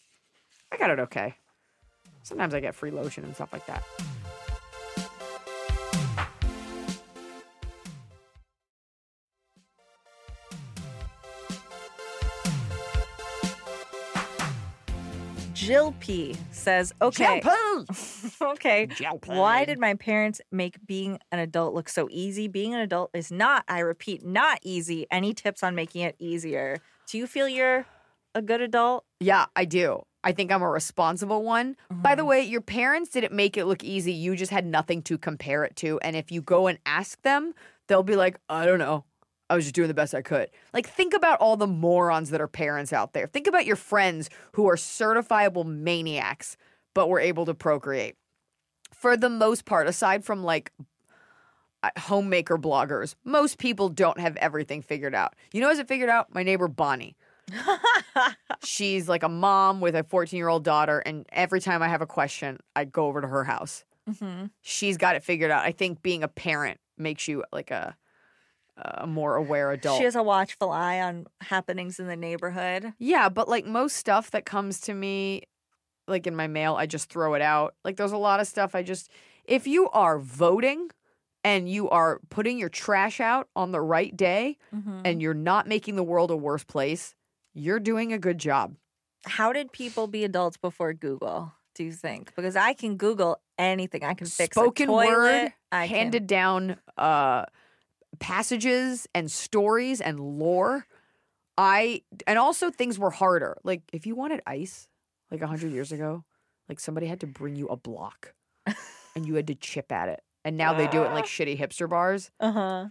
I 0.72 0.78
got 0.78 0.90
it 0.90 1.00
okay. 1.00 1.36
Sometimes 2.24 2.54
I 2.54 2.60
get 2.60 2.76
free 2.76 2.92
lotion 2.92 3.24
and 3.24 3.36
stuff 3.36 3.54
like 3.54 3.66
that. 3.68 3.84
Jill 15.66 15.96
P 16.00 16.36
says, 16.52 16.94
okay. 17.02 17.42
okay. 18.42 18.86
Jill 18.86 19.20
Why 19.26 19.66
did 19.66 19.80
my 19.80 19.96
parents 19.96 20.40
make 20.52 20.78
being 20.86 21.18
an 21.32 21.40
adult 21.40 21.74
look 21.74 21.90
so 21.90 22.08
easy? 22.12 22.48
Being 22.48 22.76
an 22.76 22.82
adult 22.82 23.10
is 23.16 23.32
not, 23.32 23.64
I 23.68 23.80
repeat, 23.80 24.24
not 24.24 24.60
easy. 24.62 25.08
Any 25.10 25.34
tips 25.34 25.64
on 25.64 25.74
making 25.74 26.02
it 26.02 26.16
easier? 26.20 26.78
Do 27.08 27.18
you 27.18 27.26
feel 27.26 27.48
you're 27.50 27.88
a 28.36 28.44
good 28.44 28.62
adult? 28.62 29.06
Yeah, 29.20 29.48
I 29.56 29.66
do. 29.66 30.04
I 30.24 30.34
think 30.34 30.52
I'm 30.52 30.62
a 30.62 30.70
responsible 30.70 31.42
one. 31.42 31.78
By 31.90 32.14
the 32.14 32.22
mm-hmm. 32.22 32.30
way, 32.30 32.42
your 32.44 32.62
parents 32.62 33.10
didn't 33.10 33.34
make 33.34 33.58
it 33.58 33.66
look 33.66 33.84
easy. 33.84 34.14
You 34.14 34.36
just 34.36 34.52
had 34.52 34.68
nothing 34.68 35.02
to 35.04 35.18
compare 35.18 35.64
it 35.64 35.76
to. 35.78 36.00
And 36.02 36.16
if 36.16 36.32
you 36.32 36.44
go 36.44 36.68
and 36.68 36.78
ask 36.86 37.20
them, 37.24 37.56
they'll 37.88 38.04
be 38.04 38.16
like, 38.16 38.40
I 38.50 38.68
don't 38.68 38.80
know. 38.80 39.04
I 39.50 39.56
was 39.56 39.66
just 39.66 39.76
doing 39.76 39.88
the 39.88 39.94
best 39.94 40.16
I 40.16 40.22
could. 40.22 40.50
Like, 40.74 40.88
think 40.88 41.14
about 41.14 41.40
all 41.40 41.56
the 41.56 41.68
morons 41.68 42.32
that 42.32 42.42
are 42.42 42.48
parents 42.48 42.92
out 42.92 43.14
there. 43.14 43.28
Think 43.28 43.48
about 43.48 43.66
your 43.66 43.76
friends 43.76 44.30
who 44.54 44.68
are 44.68 44.76
certifiable 44.76 45.66
maniacs, 45.66 46.58
but 46.94 47.10
were 47.10 47.20
able 47.20 47.46
to 47.46 47.54
procreate. 47.54 48.16
For 48.94 49.16
the 49.16 49.30
most 49.30 49.66
part, 49.66 49.88
aside 49.88 50.24
from 50.26 50.44
like 50.44 50.72
uh, 51.84 51.92
homemaker 51.98 52.58
bloggers, 52.58 53.14
most 53.24 53.60
people 53.60 53.90
don't 53.90 54.20
have 54.20 54.36
everything 54.38 54.82
figured 54.82 55.14
out. 55.14 55.36
You 55.54 55.62
know, 55.62 55.70
has 55.70 55.78
it 55.80 55.88
figured 55.88 56.10
out? 56.10 56.34
My 56.34 56.42
neighbor 56.42 56.68
Bonnie. 56.68 57.16
She's 58.64 59.08
like 59.08 59.22
a 59.22 59.30
mom 59.30 59.80
with 59.80 59.96
a 59.96 60.04
14 60.04 60.36
year 60.38 60.48
old 60.48 60.64
daughter, 60.64 61.00
and 61.00 61.26
every 61.32 61.62
time 61.62 61.84
I 61.84 61.88
have 61.88 62.02
a 62.02 62.08
question, 62.08 62.58
I 62.76 62.86
go 62.86 63.06
over 63.06 63.22
to 63.22 63.28
her 63.28 63.44
house. 63.44 63.84
She's 64.62 64.98
got 64.98 65.16
it 65.16 65.24
figured 65.24 65.52
out. 65.52 65.64
I 65.64 65.72
think 65.72 66.02
being 66.02 66.24
a 66.24 66.28
parent 66.28 66.80
makes 66.98 67.28
you 67.28 67.44
like 67.52 67.70
a 67.70 67.96
a 68.78 69.08
more 69.08 69.36
aware 69.36 69.72
adult. 69.72 69.98
She 69.98 70.04
has 70.04 70.16
a 70.16 70.24
watchful 70.24 70.70
eye 70.72 71.00
on 71.02 71.28
happenings 71.42 72.00
in 72.00 72.08
the 72.08 72.16
neighborhood. 72.16 72.94
Yeah, 73.00 73.30
but 73.30 73.48
like 73.48 73.66
most 73.66 73.96
stuff 73.96 74.32
that 74.32 74.46
comes 74.46 74.80
to 74.82 74.94
me, 74.94 75.44
like 76.08 76.28
in 76.28 76.36
my 76.36 76.48
mail, 76.48 76.76
I 76.76 76.86
just 76.86 77.10
throw 77.10 77.34
it 77.36 77.42
out. 77.42 77.76
Like 77.84 77.96
there's 77.98 78.12
a 78.12 78.18
lot 78.18 78.40
of 78.40 78.48
stuff 78.48 78.76
I 78.76 78.84
just, 78.84 79.10
if 79.46 79.66
you 79.66 79.90
are 79.90 80.20
voting 80.20 80.90
and 81.44 81.70
you 81.70 81.90
are 81.90 82.20
putting 82.30 82.58
your 82.58 82.70
trash 82.70 83.20
out 83.20 83.48
on 83.56 83.72
the 83.72 83.82
right 83.82 84.16
day 84.16 84.58
and 85.04 85.22
you're 85.22 85.34
not 85.34 85.68
making 85.68 85.96
the 85.96 86.04
world 86.04 86.32
a 86.32 86.36
worse 86.36 86.64
place, 86.64 87.16
you're 87.54 87.80
doing 87.80 88.12
a 88.12 88.18
good 88.20 88.38
job. 88.40 88.76
How 89.26 89.54
did 89.54 89.72
people 89.72 90.08
be 90.08 90.24
adults 90.24 90.58
before 90.58 90.94
Google? 90.94 91.54
Do 91.76 91.84
you 91.84 91.92
think? 91.92 92.34
Because 92.36 92.56
I 92.56 92.74
can 92.74 92.98
Google 92.98 93.40
anything. 93.58 94.04
I 94.04 94.14
can 94.14 94.28
fix 94.28 94.56
Spoken 94.56 94.86
a 94.86 94.92
toilet. 94.92 95.08
word, 95.08 95.54
I 95.72 95.88
can- 95.88 95.96
handed 95.98 96.28
down 96.28 96.78
uh, 96.98 97.46
passages 98.20 99.08
and 99.14 99.32
stories 99.32 100.02
and 100.02 100.20
lore. 100.20 100.88
I 101.58 102.02
and 102.28 102.38
also 102.38 102.70
things 102.70 103.00
were 103.00 103.12
harder. 103.12 103.58
Like 103.64 103.82
if 103.94 104.06
you 104.06 104.16
wanted 104.16 104.42
ice, 104.46 104.88
like 105.32 105.42
a 105.42 105.48
hundred 105.48 105.72
years 105.72 105.92
ago, 105.92 106.24
like 106.68 106.80
somebody 106.80 107.08
had 107.08 107.22
to 107.22 107.28
bring 107.28 107.56
you 107.56 107.68
a 107.68 107.78
block, 107.78 108.34
and 109.16 109.26
you 109.26 109.36
had 109.36 109.48
to 109.48 109.56
chip 109.56 109.92
at 109.92 110.10
it. 110.10 110.22
And 110.44 110.58
now 110.58 110.74
they 110.74 110.88
do 110.88 111.04
it 111.04 111.08
in 111.08 111.14
like 111.14 111.26
shitty 111.26 111.58
hipster 111.60 111.90
bars. 111.90 112.30
Uh-huh. 112.40 112.88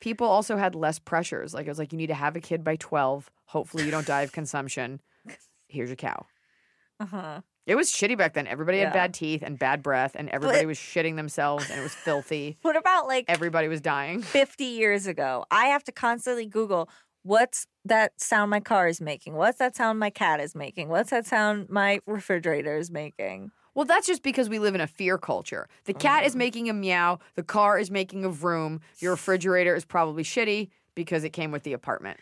People 0.00 0.26
also 0.26 0.56
had 0.56 0.74
less 0.74 0.98
pressures. 0.98 1.54
Like 1.54 1.66
it 1.66 1.70
was 1.70 1.78
like 1.78 1.92
you 1.92 1.98
need 1.98 2.08
to 2.08 2.14
have 2.14 2.36
a 2.36 2.40
kid 2.40 2.62
by 2.62 2.76
twelve. 2.76 3.30
Hopefully 3.46 3.84
you 3.84 3.90
don't 3.90 4.06
die 4.06 4.22
of 4.22 4.32
consumption. 4.32 5.00
Here's 5.68 5.88
your 5.88 5.96
cow. 5.96 6.26
Uh-huh. 7.00 7.40
It 7.66 7.74
was 7.74 7.90
shitty 7.90 8.16
back 8.16 8.34
then. 8.34 8.46
Everybody 8.46 8.78
Yeah. 8.78 8.84
had 8.84 8.92
bad 8.92 9.14
teeth 9.14 9.42
and 9.42 9.58
bad 9.58 9.82
breath, 9.82 10.14
and 10.14 10.28
everybody 10.30 10.66
was 10.66 10.78
shitting 10.78 11.16
themselves, 11.16 11.68
and 11.68 11.80
it 11.80 11.82
was 11.82 11.94
filthy. 11.94 12.58
What 12.62 12.76
about 12.76 13.06
like 13.06 13.24
Everybody 13.28 13.68
was 13.68 13.80
dying. 13.80 14.22
50 14.22 14.64
years 14.64 15.06
ago? 15.06 15.44
I 15.50 15.66
have 15.66 15.84
to 15.84 15.92
constantly 15.92 16.46
Google 16.46 16.88
what's 17.26 17.66
that 17.84 18.20
sound 18.20 18.50
my 18.50 18.60
car 18.60 18.86
is 18.86 19.00
making? 19.00 19.34
What's 19.34 19.58
that 19.58 19.74
sound 19.74 19.98
my 19.98 20.10
cat 20.10 20.38
is 20.38 20.54
making? 20.54 20.88
What's 20.88 21.10
that 21.10 21.26
sound 21.26 21.68
my 21.68 21.98
refrigerator 22.06 22.76
is 22.76 22.90
making? 22.90 23.50
Well, 23.74 23.84
that's 23.84 24.06
just 24.06 24.22
because 24.22 24.48
we 24.48 24.58
live 24.58 24.74
in 24.74 24.80
a 24.80 24.86
fear 24.86 25.18
culture. 25.18 25.68
The 25.84 25.92
cat 25.92 26.24
is 26.24 26.32
mm-hmm. 26.32 26.38
making 26.38 26.70
a 26.70 26.72
meow, 26.72 27.18
the 27.34 27.42
car 27.42 27.78
is 27.78 27.90
making 27.90 28.24
a 28.24 28.30
vroom, 28.30 28.80
your 29.00 29.12
refrigerator 29.12 29.74
is 29.74 29.84
probably 29.84 30.22
shitty 30.22 30.70
because 30.94 31.24
it 31.24 31.30
came 31.30 31.50
with 31.50 31.64
the 31.64 31.72
apartment. 31.72 32.18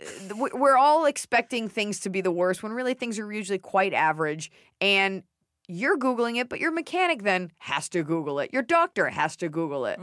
Uh, 0.00 0.34
we- 0.36 0.50
We're 0.54 0.76
all 0.76 1.04
expecting 1.06 1.68
things 1.68 2.00
to 2.00 2.10
be 2.10 2.20
the 2.20 2.30
worst 2.32 2.62
when 2.62 2.72
really 2.72 2.94
things 2.94 3.18
are 3.18 3.32
usually 3.32 3.58
quite 3.58 3.92
average. 3.92 4.50
And 4.80 5.22
you're 5.68 5.96
Googling 5.96 6.38
it, 6.38 6.48
but 6.48 6.60
your 6.60 6.72
mechanic 6.72 7.22
then 7.22 7.50
has 7.58 7.88
to 7.90 8.02
Google 8.02 8.38
it. 8.40 8.52
Your 8.52 8.62
doctor 8.62 9.08
has 9.10 9.36
to 9.36 9.48
Google 9.48 9.86
it. 9.86 9.98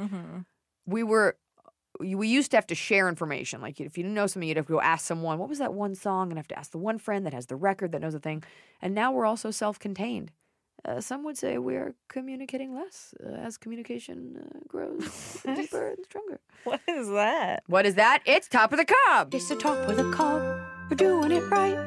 We 0.86 1.04
were. 1.04 1.38
We 2.00 2.28
used 2.30 2.50
to 2.52 2.58
have 2.58 2.66
to 2.68 2.76
share 2.76 3.08
information. 3.10 3.62
Like 3.62 3.80
if 3.80 3.96
you 3.98 4.04
didn't 4.04 4.16
know 4.16 4.26
something, 4.26 4.48
you'd 4.48 4.58
have 4.58 4.66
to 4.66 4.74
go 4.74 4.82
ask 4.82 5.06
someone, 5.06 5.38
"What 5.38 5.50
was 5.50 5.60
that 5.60 5.74
one 5.74 5.94
song?" 5.94 6.30
and 6.32 6.38
have 6.40 6.48
to 6.48 6.58
ask 6.58 6.72
the 6.72 6.80
one 6.80 6.98
friend 6.98 7.26
that 7.28 7.34
has 7.34 7.46
the 7.48 7.56
record 7.56 7.92
that 7.92 8.02
knows 8.02 8.14
the 8.14 8.20
thing. 8.20 8.44
And 8.82 8.96
now 8.96 9.12
we're 9.12 9.26
also 9.28 9.52
self-contained. 9.52 10.32
Uh, 10.84 11.00
some 11.00 11.24
would 11.24 11.38
say 11.38 11.58
we 11.58 11.76
are 11.76 11.94
communicating 12.08 12.74
less 12.74 13.14
uh, 13.24 13.34
as 13.34 13.58
communication 13.58 14.38
uh, 14.42 14.60
grows 14.68 15.38
deeper 15.56 15.90
and 15.90 16.06
stronger. 16.06 16.40
What 16.64 16.82
is 16.88 17.08
that? 17.10 17.64
What 17.68 17.86
is 17.86 17.96
that? 17.96 18.22
It's 18.26 18.48
top 18.48 18.72
of 18.74 18.80
the 18.80 18.86
cob. 18.86 19.34
It's 19.34 19.48
the 19.50 19.56
top 19.56 19.78
of 19.88 19.96
the 19.98 20.12
cob. 20.12 20.42
We're 20.90 20.98
doing 20.98 21.32
it 21.32 21.42
right 21.52 21.78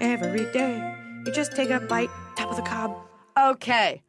every 0.00 0.50
day. 0.52 0.94
You 1.26 1.32
just 1.32 1.54
take 1.54 1.70
a 1.70 1.80
bite, 1.80 2.10
top 2.36 2.50
of 2.50 2.56
the 2.56 2.62
cob. 2.62 2.96
Okay, 3.38 4.02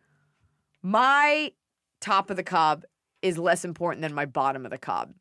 my 0.82 1.52
top 2.00 2.30
of 2.30 2.38
the 2.38 2.44
cob 2.44 2.86
is 3.22 3.38
less 3.38 3.66
important 3.66 4.02
than 4.02 4.14
my 4.14 4.26
bottom 4.26 4.64
of 4.66 4.72
the 4.72 4.78
cob. 4.78 5.14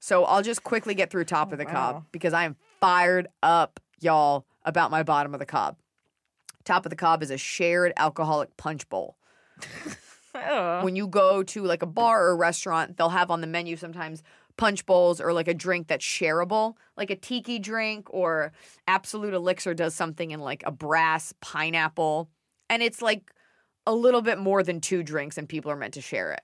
So 0.00 0.24
I'll 0.24 0.42
just 0.42 0.62
quickly 0.62 0.94
get 0.94 1.10
through 1.10 1.24
top 1.24 1.52
of 1.52 1.58
the 1.58 1.64
cob 1.64 2.04
because 2.12 2.32
I 2.32 2.44
am 2.44 2.56
fired 2.80 3.28
up, 3.42 3.80
y'all, 4.00 4.44
about 4.64 4.90
my 4.90 5.02
bottom 5.02 5.32
of 5.32 5.40
the 5.40 5.46
cob. 5.46 5.76
Top 6.66 6.84
of 6.84 6.90
the 6.90 6.96
cob 6.96 7.22
is 7.22 7.30
a 7.30 7.38
shared 7.38 7.94
alcoholic 7.96 8.54
punch 8.58 8.86
bowl. 8.90 9.16
Oh. 10.38 10.84
when 10.84 10.96
you 10.96 11.06
go 11.06 11.42
to 11.42 11.64
like 11.64 11.80
a 11.82 11.86
bar 11.86 12.26
or 12.26 12.32
a 12.32 12.34
restaurant, 12.34 12.98
they'll 12.98 13.08
have 13.08 13.30
on 13.30 13.40
the 13.40 13.46
menu 13.46 13.74
sometimes 13.74 14.22
punch 14.58 14.84
bowls 14.84 15.18
or 15.18 15.32
like 15.32 15.48
a 15.48 15.54
drink 15.54 15.86
that's 15.86 16.04
shareable, 16.04 16.74
like 16.96 17.10
a 17.10 17.16
tiki 17.16 17.58
drink 17.58 18.12
or 18.12 18.52
Absolute 18.86 19.32
Elixir 19.32 19.72
does 19.72 19.94
something 19.94 20.32
in 20.32 20.40
like 20.40 20.62
a 20.66 20.70
brass 20.70 21.32
pineapple. 21.40 22.28
And 22.68 22.82
it's 22.82 23.00
like 23.00 23.32
a 23.86 23.94
little 23.94 24.20
bit 24.22 24.38
more 24.38 24.62
than 24.62 24.80
two 24.80 25.02
drinks 25.02 25.38
and 25.38 25.48
people 25.48 25.70
are 25.70 25.76
meant 25.76 25.94
to 25.94 26.02
share 26.02 26.32
it. 26.32 26.42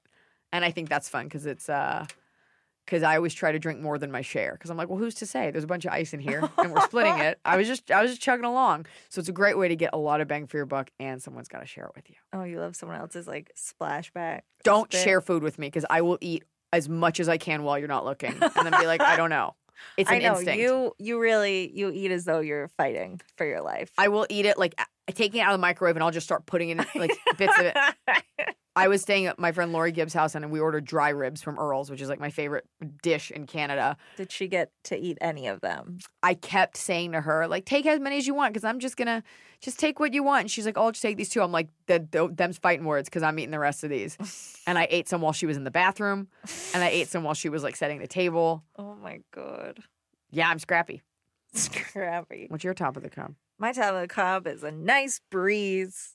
And 0.53 0.64
I 0.64 0.70
think 0.70 0.89
that's 0.89 1.09
fun 1.09 1.27
because 1.27 1.45
it's, 1.45 1.68
uh, 1.68 2.07
because 2.85 3.03
I 3.03 3.16
always 3.16 3.35
try 3.35 3.53
to 3.53 3.59
drink 3.59 3.80
more 3.80 3.99
than 3.99 4.11
my 4.11 4.22
share. 4.22 4.53
Because 4.53 4.70
I'm 4.70 4.76
like, 4.76 4.89
well, 4.89 4.99
who's 4.99 5.14
to 5.16 5.26
say? 5.26 5.51
There's 5.51 5.64
a 5.64 5.68
bunch 5.68 5.85
of 5.85 5.93
ice 5.93 6.12
in 6.12 6.20
here, 6.20 6.49
and 6.59 6.72
we're 6.72 6.80
splitting 6.83 7.18
it. 7.18 7.39
I 7.45 7.57
was 7.57 7.66
just, 7.66 7.91
I 7.91 8.03
was 8.03 8.11
just 8.11 8.22
chugging 8.22 8.45
along. 8.45 8.87
So 9.09 9.18
it's 9.18 9.28
a 9.28 9.33
great 9.33 9.57
way 9.57 9.68
to 9.68 9.76
get 9.76 9.91
a 9.93 9.99
lot 9.99 10.20
of 10.20 10.28
bang 10.28 10.47
for 10.47 10.57
your 10.57 10.66
buck, 10.66 10.91
and 10.99 11.22
someone's 11.22 11.49
got 11.49 11.61
to 11.61 11.66
share 11.66 11.85
it 11.85 11.93
with 11.95 12.11
you. 12.11 12.16
Oh, 12.33 12.45
you 12.45 12.61
love 12.61 12.76
someone 12.76 12.99
else's 12.99 13.26
like 13.26 13.53
splashback. 13.57 14.43
Don't 14.64 14.93
spit. 14.93 15.05
share 15.05 15.20
food 15.20 15.43
with 15.43 15.59
me 15.59 15.68
because 15.68 15.87
I 15.89 16.03
will 16.03 16.18
eat 16.20 16.45
as 16.72 16.89
much 16.89 17.20
as 17.20 17.28
I 17.28 17.37
can 17.37 17.64
while 17.64 17.78
you're 17.78 17.89
not 17.89 18.05
looking, 18.05 18.33
and 18.33 18.66
then 18.66 18.72
be 18.80 18.87
like, 18.87 19.03
I 19.03 19.16
don't 19.16 19.30
know. 19.30 19.55
It's 19.97 20.11
an 20.11 20.16
I 20.16 20.18
know 20.20 20.37
instinct. 20.37 20.61
you. 20.61 20.93
You 20.99 21.20
really 21.20 21.70
you 21.74 21.91
eat 21.91 22.11
as 22.11 22.24
though 22.24 22.41
you're 22.41 22.68
fighting 22.68 23.20
for 23.37 23.47
your 23.47 23.61
life. 23.62 23.91
I 23.99 24.09
will 24.09 24.26
eat 24.28 24.47
it 24.47 24.59
like 24.59 24.74
taking 25.12 25.41
it 25.41 25.45
out 25.45 25.53
of 25.53 25.59
the 25.59 25.62
microwave, 25.62 25.97
and 25.97 26.03
I'll 26.03 26.11
just 26.11 26.26
start 26.26 26.47
putting 26.47 26.70
in 26.70 26.85
like 26.95 27.12
bits 27.39 27.59
of 27.59 27.66
it. 27.66 27.76
I 28.74 28.89
was 28.89 29.03
staying 29.03 29.26
at 29.26 29.39
my 29.39 29.53
friend 29.53 29.70
Lori 29.72 29.93
Gibbs' 29.93 30.14
house, 30.14 30.35
and 30.35 30.51
we 30.51 30.59
ordered 30.59 30.87
dry 30.87 31.11
ribs 31.11 31.43
from 31.43 31.59
Earl's, 31.59 31.91
which 31.91 32.01
is 32.01 32.09
like 32.09 32.20
my 32.20 32.30
favorite 32.30 32.64
dish 33.03 33.30
in 33.30 33.47
Canada. 33.47 33.99
Did 34.16 34.33
she 34.33 34.49
get 34.49 34.70
to 34.85 34.97
eat 34.97 35.18
any 35.20 35.47
of 35.47 35.61
them? 35.61 35.99
I 36.22 36.33
kept 36.33 36.78
saying 36.78 37.12
to 37.12 37.20
her, 37.20 37.47
like, 37.47 37.66
take 37.66 37.85
as 37.85 38.01
many 38.01 38.16
as 38.16 38.26
you 38.26 38.35
want, 38.35 38.55
because 38.55 38.64
I'm 38.64 38.78
just 38.78 38.97
gonna 38.97 39.22
just 39.63 39.79
take 39.79 39.99
what 40.01 40.13
you 40.13 40.23
want. 40.23 40.43
And 40.43 40.51
she's 40.51 40.67
like, 40.67 40.77
oh, 40.77 40.83
I'll 40.87 40.93
just 40.93 41.01
take 41.03 41.17
these 41.17 41.29
two. 41.31 41.41
I'm 41.41 41.53
like, 41.53 41.69
"Th- 41.87 42.03
th- 42.11 42.33
them's 42.35 42.59
fighting 42.59 42.85
words, 42.85 43.09
because 43.09 43.23
I'm 43.23 43.39
eating 43.39 43.53
the 43.53 43.59
rest 43.59 43.85
of 43.85 43.91
these. 43.91 44.19
and 44.67 44.77
I 44.77 44.87
ate 44.91 45.09
some 45.09 45.21
while 45.23 45.33
she 45.33 45.47
was 45.47 45.57
in 45.57 45.65
the 45.65 45.71
bathroom, 45.71 46.29
and 46.75 46.83
I 46.85 46.89
ate 46.89 47.09
some 47.09 47.23
while 47.25 47.35
she 47.35 47.49
was 47.49 47.63
like 47.63 47.77
setting 47.77 47.99
the 48.01 48.07
table. 48.09 48.63
Oh 48.77 48.97
my 48.97 49.21
god, 49.33 49.79
Yeah, 50.31 50.49
I'm 50.51 50.59
scrappy. 50.59 51.01
scrappy. 51.55 52.47
What's 52.49 52.65
your 52.65 52.75
top 52.75 52.97
of 52.97 53.03
the 53.03 53.11
cup? 53.11 53.33
My 53.59 53.73
top 53.73 53.95
of 53.95 54.01
the 54.01 54.09
cob 54.09 54.47
is 54.47 54.63
a 54.65 54.71
nice 54.73 55.21
breeze. 55.31 56.15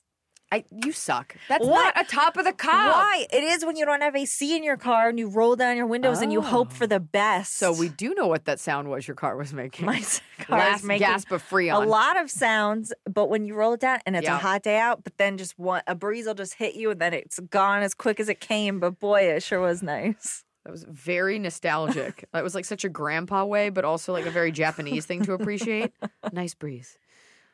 I 0.50 0.64
you 0.70 0.92
suck. 0.92 1.36
That's 1.48 1.64
What? 1.66 1.94
not 1.94 2.06
a 2.06 2.08
top 2.08 2.36
of 2.38 2.44
the 2.44 2.52
car. 2.54 2.90
Why? 2.90 3.26
It 3.30 3.44
is 3.44 3.64
when 3.66 3.76
you 3.76 3.84
don't 3.84 4.00
have 4.00 4.16
AC 4.16 4.56
in 4.56 4.64
your 4.64 4.78
car 4.78 5.08
and 5.10 5.18
you 5.18 5.28
roll 5.28 5.56
down 5.56 5.76
your 5.76 5.86
windows 5.86 6.22
and 6.22 6.32
you 6.32 6.40
hope 6.40 6.72
for 6.72 6.84
oh. 6.84 6.86
the 6.86 7.00
best. 7.00 7.56
So 7.56 7.72
we 7.72 7.90
do 7.90 8.14
know 8.14 8.26
what 8.26 8.46
that 8.46 8.58
sound 8.58 8.88
was 8.88 9.06
your 9.06 9.14
car 9.14 9.36
was 9.36 9.52
making. 9.52 9.84
my 9.84 10.00
car 10.38 10.58
Last 10.58 10.84
making 10.84 11.06
gasp 11.06 11.30
of 11.32 11.46
freon. 11.46 11.82
a 11.82 11.86
lot 11.86 12.18
of 12.18 12.30
sounds, 12.30 12.92
but 13.04 13.28
when 13.28 13.44
you 13.44 13.54
roll 13.54 13.74
it 13.74 13.80
down 13.80 13.98
and 14.06 14.16
it's 14.16 14.24
Yeah. 14.24 14.36
a 14.36 14.38
hot 14.38 14.62
day 14.62 14.78
out, 14.78 15.04
but 15.04 15.18
then 15.18 15.36
just 15.36 15.58
one 15.58 15.82
a 15.86 15.94
breeze 15.94 16.26
will 16.26 16.34
just 16.34 16.54
hit 16.54 16.74
you 16.74 16.90
and 16.90 17.00
then 17.00 17.12
it's 17.12 17.38
gone 17.38 17.82
as 17.82 17.92
quick 17.92 18.18
as 18.18 18.28
it 18.30 18.40
came. 18.40 18.80
But 18.80 18.98
boy, 18.98 19.22
it 19.22 19.42
sure 19.42 19.60
was 19.60 19.82
nice. 19.82 20.44
That 20.64 20.72
was 20.72 20.84
very 20.84 21.38
nostalgic. 21.38 22.24
that 22.32 22.42
was 22.42 22.54
like 22.54 22.64
such 22.64 22.84
a 22.84 22.88
grandpa 22.88 23.44
way, 23.44 23.68
but 23.68 23.84
also 23.84 24.12
like 24.14 24.26
a 24.26 24.30
very 24.30 24.52
Japanese 24.52 25.04
thing 25.04 25.22
to 25.24 25.34
appreciate. 25.34 25.92
nice 26.32 26.54
breeze. 26.54 26.96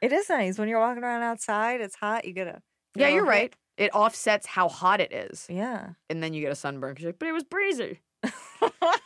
It 0.00 0.12
is 0.12 0.28
nice 0.28 0.58
when 0.58 0.68
you're 0.68 0.80
walking 0.80 1.02
around 1.02 1.22
outside. 1.22 1.80
It's 1.80 1.96
hot. 1.96 2.24
You 2.24 2.32
get 2.32 2.46
a 2.46 2.60
Yeah, 2.96 3.08
you're 3.08 3.24
oh, 3.24 3.28
right. 3.28 3.54
It 3.76 3.90
offsets 3.92 4.46
how 4.46 4.68
hot 4.68 5.00
it 5.00 5.12
is. 5.12 5.46
Yeah. 5.50 5.90
And 6.08 6.22
then 6.22 6.32
you 6.32 6.40
get 6.40 6.52
a 6.52 6.54
sunburn 6.54 6.94
'cause 6.94 7.02
you're 7.02 7.12
like, 7.12 7.18
but 7.18 7.28
it 7.28 7.32
was 7.32 7.44
breezy. 7.44 8.00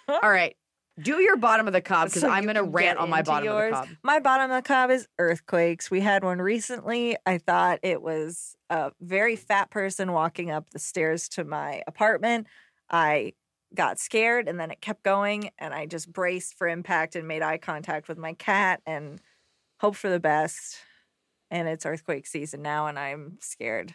All 0.08 0.30
right. 0.30 0.56
Do 1.00 1.20
your 1.20 1.36
bottom 1.36 1.66
of 1.68 1.72
the 1.72 1.80
cob 1.80 2.08
because 2.08 2.22
So 2.22 2.28
I'm 2.28 2.42
you 2.42 2.52
going 2.52 2.56
to 2.56 2.62
can 2.64 2.72
rant 2.72 2.98
on 2.98 3.08
my 3.08 3.20
into 3.20 3.30
bottom 3.30 3.44
yours. 3.44 3.72
of 3.72 3.82
the 3.82 3.86
cob. 3.94 3.96
My 4.02 4.18
bottom 4.18 4.50
of 4.50 4.56
the 4.62 4.66
cob 4.66 4.90
is 4.90 5.06
earthquakes. 5.18 5.90
We 5.92 6.00
had 6.00 6.24
one 6.24 6.38
recently. 6.42 7.16
I 7.24 7.38
thought 7.38 7.78
it 7.84 8.02
was 8.02 8.56
a 8.68 8.90
very 9.00 9.36
fat 9.36 9.70
person 9.70 10.12
walking 10.12 10.50
up 10.50 10.70
the 10.70 10.80
stairs 10.80 11.28
to 11.30 11.44
my 11.44 11.82
apartment. 11.86 12.48
I 12.90 13.34
got 13.74 14.00
scared 14.00 14.48
and 14.48 14.58
then 14.58 14.70
it 14.72 14.80
kept 14.80 15.04
going 15.04 15.50
and 15.58 15.72
I 15.72 15.86
just 15.86 16.12
braced 16.12 16.54
for 16.58 16.66
impact 16.66 17.14
and 17.14 17.28
made 17.28 17.42
eye 17.42 17.58
contact 17.58 18.08
with 18.08 18.18
my 18.18 18.32
cat 18.32 18.82
and 18.84 19.20
hoped 19.80 19.98
for 19.98 20.10
the 20.10 20.20
best. 20.20 20.78
And 21.50 21.68
it's 21.68 21.86
earthquake 21.86 22.26
season 22.26 22.62
now 22.62 22.86
and 22.86 22.98
I'm 22.98 23.38
scared. 23.40 23.94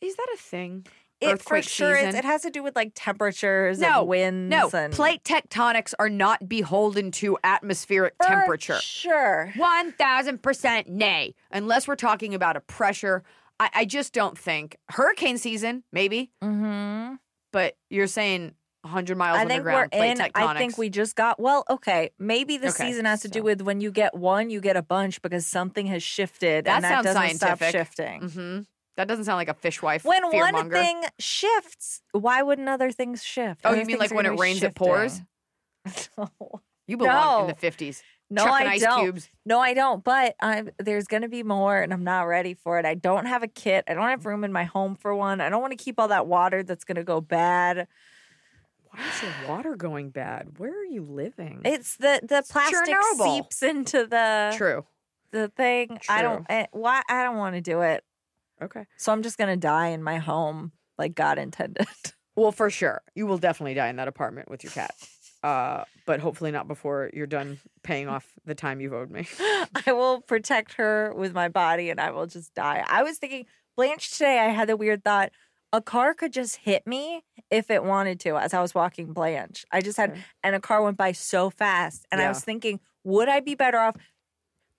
Is 0.00 0.16
that 0.16 0.26
a 0.34 0.36
thing? 0.36 0.86
It 1.20 1.26
for 1.26 1.32
Earthquake 1.56 1.64
sure 1.64 1.96
is. 1.96 2.04
season? 2.06 2.16
It 2.16 2.24
has 2.24 2.42
to 2.42 2.50
do 2.50 2.62
with 2.62 2.74
like 2.76 2.92
temperatures 2.94 3.78
No, 3.78 4.00
and 4.00 4.08
winds 4.08 4.50
No, 4.50 4.70
and 4.72 4.92
plate 4.92 5.22
tectonics 5.22 5.92
are 5.98 6.08
not 6.08 6.48
beholden 6.48 7.10
to 7.12 7.36
atmospheric 7.44 8.14
For 8.22 8.26
temperature. 8.28 8.78
Sure. 8.80 9.52
1000% 9.54 10.88
nay. 10.88 11.34
Unless 11.50 11.86
we're 11.88 11.96
talking 11.96 12.34
about 12.34 12.56
a 12.56 12.60
pressure. 12.60 13.22
I, 13.58 13.70
I 13.74 13.84
just 13.84 14.12
don't 14.14 14.38
think. 14.38 14.76
Hurricane 14.88 15.36
season, 15.36 15.84
maybe, 15.92 16.30
Mm-hmm. 16.42 17.16
but 17.52 17.76
you're 17.90 18.06
saying 18.06 18.54
100 18.82 19.16
miles 19.18 19.38
I 19.38 19.44
think 19.44 19.64
we're 19.64 19.88
in. 19.92 20.16
tectonics. 20.18 20.30
I 20.34 20.58
think 20.58 20.78
we 20.78 20.88
just 20.88 21.14
got. 21.16 21.38
Well, 21.38 21.64
okay. 21.68 22.10
Maybe 22.18 22.56
the 22.56 22.68
Okay, 22.68 22.84
season 22.84 23.04
has 23.04 23.20
to 23.22 23.28
do 23.28 23.42
with 23.42 23.60
when 23.60 23.80
you 23.80 23.90
get 23.90 24.14
one, 24.14 24.50
you 24.50 24.60
get 24.60 24.76
a 24.76 24.82
bunch 24.82 25.20
because 25.22 25.46
something 25.46 25.86
has 25.86 26.02
shifted, 26.02 26.64
That 26.64 26.76
and 26.76 26.84
that 26.84 26.90
sounds 27.04 27.04
doesn't 27.04 27.36
stop 27.36 27.58
scientific. 27.58 27.72
shifting. 27.72 28.22
hmm 28.30 28.60
That 28.96 29.06
doesn't 29.08 29.24
sound 29.24 29.36
like 29.36 29.48
a 29.48 29.54
fishwife 29.54 30.04
When 30.04 30.22
one 30.24 30.32
fearmonger. 30.54 30.72
thing 30.72 31.02
shifts, 31.18 32.02
why 32.12 32.42
wouldn't 32.42 32.68
other 32.68 32.90
things 32.90 33.22
shift? 33.22 33.60
Oh, 33.64 33.70
Other 33.70 33.80
you 33.80 33.86
mean 33.86 33.98
like 33.98 34.12
when 34.12 34.26
it 34.26 34.38
rains, 34.38 34.62
it 34.62 34.74
pours? 34.74 35.20
shifting. 35.86 36.26
You 36.86 36.96
belong 36.96 37.40
in 37.42 37.46
the 37.46 37.54
50s. 37.54 38.02
no, 38.30 38.44
I 38.46 38.64
ice 38.64 38.82
don't. 38.82 39.04
cubes. 39.04 39.28
No, 39.46 39.60
I 39.60 39.74
don't. 39.74 40.02
But 40.02 40.34
I'm, 40.40 40.70
there's 40.78 41.06
going 41.06 41.22
to 41.22 41.28
be 41.28 41.42
more, 41.42 41.80
and 41.80 41.92
I'm 41.92 42.02
not 42.04 42.22
ready 42.22 42.54
for 42.54 42.78
it. 42.78 42.84
I 42.84 42.94
don't 42.94 43.26
have 43.26 43.42
a 43.42 43.48
kit. 43.48 43.84
I 43.88 43.94
don't 43.94 44.08
have 44.08 44.26
room 44.26 44.42
in 44.44 44.52
my 44.52 44.64
home 44.64 44.96
for 44.96 45.14
one. 45.14 45.40
I 45.40 45.48
don't 45.50 45.60
want 45.60 45.70
to 45.76 45.82
keep 45.82 46.00
all 46.00 46.08
that 46.08 46.26
water 46.26 46.62
that's 46.62 46.84
going 46.84 46.96
to 46.96 47.04
go 47.04 47.20
bad. 47.20 47.86
Why 48.90 49.08
is 49.08 49.22
your 49.22 49.48
water 49.48 49.76
going 49.76 50.10
bad? 50.10 50.58
Where 50.58 50.72
are 50.78 50.84
you 50.84 51.02
living? 51.02 51.62
It's 51.64 51.96
the 51.96 52.20
the 52.22 52.42
plastic 52.48 52.94
Chernobyl. 52.94 53.34
seeps 53.36 53.62
into 53.62 54.06
the 54.06 54.52
True. 54.56 54.84
the 55.30 55.48
thing. 55.48 55.98
I 56.08 56.22
don't. 56.22 56.44
True. 56.46 56.56
eh, 56.56 56.66
Why? 56.72 57.02
I 57.08 57.22
don't 57.24 57.36
want 57.36 57.54
to 57.54 57.60
do 57.60 57.82
it. 57.82 58.02
Okay. 58.62 58.86
So 58.96 59.12
I'm 59.12 59.22
just 59.22 59.38
gonna 59.38 59.56
die 59.56 59.88
in 59.88 60.02
my 60.02 60.18
home, 60.18 60.72
like 60.98 61.14
God 61.14 61.38
intended. 61.38 61.86
Well, 62.36 62.52
for 62.52 62.70
sure. 62.70 63.02
You 63.14 63.26
will 63.26 63.36
definitely 63.38 63.74
die 63.74 63.88
in 63.88 63.96
that 63.96 64.08
apartment 64.08 64.48
with 64.50 64.62
your 64.64 64.70
cat. 64.72 64.94
Uh, 65.42 65.84
but 66.06 66.20
hopefully 66.20 66.50
not 66.52 66.68
before 66.68 67.10
you're 67.12 67.26
done 67.26 67.58
paying 67.82 68.08
off 68.08 68.24
the 68.46 68.54
time 68.54 68.80
you've 68.80 68.94
owed 68.94 69.10
me. 69.10 69.26
I 69.86 69.92
will 69.92 70.20
protect 70.22 70.74
her 70.74 71.12
with 71.14 71.34
my 71.34 71.48
body, 71.48 71.90
and 71.90 72.00
I 72.00 72.12
will 72.12 72.26
just 72.26 72.54
die. 72.54 72.82
I 72.88 73.02
was 73.02 73.18
thinking, 73.18 73.46
Blanche. 73.76 74.12
Today, 74.12 74.38
I 74.38 74.48
had 74.50 74.68
the 74.68 74.76
weird 74.76 75.04
thought: 75.04 75.32
a 75.72 75.80
car 75.80 76.14
could 76.14 76.32
just 76.32 76.56
hit 76.56 76.86
me 76.86 77.22
if 77.50 77.70
it 77.70 77.84
wanted 77.84 78.20
to. 78.20 78.36
As 78.36 78.52
I 78.54 78.60
was 78.60 78.74
walking 78.74 79.12
Blanche, 79.12 79.64
I 79.70 79.80
just 79.80 79.96
had, 79.96 80.10
Okay. 80.12 80.20
and 80.42 80.54
a 80.56 80.60
car 80.60 80.82
went 80.82 80.96
by 80.96 81.12
so 81.12 81.50
fast, 81.50 82.06
and 82.10 82.20
I 82.20 82.28
was 82.28 82.40
thinking, 82.40 82.80
would 83.04 83.28
I 83.28 83.40
be 83.40 83.54
better 83.54 83.78
off 83.78 83.96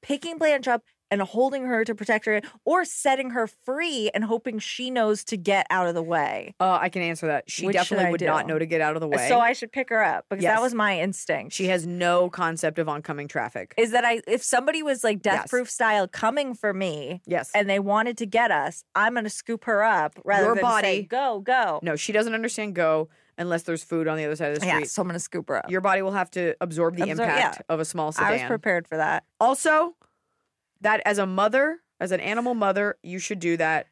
picking 0.02 0.38
Blanche 0.38 0.68
up? 0.68 0.84
And 1.12 1.22
holding 1.22 1.66
her 1.66 1.84
to 1.84 1.94
protect 1.94 2.26
her, 2.26 2.40
or 2.64 2.86
setting 2.86 3.32
her 3.32 3.46
free 3.46 4.10
and 4.14 4.24
hoping 4.24 4.60
she 4.60 4.90
knows 4.90 5.26
to 5.26 5.36
get 5.36 5.68
out 5.70 5.88
of 5.88 5.94
the 5.94 6.02
way. 6.02 6.56
Uh, 6.58 6.80
I 6.82 6.88
can 6.88 7.02
answer 7.02 7.28
that. 7.28 7.52
She 7.52 7.66
Which 7.66 7.76
definitely 7.76 8.12
would 8.12 8.22
not 8.22 8.48
know 8.48 8.58
to 8.58 8.66
get 8.66 8.80
out 8.80 8.96
of 8.96 9.02
the 9.02 9.10
way. 9.10 9.28
So 9.28 9.38
I 9.38 9.52
should 9.52 9.74
pick 9.74 9.90
her 9.90 10.02
up 10.02 10.26
because 10.30 10.42
Yes. 10.42 10.56
that 10.56 10.62
was 10.62 10.74
my 10.74 11.00
instinct. 11.02 11.54
she 11.54 11.66
has 11.68 11.86
no 11.86 12.30
concept 12.30 12.80
of 12.80 12.88
oncoming 12.88 13.28
traffic. 13.28 13.74
is 13.78 13.92
that 13.92 14.06
I 14.06 14.22
if 14.26 14.42
somebody 14.42 14.82
was 14.84 15.04
like 15.04 15.22
death 15.22 15.42
Yes. 15.42 15.50
proof 15.50 15.70
style 15.70 16.08
coming 16.08 16.54
for 16.54 16.74
me 16.74 17.22
yes. 17.26 17.52
and 17.54 17.70
they 17.70 17.80
wanted 17.80 18.18
to 18.20 18.26
get 18.26 18.50
us, 18.52 18.86
I'm 18.96 19.14
gonna 19.16 19.30
scoop 19.30 19.66
her 19.66 19.84
up 19.84 20.18
rather 20.24 20.46
Your 20.46 20.56
than 20.56 20.62
body- 20.62 20.88
say 20.88 21.02
go 21.04 21.42
go. 21.42 21.80
no, 21.84 21.98
she 21.98 22.14
doesn't 22.14 22.34
understand 22.34 22.74
go 22.76 23.10
unless 23.38 23.64
there's 23.64 23.84
food 23.84 24.08
on 24.08 24.18
the 24.18 24.24
other 24.26 24.36
side 24.38 24.50
of 24.50 24.56
the 24.56 24.62
street. 24.62 24.80
Yeah, 24.80 24.86
so 24.86 25.02
I'm 25.02 25.08
gonna 25.10 25.20
scoop 25.20 25.50
her 25.50 25.58
up. 25.58 25.70
Your 25.70 25.82
body 25.82 26.02
will 26.02 26.12
have 26.14 26.32
to 26.32 26.56
absorb 26.62 26.96
the 26.96 27.04
Absorb- 27.10 27.20
impact 27.30 27.62
of 27.68 27.80
a 27.82 27.86
small 27.86 28.12
sedan. 28.14 28.28
I 28.30 28.32
was 28.34 28.42
prepared 28.44 28.88
for 28.88 28.96
that. 28.98 29.24
Also, 29.40 29.96
that 30.82 31.02
as 31.06 31.18
a 31.18 31.26
mother, 31.26 31.80
as 32.00 32.12
an 32.12 32.20
animal 32.20 32.54
mother, 32.54 32.98
you 33.04 33.20
should 33.20 33.40
do 33.40 33.58
that. 33.58 33.88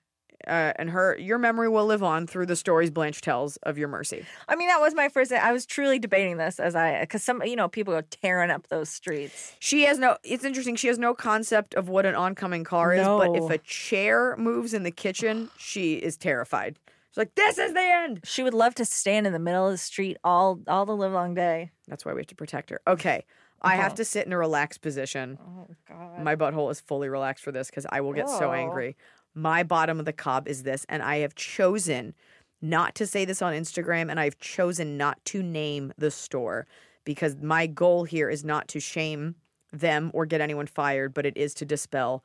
Uh, 0.47 0.71
and 0.77 0.89
her, 0.89 1.17
your 1.17 1.37
memory 1.37 1.67
will 1.67 1.85
live 1.85 2.01
on 2.01 2.25
through 2.25 2.45
the 2.45 2.55
stories 2.55 2.89
Blanche 2.89 3.19
tells 3.19 3.57
of 3.57 3.77
your 3.77 3.89
mercy. 3.89 4.25
I 4.47 4.55
mean, 4.55 4.69
that 4.69 4.79
was 4.79 4.95
my 4.95 5.09
first. 5.09 5.33
I 5.33 5.51
was 5.51 5.65
truly 5.65 5.99
debating 5.99 6.37
this 6.37 6.61
as 6.61 6.75
I 6.75 7.01
because 7.01 7.23
some 7.23 7.43
you 7.43 7.57
know 7.57 7.67
people 7.67 7.93
go 7.93 8.01
tearing 8.09 8.49
up 8.49 8.67
those 8.69 8.89
streets. 8.89 9.53
She 9.59 9.83
has 9.83 9.99
no. 9.99 10.17
It's 10.23 10.45
interesting. 10.45 10.77
She 10.77 10.87
has 10.87 10.97
no 10.97 11.13
concept 11.13 11.73
of 11.73 11.89
what 11.89 12.05
an 12.05 12.15
oncoming 12.15 12.63
car 12.63 12.93
is. 12.93 13.05
But 13.05 13.35
if 13.35 13.49
a 13.49 13.57
chair 13.57 14.37
moves 14.37 14.73
in 14.73 14.83
the 14.83 14.91
kitchen, 14.91 15.49
she 15.57 15.95
is 15.95 16.15
terrified. 16.15 16.79
She's 17.11 17.17
like, 17.17 17.35
"This 17.35 17.57
is 17.57 17.73
the 17.73 17.81
end." 17.81 18.21
She 18.23 18.41
would 18.41 18.53
love 18.53 18.75
to 18.75 18.85
stand 18.85 19.27
in 19.27 19.33
the 19.33 19.39
middle 19.39 19.65
of 19.65 19.73
the 19.73 19.77
street 19.77 20.17
all 20.23 20.61
all 20.69 20.85
the 20.85 20.95
live 20.95 21.11
long 21.11 21.33
day. 21.33 21.71
That's 21.89 22.05
why 22.05 22.13
we 22.13 22.21
have 22.21 22.27
to 22.27 22.35
protect 22.35 22.69
her. 22.69 22.79
Okay, 22.87 23.25
I 23.61 23.75
have 23.75 23.87
Uh-huh. 23.87 23.95
to 23.97 24.05
sit 24.05 24.25
in 24.25 24.33
a 24.33 24.37
relaxed 24.37 24.81
position. 24.81 25.37
Oh 25.41 25.67
God. 25.87 26.19
My 26.23 26.35
butthole 26.35 26.71
is 26.71 26.79
fully 26.79 27.09
relaxed 27.09 27.43
for 27.43 27.51
this 27.51 27.69
because 27.69 27.85
I 27.89 28.01
will 28.01 28.13
get 28.13 28.29
so 28.29 28.49
Oh. 28.49 28.53
angry. 28.53 28.95
My 29.33 29.63
bottom 29.63 29.99
of 29.99 30.05
the 30.05 30.13
cob 30.13 30.47
is 30.47 30.63
this, 30.63 30.85
and 30.89 31.03
I 31.03 31.17
have 31.17 31.35
chosen 31.35 32.13
not 32.61 32.95
to 32.95 33.07
say 33.07 33.25
this 33.25 33.41
on 33.41 33.53
Instagram, 33.53 34.09
and 34.09 34.19
I've 34.19 34.37
chosen 34.39 34.97
not 34.97 35.23
to 35.25 35.41
name 35.43 35.93
the 35.97 36.11
store 36.11 36.67
because 37.05 37.35
my 37.37 37.67
goal 37.67 38.03
here 38.03 38.29
is 38.29 38.43
not 38.43 38.67
to 38.69 38.79
shame 38.79 39.35
them 39.71 40.11
or 40.13 40.25
get 40.25 40.41
anyone 40.41 40.67
fired, 40.67 41.13
but 41.13 41.25
it 41.25 41.37
is 41.37 41.53
to 41.55 41.65
dispel 41.65 42.23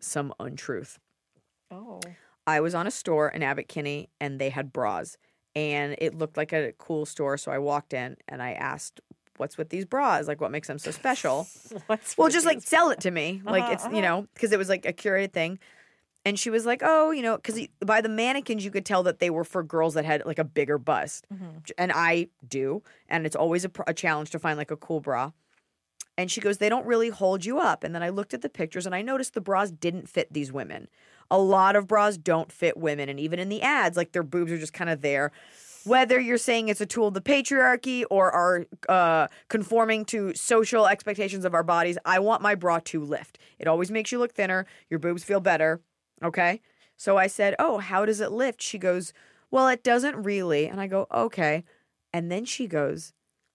some 0.00 0.34
untruth. 0.40 0.98
Oh. 1.70 2.00
I 2.46 2.60
was 2.60 2.74
on 2.74 2.86
a 2.86 2.90
store 2.90 3.28
in 3.28 3.42
Abbott 3.42 3.68
Kinney 3.68 4.10
and 4.20 4.40
they 4.40 4.50
had 4.50 4.72
bras 4.72 5.16
and 5.54 5.94
it 5.98 6.14
looked 6.14 6.36
like 6.36 6.52
a 6.52 6.72
cool 6.78 7.06
store. 7.06 7.36
So 7.36 7.52
I 7.52 7.58
walked 7.58 7.92
in 7.92 8.16
and 8.28 8.42
I 8.42 8.52
asked, 8.52 9.00
What's 9.40 9.56
with 9.58 9.70
these 9.70 9.84
bras? 9.86 10.28
Like, 10.28 10.40
what 10.40 10.50
makes 10.50 10.68
them 10.68 10.78
so 10.78 10.90
special? 10.90 11.48
What's 11.86 12.16
well, 12.18 12.28
just 12.28 12.46
like 12.46 12.60
sell 12.60 12.90
it 12.90 13.00
to 13.00 13.10
me. 13.10 13.40
Like, 13.44 13.64
Uh-huh, 13.64 13.72
it's, 13.72 13.84
you 13.84 13.90
uh-huh. 13.90 14.00
know, 14.02 14.26
because 14.34 14.52
it 14.52 14.58
was 14.58 14.68
like 14.68 14.84
a 14.86 14.92
curated 14.92 15.32
thing. 15.32 15.58
And 16.26 16.38
she 16.38 16.50
was 16.50 16.66
like, 16.66 16.82
Oh, 16.84 17.10
you 17.10 17.22
know, 17.22 17.36
because 17.36 17.58
by 17.84 18.02
the 18.02 18.10
mannequins, 18.10 18.64
you 18.64 18.70
could 18.70 18.84
tell 18.84 19.02
that 19.04 19.18
they 19.18 19.30
were 19.30 19.44
for 19.44 19.62
girls 19.62 19.94
that 19.94 20.04
had 20.04 20.24
like 20.26 20.38
a 20.38 20.44
bigger 20.44 20.76
bust. 20.76 21.26
Mhm. 21.32 21.70
And 21.78 21.90
I 21.94 22.28
do. 22.46 22.82
And 23.08 23.24
it's 23.24 23.34
always 23.36 23.64
a, 23.64 23.70
pr- 23.70 23.82
a 23.86 23.94
challenge 23.94 24.30
to 24.30 24.38
find 24.38 24.58
like 24.58 24.70
a 24.70 24.76
cool 24.76 25.00
bra. 25.00 25.32
And 26.18 26.30
she 26.30 26.42
goes, 26.42 26.58
They 26.58 26.68
don't 26.68 26.84
really 26.84 27.08
hold 27.08 27.46
you 27.46 27.58
up. 27.58 27.82
And 27.82 27.94
then 27.94 28.02
I 28.02 28.10
looked 28.10 28.34
at 28.34 28.42
the 28.42 28.50
pictures 28.50 28.84
and 28.84 28.94
I 28.94 29.00
noticed 29.00 29.32
the 29.32 29.40
bras 29.40 29.70
didn't 29.70 30.08
fit 30.10 30.30
these 30.30 30.52
women. 30.52 30.88
A 31.30 31.38
lot 31.38 31.76
of 31.76 31.86
bras 31.86 32.18
don't 32.18 32.52
fit 32.52 32.76
women. 32.76 33.08
And 33.08 33.18
even 33.18 33.38
in 33.38 33.48
the 33.48 33.62
ads, 33.62 33.96
like 33.96 34.12
their 34.12 34.22
boobs 34.22 34.52
are 34.52 34.58
just 34.58 34.74
kind 34.74 34.90
of 34.90 35.00
there. 35.00 35.32
Whether 35.84 36.20
you're 36.20 36.38
saying 36.38 36.68
it's 36.68 36.80
a 36.80 36.86
tool 36.86 37.08
of 37.08 37.14
the 37.14 37.20
patriarchy 37.20 38.04
or 38.10 38.30
are 38.30 38.66
uh, 38.88 39.28
conforming 39.48 40.04
to 40.06 40.34
social 40.34 40.86
expectations 40.86 41.44
of 41.44 41.54
our 41.54 41.62
bodies, 41.62 41.96
I 42.04 42.18
want 42.18 42.42
my 42.42 42.54
bra 42.54 42.80
to 42.86 43.02
lift. 43.02 43.38
It 43.58 43.66
always 43.66 43.90
makes 43.90 44.12
you 44.12 44.18
look 44.18 44.32
thinner. 44.32 44.66
Your 44.90 44.98
boobs 44.98 45.24
feel 45.24 45.40
better. 45.40 45.80
Okay. 46.22 46.60
So 46.96 47.16
I 47.16 47.28
said, 47.28 47.54
Oh, 47.58 47.78
how 47.78 48.04
does 48.04 48.20
it 48.20 48.32
lift? 48.32 48.60
She 48.60 48.78
goes, 48.78 49.12
Well, 49.50 49.68
it 49.68 49.82
doesn't 49.82 50.22
really. 50.22 50.66
And 50.66 50.80
I 50.80 50.86
go, 50.86 51.06
Okay. 51.14 51.64
And 52.12 52.30
then 52.30 52.44
she 52.44 52.66
goes, 52.66 53.14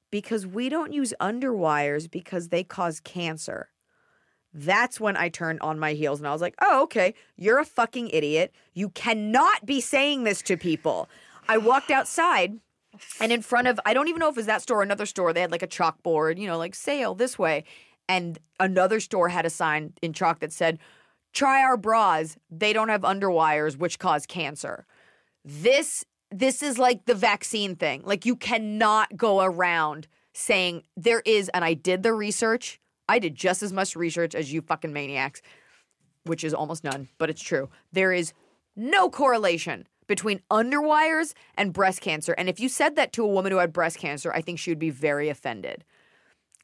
Because 0.10 0.48
we 0.48 0.68
don't 0.70 0.94
use 0.94 1.14
underwires 1.22 2.10
because 2.10 2.50
they 2.50 2.64
cause 2.64 3.00
cancer. 3.00 3.70
That's 4.58 5.02
when 5.02 5.18
I 5.18 5.28
turned 5.28 5.60
on 5.60 5.80
my 5.80 5.94
heels 5.94 6.20
and 6.20 6.28
I 6.28 6.32
was 6.32 6.42
like, 6.42 6.56
oh, 6.62 6.84
okay, 6.84 7.14
you're 7.36 7.60
a 7.60 7.66
fucking 7.66 8.10
idiot. 8.14 8.54
You 8.74 8.88
cannot 8.88 9.66
be 9.66 9.82
saying 9.82 10.24
this 10.24 10.42
to 10.44 10.56
people. 10.56 11.10
I 11.48 11.58
walked 11.58 11.92
outside 11.92 12.60
and 13.20 13.32
in 13.32 13.42
front 13.42 13.68
of, 13.68 13.80
I 13.86 13.94
don't 13.94 14.08
even 14.08 14.20
know 14.20 14.30
if 14.30 14.36
it 14.36 14.38
was 14.38 14.46
that 14.46 14.62
store 14.62 14.80
or 14.80 14.84
another 14.84 15.06
store, 15.06 15.34
they 15.34 15.42
had 15.42 15.52
like 15.52 15.64
a 15.64 15.68
chalkboard, 15.68 16.38
you 16.38 16.48
know, 16.48 16.58
like 16.58 16.76
sale 16.76 17.16
this 17.16 17.38
way. 17.38 17.64
And 18.08 18.40
another 18.60 19.00
store 19.00 19.30
had 19.30 19.46
a 19.46 19.50
sign 19.50 19.94
in 20.02 20.14
chalk 20.14 20.40
that 20.40 20.54
said, 20.54 20.80
try 21.34 21.62
our 21.62 21.78
bras. 21.78 22.38
They 22.50 22.74
don't 22.74 22.90
have 22.90 23.02
underwires, 23.02 23.78
which 23.78 24.00
cause 24.00 24.26
cancer. 24.26 24.86
This 25.44 26.06
this 26.32 26.62
is 26.64 26.78
like 26.78 27.06
the 27.06 27.14
vaccine 27.14 27.76
thing. 27.76 28.02
Like 28.04 28.26
you 28.26 28.36
cannot 28.36 29.16
go 29.16 29.42
around 29.42 30.08
saying 30.34 30.84
there 30.98 31.22
is, 31.26 31.50
and 31.50 31.64
I 31.64 31.76
did 31.76 32.04
the 32.04 32.14
research. 32.14 32.80
I 33.08 33.20
did 33.20 33.36
just 33.36 33.64
as 33.64 33.72
much 33.72 33.96
research 33.96 34.36
as 34.36 34.52
you 34.52 34.62
fucking 34.62 34.92
maniacs, 34.92 35.42
which 36.24 36.44
is 36.44 36.54
almost 36.54 36.84
none, 36.84 37.08
but 37.20 37.30
it's 37.30 37.42
true. 37.42 37.70
There 37.94 38.12
is 38.12 38.34
no 38.76 39.10
correlation 39.10 39.88
between 40.08 40.42
underwires 40.52 41.34
and 41.56 41.74
breast 41.74 42.02
cancer. 42.02 42.34
And 42.34 42.50
if 42.50 42.60
you 42.60 42.70
said 42.70 42.96
that 42.96 43.14
to 43.14 43.24
a 43.24 43.28
woman 43.28 43.52
who 43.52 43.58
had 43.58 43.74
breast 43.74 43.98
cancer, 43.98 44.32
I 44.34 44.42
think 44.42 44.60
she 44.60 44.72
would 44.72 44.80
be 44.80 44.90
very 44.90 45.30
offended. 45.30 45.84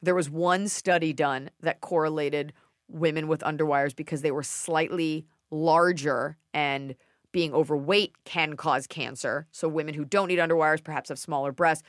There 0.00 0.14
was 0.14 0.28
one 0.28 0.68
study 0.68 1.12
done 1.12 1.50
that 1.60 1.80
correlated 1.80 2.52
women 2.88 3.28
with 3.28 3.40
underwires 3.40 3.94
because 3.94 4.22
they 4.22 4.30
were 4.30 4.42
slightly 4.42 5.26
larger 5.50 6.36
and 6.52 6.94
being 7.30 7.54
overweight 7.54 8.14
can 8.24 8.56
cause 8.56 8.86
cancer. 8.86 9.46
So 9.52 9.68
women 9.68 9.94
who 9.94 10.04
don't 10.04 10.28
need 10.28 10.38
underwires 10.38 10.84
perhaps 10.84 11.08
have 11.08 11.18
smaller 11.18 11.52
breasts, 11.52 11.84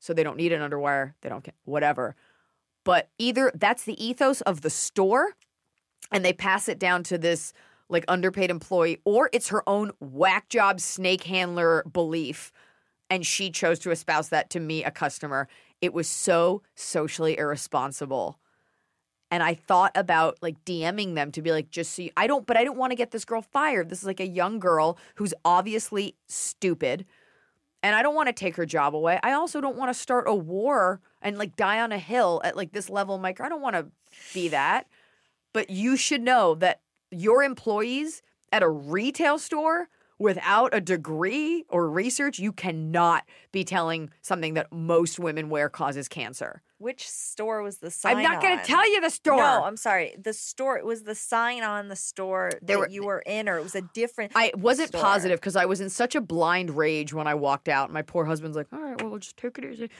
so 0.00 0.12
they 0.12 0.24
don't 0.24 0.36
need 0.36 0.52
an 0.52 0.68
underwire, 0.68 1.14
they 1.20 1.28
don't 1.28 1.46
whatever. 1.64 2.16
But 2.84 3.10
either 3.18 3.52
that's 3.54 3.84
the 3.84 4.02
ethos 4.04 4.40
of 4.42 4.62
the 4.62 4.70
store 4.70 5.34
and 6.10 6.24
they 6.24 6.32
pass 6.32 6.68
it 6.68 6.78
down 6.78 7.02
to 7.04 7.18
this 7.18 7.52
like 7.88 8.04
underpaid 8.08 8.50
employee 8.50 9.00
or 9.04 9.30
it's 9.32 9.48
her 9.48 9.62
own 9.68 9.90
whack 10.00 10.48
job 10.48 10.80
snake 10.80 11.24
handler 11.24 11.84
belief 11.90 12.52
and 13.10 13.26
she 13.26 13.50
chose 13.50 13.78
to 13.78 13.90
espouse 13.90 14.28
that 14.28 14.50
to 14.50 14.60
me 14.60 14.84
a 14.84 14.90
customer. 14.90 15.48
It 15.80 15.94
was 15.94 16.08
so 16.08 16.62
socially 16.74 17.38
irresponsible 17.38 18.38
and 19.30 19.42
I 19.42 19.54
thought 19.54 19.92
about 19.94 20.38
like 20.40 20.64
DMing 20.64 21.14
them 21.14 21.30
to 21.32 21.42
be 21.42 21.52
like, 21.52 21.70
just 21.70 21.94
so 21.94 22.06
I 22.16 22.26
don't, 22.26 22.46
but 22.46 22.56
I 22.56 22.64
don't 22.64 22.78
want 22.78 22.92
to 22.92 22.96
get 22.96 23.10
this 23.10 23.24
girl 23.24 23.42
fired. 23.42 23.90
This 23.90 24.00
is 24.00 24.06
like 24.06 24.20
a 24.20 24.26
young 24.26 24.58
girl 24.58 24.98
who's 25.16 25.34
obviously 25.44 26.16
stupid, 26.28 27.04
and 27.82 27.94
I 27.94 28.02
don't 28.02 28.14
want 28.14 28.28
to 28.28 28.32
take 28.32 28.56
her 28.56 28.66
job 28.66 28.94
away. 28.94 29.20
I 29.22 29.32
also 29.32 29.60
don't 29.60 29.76
want 29.76 29.90
to 29.90 29.98
start 29.98 30.24
a 30.26 30.34
war 30.34 31.00
and 31.20 31.38
like 31.38 31.56
die 31.56 31.80
on 31.80 31.92
a 31.92 31.98
hill 31.98 32.40
at 32.42 32.56
like 32.56 32.72
this 32.72 32.88
level. 32.88 33.18
Mike, 33.18 33.40
I 33.40 33.48
don't 33.48 33.62
want 33.62 33.76
to 33.76 33.86
be 34.32 34.48
that. 34.48 34.86
But 35.52 35.70
you 35.70 35.96
should 35.96 36.22
know 36.22 36.54
that 36.56 36.80
your 37.10 37.42
employees 37.42 38.22
at 38.52 38.62
a 38.62 38.68
retail 38.68 39.38
store 39.38 39.88
without 40.18 40.74
a 40.74 40.80
degree 40.80 41.64
or 41.68 41.88
research, 41.88 42.38
you 42.40 42.52
cannot 42.52 43.24
be 43.52 43.62
telling 43.62 44.10
something 44.20 44.54
that 44.54 44.72
most 44.72 45.18
women 45.18 45.48
wear 45.48 45.68
causes 45.68 46.08
cancer. 46.08 46.60
Which 46.78 47.08
store 47.08 47.62
was 47.62 47.78
the 47.78 47.90
sign? 47.90 48.16
I'm 48.16 48.22
not 48.22 48.40
going 48.42 48.58
to 48.58 48.64
tell 48.64 48.88
you 48.92 49.00
the 49.00 49.10
store. 49.10 49.36
No, 49.36 49.64
I'm 49.64 49.76
sorry. 49.76 50.14
The 50.20 50.32
store 50.32 50.76
it 50.78 50.84
was 50.84 51.02
the 51.02 51.14
sign 51.14 51.62
on 51.62 51.88
the 51.88 51.96
store 51.96 52.50
There 52.62 52.76
that 52.76 52.80
were- 52.80 52.88
you 52.88 53.04
were 53.04 53.20
in, 53.26 53.48
or 53.48 53.58
it 53.58 53.62
was 53.62 53.74
a 53.74 53.82
different. 53.94 54.32
I 54.34 54.52
wasn't 54.56 54.88
store. 54.88 55.00
positive 55.02 55.40
because 55.40 55.56
I 55.56 55.66
was 55.66 55.80
in 55.80 55.90
such 55.90 56.14
a 56.14 56.20
blind 56.20 56.70
rage 56.76 57.12
when 57.12 57.26
I 57.26 57.34
walked 57.34 57.68
out. 57.68 57.92
My 57.92 58.02
poor 58.02 58.24
husband's 58.24 58.56
like, 58.56 58.68
"All 58.72 58.80
right, 58.80 59.00
well, 59.00 59.10
we'll 59.10 59.18
just 59.20 59.36
take 59.36 59.58
it 59.58 59.64
easy." 59.64 59.90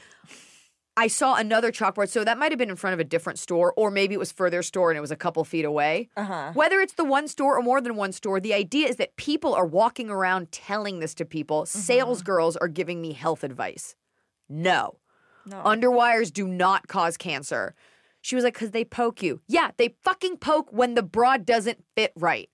I 0.99 1.07
saw 1.07 1.35
another 1.35 1.71
chalkboard, 1.71 2.09
so 2.09 2.25
that 2.25 2.37
might 2.37 2.51
have 2.51 2.59
been 2.59 2.69
in 2.69 2.75
front 2.75 2.93
of 2.93 2.99
a 2.99 3.05
different 3.05 3.39
store, 3.39 3.73
or 3.77 3.89
maybe 3.89 4.13
it 4.13 4.17
was 4.17 4.33
further 4.33 4.61
store 4.61 4.91
and 4.91 4.97
it 4.97 5.01
was 5.01 5.11
a 5.11 5.15
couple 5.15 5.45
feet 5.45 5.63
away. 5.63 6.09
Uh-huh. 6.17 6.51
Whether 6.53 6.81
it's 6.81 6.95
the 6.95 7.05
one 7.05 7.29
store 7.29 7.57
or 7.57 7.61
more 7.61 7.79
than 7.79 7.95
one 7.95 8.11
store, 8.11 8.41
the 8.41 8.53
idea 8.53 8.89
is 8.89 8.97
that 8.97 9.15
people 9.15 9.55
are 9.55 9.65
walking 9.65 10.09
around 10.09 10.51
telling 10.51 10.99
this 10.99 11.13
to 11.13 11.23
people. 11.23 11.61
Mm-hmm. 11.61 11.79
Sales 11.79 12.21
girls 12.21 12.57
are 12.57 12.67
giving 12.67 13.01
me 13.01 13.13
health 13.13 13.45
advice. 13.45 13.95
No. 14.49 14.97
No. 15.45 15.63
Underwires 15.63 16.33
do 16.33 16.45
not 16.45 16.89
cause 16.89 17.15
cancer. 17.15 17.75
She 18.19 18.35
was 18.35 18.43
like, 18.43 18.55
because 18.55 18.71
they 18.71 18.83
poke 18.83 19.23
you. 19.23 19.39
Yeah, 19.47 19.71
they 19.77 19.95
fucking 20.03 20.39
poke 20.39 20.73
when 20.73 20.95
the 20.95 21.03
bra 21.03 21.37
doesn't 21.37 21.81
fit 21.95 22.11
right. 22.17 22.49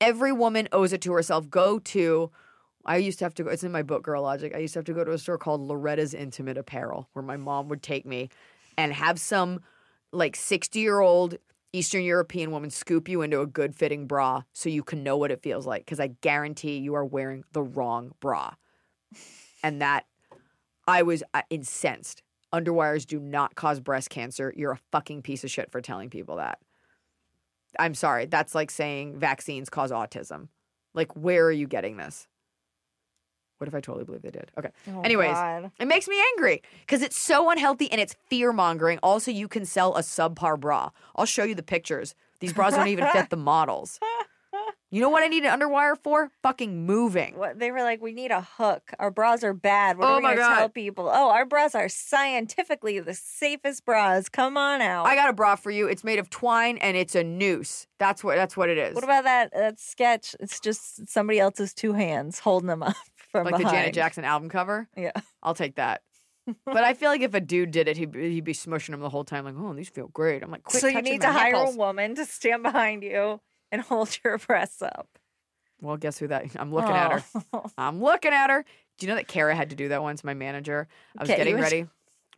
Every 0.00 0.32
woman 0.32 0.66
owes 0.72 0.92
it 0.92 1.00
to 1.02 1.12
herself. 1.12 1.48
Go 1.48 1.78
to, 1.78 2.32
I 2.88 2.96
used 2.96 3.18
to 3.18 3.26
have 3.26 3.34
to 3.34 3.44
go, 3.44 3.50
it's 3.50 3.62
in 3.62 3.70
my 3.70 3.82
book, 3.82 4.02
Girl 4.02 4.22
Logic. 4.22 4.52
I 4.54 4.58
used 4.58 4.72
to 4.72 4.78
have 4.78 4.86
to 4.86 4.94
go 4.94 5.04
to 5.04 5.12
a 5.12 5.18
store 5.18 5.36
called 5.36 5.60
Loretta's 5.60 6.14
Intimate 6.14 6.56
Apparel, 6.56 7.06
where 7.12 7.22
my 7.22 7.36
mom 7.36 7.68
would 7.68 7.82
take 7.82 8.06
me 8.06 8.30
and 8.78 8.94
have 8.94 9.20
some 9.20 9.60
like 10.10 10.34
60 10.34 10.80
year 10.80 11.00
old 11.00 11.36
Eastern 11.74 12.02
European 12.02 12.50
woman 12.50 12.70
scoop 12.70 13.06
you 13.06 13.20
into 13.20 13.42
a 13.42 13.46
good 13.46 13.76
fitting 13.76 14.06
bra 14.06 14.42
so 14.54 14.70
you 14.70 14.82
can 14.82 15.02
know 15.02 15.18
what 15.18 15.30
it 15.30 15.42
feels 15.42 15.66
like. 15.66 15.84
Because 15.84 16.00
I 16.00 16.08
guarantee 16.22 16.78
you 16.78 16.94
are 16.94 17.04
wearing 17.04 17.44
the 17.52 17.62
wrong 17.62 18.12
bra. 18.20 18.54
And 19.62 19.82
that 19.82 20.06
I 20.86 21.02
was 21.02 21.22
incensed. 21.50 22.22
Underwires 22.54 23.06
do 23.06 23.20
not 23.20 23.54
cause 23.54 23.80
breast 23.80 24.08
cancer. 24.08 24.54
You're 24.56 24.72
a 24.72 24.80
fucking 24.92 25.20
piece 25.20 25.44
of 25.44 25.50
shit 25.50 25.70
for 25.70 25.82
telling 25.82 26.08
people 26.08 26.36
that. 26.36 26.58
I'm 27.78 27.94
sorry. 27.94 28.24
That's 28.24 28.54
like 28.54 28.70
saying 28.70 29.18
vaccines 29.18 29.68
cause 29.68 29.90
autism. 29.90 30.48
Like, 30.94 31.14
where 31.14 31.44
are 31.44 31.52
you 31.52 31.66
getting 31.66 31.98
this? 31.98 32.26
What 33.58 33.68
if 33.68 33.74
I 33.74 33.80
totally 33.80 34.04
believe 34.04 34.22
they 34.22 34.30
did? 34.30 34.50
Okay. 34.58 34.70
Oh, 34.88 35.00
Anyways, 35.02 35.32
God. 35.32 35.70
it 35.78 35.86
makes 35.86 36.06
me 36.08 36.16
angry 36.36 36.62
because 36.80 37.02
it's 37.02 37.18
so 37.18 37.50
unhealthy 37.50 37.90
and 37.90 38.00
it's 38.00 38.14
fear 38.28 38.52
mongering. 38.52 38.98
Also, 39.02 39.30
you 39.30 39.48
can 39.48 39.64
sell 39.64 39.94
a 39.96 40.00
subpar 40.00 40.58
bra. 40.58 40.90
I'll 41.16 41.26
show 41.26 41.44
you 41.44 41.54
the 41.54 41.62
pictures. 41.62 42.14
These 42.40 42.52
bras 42.52 42.74
don't 42.74 42.88
even 42.88 43.06
fit 43.12 43.30
the 43.30 43.36
models. 43.52 43.98
You 44.90 45.02
know 45.02 45.10
what 45.10 45.22
I 45.22 45.26
need 45.26 45.44
an 45.44 45.58
underwire 45.60 45.96
for? 46.02 46.30
Fucking 46.42 46.86
moving. 46.86 47.36
What 47.36 47.58
they 47.58 47.70
were 47.70 47.82
like, 47.82 48.00
we 48.00 48.12
need 48.12 48.30
a 48.30 48.40
hook. 48.40 48.90
Our 48.98 49.10
bras 49.10 49.44
are 49.44 49.52
bad. 49.52 49.98
What 49.98 50.06
Oh 50.08 50.12
are 50.14 50.16
we 50.16 50.22
my 50.22 50.34
gonna 50.34 50.56
tell 50.56 50.68
people? 50.70 51.10
Oh, 51.12 51.28
our 51.28 51.44
bras 51.44 51.74
are 51.74 51.90
scientifically 51.90 52.98
the 52.98 53.12
safest 53.12 53.84
bras. 53.84 54.30
Come 54.30 54.56
on 54.56 54.80
out. 54.80 55.04
I 55.06 55.14
got 55.14 55.28
a 55.28 55.34
bra 55.34 55.56
for 55.56 55.70
you. 55.70 55.88
It's 55.88 56.04
made 56.04 56.18
of 56.18 56.30
twine 56.30 56.78
and 56.78 56.96
it's 56.96 57.14
a 57.14 57.22
noose. 57.22 57.86
That's 57.98 58.24
what 58.24 58.36
that's 58.36 58.56
what 58.56 58.70
it 58.70 58.78
is. 58.78 58.94
what 58.94 59.04
about 59.04 59.24
that 59.24 59.52
that 59.52 59.78
sketch? 59.78 60.34
It's 60.40 60.58
just 60.58 61.06
somebody 61.08 61.38
else's 61.38 61.74
two 61.74 61.92
hands 61.92 62.38
holding 62.38 62.68
them 62.68 62.82
up 62.82 62.96
from 63.30 63.44
like 63.44 63.56
the. 63.56 63.64
Janet 63.70 63.94
Jackson 63.94 64.24
album 64.24 64.48
cover? 64.48 64.88
Yeah. 64.96 65.12
I'll 65.42 65.54
take 65.54 65.76
that. 65.76 66.02
but 66.64 66.84
I 66.84 66.94
feel 66.94 67.10
like 67.10 67.20
if 67.20 67.34
a 67.34 67.40
dude 67.40 67.70
did 67.70 67.88
it, 67.88 67.96
he'd, 67.96 68.10
be- 68.10 68.30
he'd 68.32 68.44
be 68.44 68.54
smushing 68.54 68.90
them 68.92 69.00
the 69.00 69.10
whole 69.10 69.24
time, 69.24 69.44
like, 69.44 69.54
oh, 69.58 69.74
these 69.74 69.88
feel 69.90 70.08
great. 70.08 70.42
I'm 70.42 70.50
like, 70.50 70.64
quit 70.64 70.80
so 70.80 70.86
you 70.88 71.02
need 71.02 71.20
to 71.20 71.30
hire 71.30 71.52
nipples. 71.52 71.74
a 71.74 71.78
woman 71.78 72.14
to 72.14 72.24
stand 72.24 72.62
behind 72.62 73.02
you 73.02 73.40
and 73.70 73.82
hold 73.82 74.16
your 74.24 74.38
breasts 74.38 74.80
up. 74.82 75.08
Well, 75.80 75.96
guess 75.96 76.18
who 76.18 76.28
that? 76.28 76.46
I'm 76.56 76.72
looking 76.72 76.90
at 76.94 77.12
her. 77.12 77.42
Oh. 77.52 77.70
I'm 77.78 78.02
looking 78.02 78.32
at 78.32 78.50
her. 78.50 78.64
Do 78.98 79.06
you 79.06 79.10
know 79.10 79.16
that 79.16 79.28
Kara 79.28 79.54
had 79.54 79.70
to 79.70 79.76
do 79.76 79.88
that 79.88 80.02
once? 80.02 80.24
My 80.24 80.34
manager. 80.34 80.88
I 81.16 81.22
was 81.22 81.28
getting 81.28 81.56
ready 81.56 81.86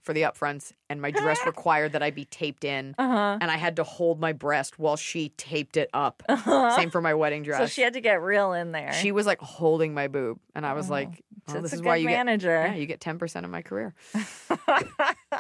for 0.03 0.13
the 0.13 0.23
upfronts, 0.23 0.73
and 0.89 1.01
my 1.01 1.11
dress 1.11 1.39
required 1.47 1.93
that 1.93 2.03
I 2.03 2.11
be 2.11 2.25
taped 2.25 2.65
in, 2.65 2.95
Uh-huh. 2.99 3.39
and 3.41 3.51
I 3.51 3.57
had 3.57 3.77
to 3.77 3.85
hold 3.85 4.21
my 4.21 4.33
breast 4.33 4.79
while 4.79 4.97
she 4.97 5.31
taped 5.31 5.77
it 5.77 5.91
up. 5.95 6.23
Uh-huh. 6.31 6.75
Same 6.77 6.91
for 6.91 7.01
my 7.01 7.15
wedding 7.15 7.43
dress. 7.43 7.59
So 7.61 7.67
she 7.67 7.83
had 7.83 7.93
to 7.95 8.01
get 8.01 8.23
real 8.23 8.53
in 8.53 8.73
there. 8.73 8.93
She 8.95 9.13
was 9.13 9.27
like 9.27 9.41
holding 9.41 9.93
my 9.95 10.09
boob, 10.09 10.39
and 10.55 10.65
I 10.65 10.73
was 10.75 10.89
like, 10.89 11.09
well, 11.47 11.57
it's 11.59 11.71
"This 11.71 11.73
is 11.75 11.83
why 11.83 11.97
you 11.97 12.07
manager. 12.07 12.63
get 12.63 12.71
yeah, 12.73 12.77
you 12.77 12.87
get 12.87 13.01
ten 13.01 13.19
percent 13.19 13.45
of 13.45 13.51
my 13.53 13.63
career." 13.63 13.95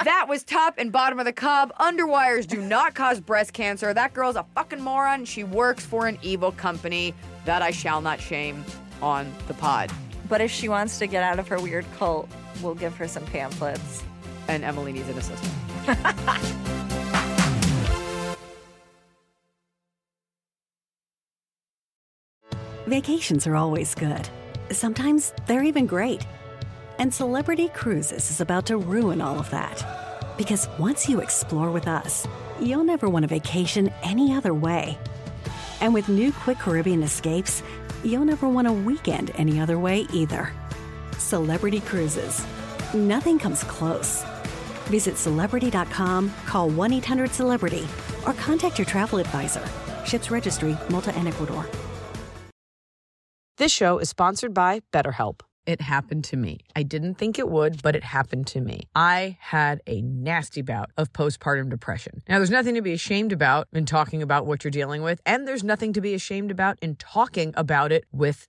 that 0.04 0.26
was 0.28 0.42
top 0.42 0.74
and 0.78 0.92
bottom 0.92 1.18
of 1.18 1.24
the 1.24 1.32
cob. 1.32 1.72
Underwires 1.78 2.46
do 2.46 2.60
not 2.60 2.94
cause 2.94 3.20
breast 3.20 3.52
cancer. 3.52 3.92
That 3.94 4.12
girl's 4.14 4.36
a 4.36 4.44
fucking 4.54 4.80
moron. 4.82 5.24
She 5.24 5.44
works 5.44 5.84
for 5.84 6.06
an 6.06 6.18
evil 6.22 6.52
company 6.52 7.14
that 7.44 7.62
I 7.62 7.70
shall 7.70 8.00
not 8.00 8.20
shame 8.20 8.64
on 9.02 9.32
the 9.48 9.54
pod. 9.54 9.90
But 10.28 10.40
if 10.40 10.50
she 10.50 10.68
wants 10.68 10.98
to 10.98 11.06
get 11.06 11.22
out 11.22 11.38
of 11.38 11.48
her 11.48 11.58
weird 11.60 11.84
cult, 11.98 12.28
we'll 12.62 12.74
give 12.74 12.94
her 12.96 13.08
some 13.08 13.24
pamphlets. 13.26 14.02
And 14.50 14.64
Emily 14.64 14.92
needs 14.92 15.08
an 15.08 15.16
assistant. 15.16 15.52
Vacations 22.88 23.46
are 23.46 23.54
always 23.54 23.94
good. 23.94 24.28
Sometimes 24.72 25.32
they're 25.46 25.62
even 25.62 25.86
great. 25.86 26.26
And 26.98 27.14
Celebrity 27.14 27.68
Cruises 27.68 28.28
is 28.28 28.40
about 28.40 28.66
to 28.66 28.76
ruin 28.76 29.20
all 29.20 29.38
of 29.38 29.48
that. 29.50 30.34
Because 30.36 30.68
once 30.80 31.08
you 31.08 31.20
explore 31.20 31.70
with 31.70 31.86
us, 31.86 32.26
you'll 32.60 32.82
never 32.82 33.08
want 33.08 33.24
a 33.24 33.28
vacation 33.28 33.92
any 34.02 34.34
other 34.34 34.52
way. 34.52 34.98
And 35.80 35.94
with 35.94 36.08
new 36.08 36.32
Quick 36.32 36.58
Caribbean 36.58 37.04
escapes, 37.04 37.62
you'll 38.02 38.24
never 38.24 38.48
want 38.48 38.66
a 38.66 38.72
weekend 38.72 39.30
any 39.36 39.60
other 39.60 39.78
way 39.78 40.08
either. 40.12 40.52
Celebrity 41.16 41.78
Cruises. 41.78 42.44
Nothing 42.92 43.38
comes 43.38 43.62
close. 43.62 44.24
Visit 44.90 45.16
celebrity.com, 45.16 46.30
call 46.46 46.68
1 46.68 46.92
800 46.92 47.30
Celebrity, 47.30 47.86
or 48.26 48.34
contact 48.34 48.78
your 48.78 48.86
travel 48.86 49.18
advisor. 49.18 49.64
Ships 50.04 50.30
registry, 50.30 50.76
Malta 50.90 51.14
and 51.14 51.26
Ecuador. 51.26 51.66
This 53.56 53.72
show 53.72 53.98
is 53.98 54.08
sponsored 54.08 54.54
by 54.54 54.80
BetterHelp. 54.92 55.40
It 55.66 55.82
happened 55.82 56.24
to 56.24 56.36
me. 56.36 56.60
I 56.74 56.82
didn't 56.82 57.16
think 57.16 57.38
it 57.38 57.48
would, 57.48 57.82
but 57.82 57.94
it 57.94 58.02
happened 58.02 58.46
to 58.48 58.60
me. 58.60 58.88
I 58.94 59.36
had 59.38 59.82
a 59.86 60.00
nasty 60.00 60.62
bout 60.62 60.90
of 60.96 61.12
postpartum 61.12 61.68
depression. 61.68 62.22
Now, 62.28 62.38
there's 62.38 62.50
nothing 62.50 62.74
to 62.74 62.82
be 62.82 62.92
ashamed 62.94 63.32
about 63.32 63.68
in 63.72 63.84
talking 63.84 64.22
about 64.22 64.46
what 64.46 64.64
you're 64.64 64.70
dealing 64.70 65.02
with, 65.02 65.20
and 65.26 65.46
there's 65.46 65.62
nothing 65.62 65.92
to 65.92 66.00
be 66.00 66.14
ashamed 66.14 66.50
about 66.50 66.78
in 66.80 66.96
talking 66.96 67.52
about 67.56 67.92
it 67.92 68.04
with 68.10 68.48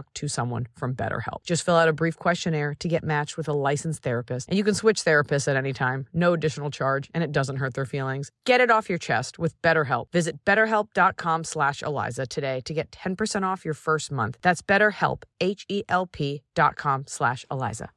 talk 0.01 0.13
to 0.13 0.27
someone 0.27 0.67
from 0.75 0.93
BetterHelp. 0.95 1.43
Just 1.43 1.63
fill 1.63 1.75
out 1.75 1.87
a 1.87 1.93
brief 1.93 2.17
questionnaire 2.17 2.75
to 2.79 2.87
get 2.87 3.03
matched 3.03 3.37
with 3.37 3.47
a 3.47 3.53
licensed 3.53 4.03
therapist 4.03 4.49
and 4.49 4.57
you 4.57 4.63
can 4.63 4.75
switch 4.75 5.03
therapists 5.03 5.47
at 5.47 5.55
any 5.55 5.73
time. 5.73 6.07
No 6.13 6.33
additional 6.33 6.71
charge 6.71 7.09
and 7.13 7.23
it 7.23 7.31
doesn't 7.31 7.57
hurt 7.57 7.73
their 7.73 7.85
feelings. 7.85 8.31
Get 8.45 8.61
it 8.61 8.71
off 8.71 8.89
your 8.89 8.99
chest 8.99 9.39
with 9.39 9.59
BetterHelp. 9.61 10.11
Visit 10.11 10.43
betterhelp.com 10.45 11.43
slash 11.43 11.81
Iliza 11.81 12.27
today 12.27 12.61
to 12.61 12.73
get 12.73 12.91
10% 12.91 13.43
off 13.43 13.65
your 13.65 13.73
first 13.73 14.11
month. 14.11 14.37
That's 14.41 14.61
betterhelp, 14.61 15.23
H-E-L-P 15.39 16.41
dot 16.55 16.75
com 16.75 17.03
slash 17.07 17.45
Iliza. 17.51 17.89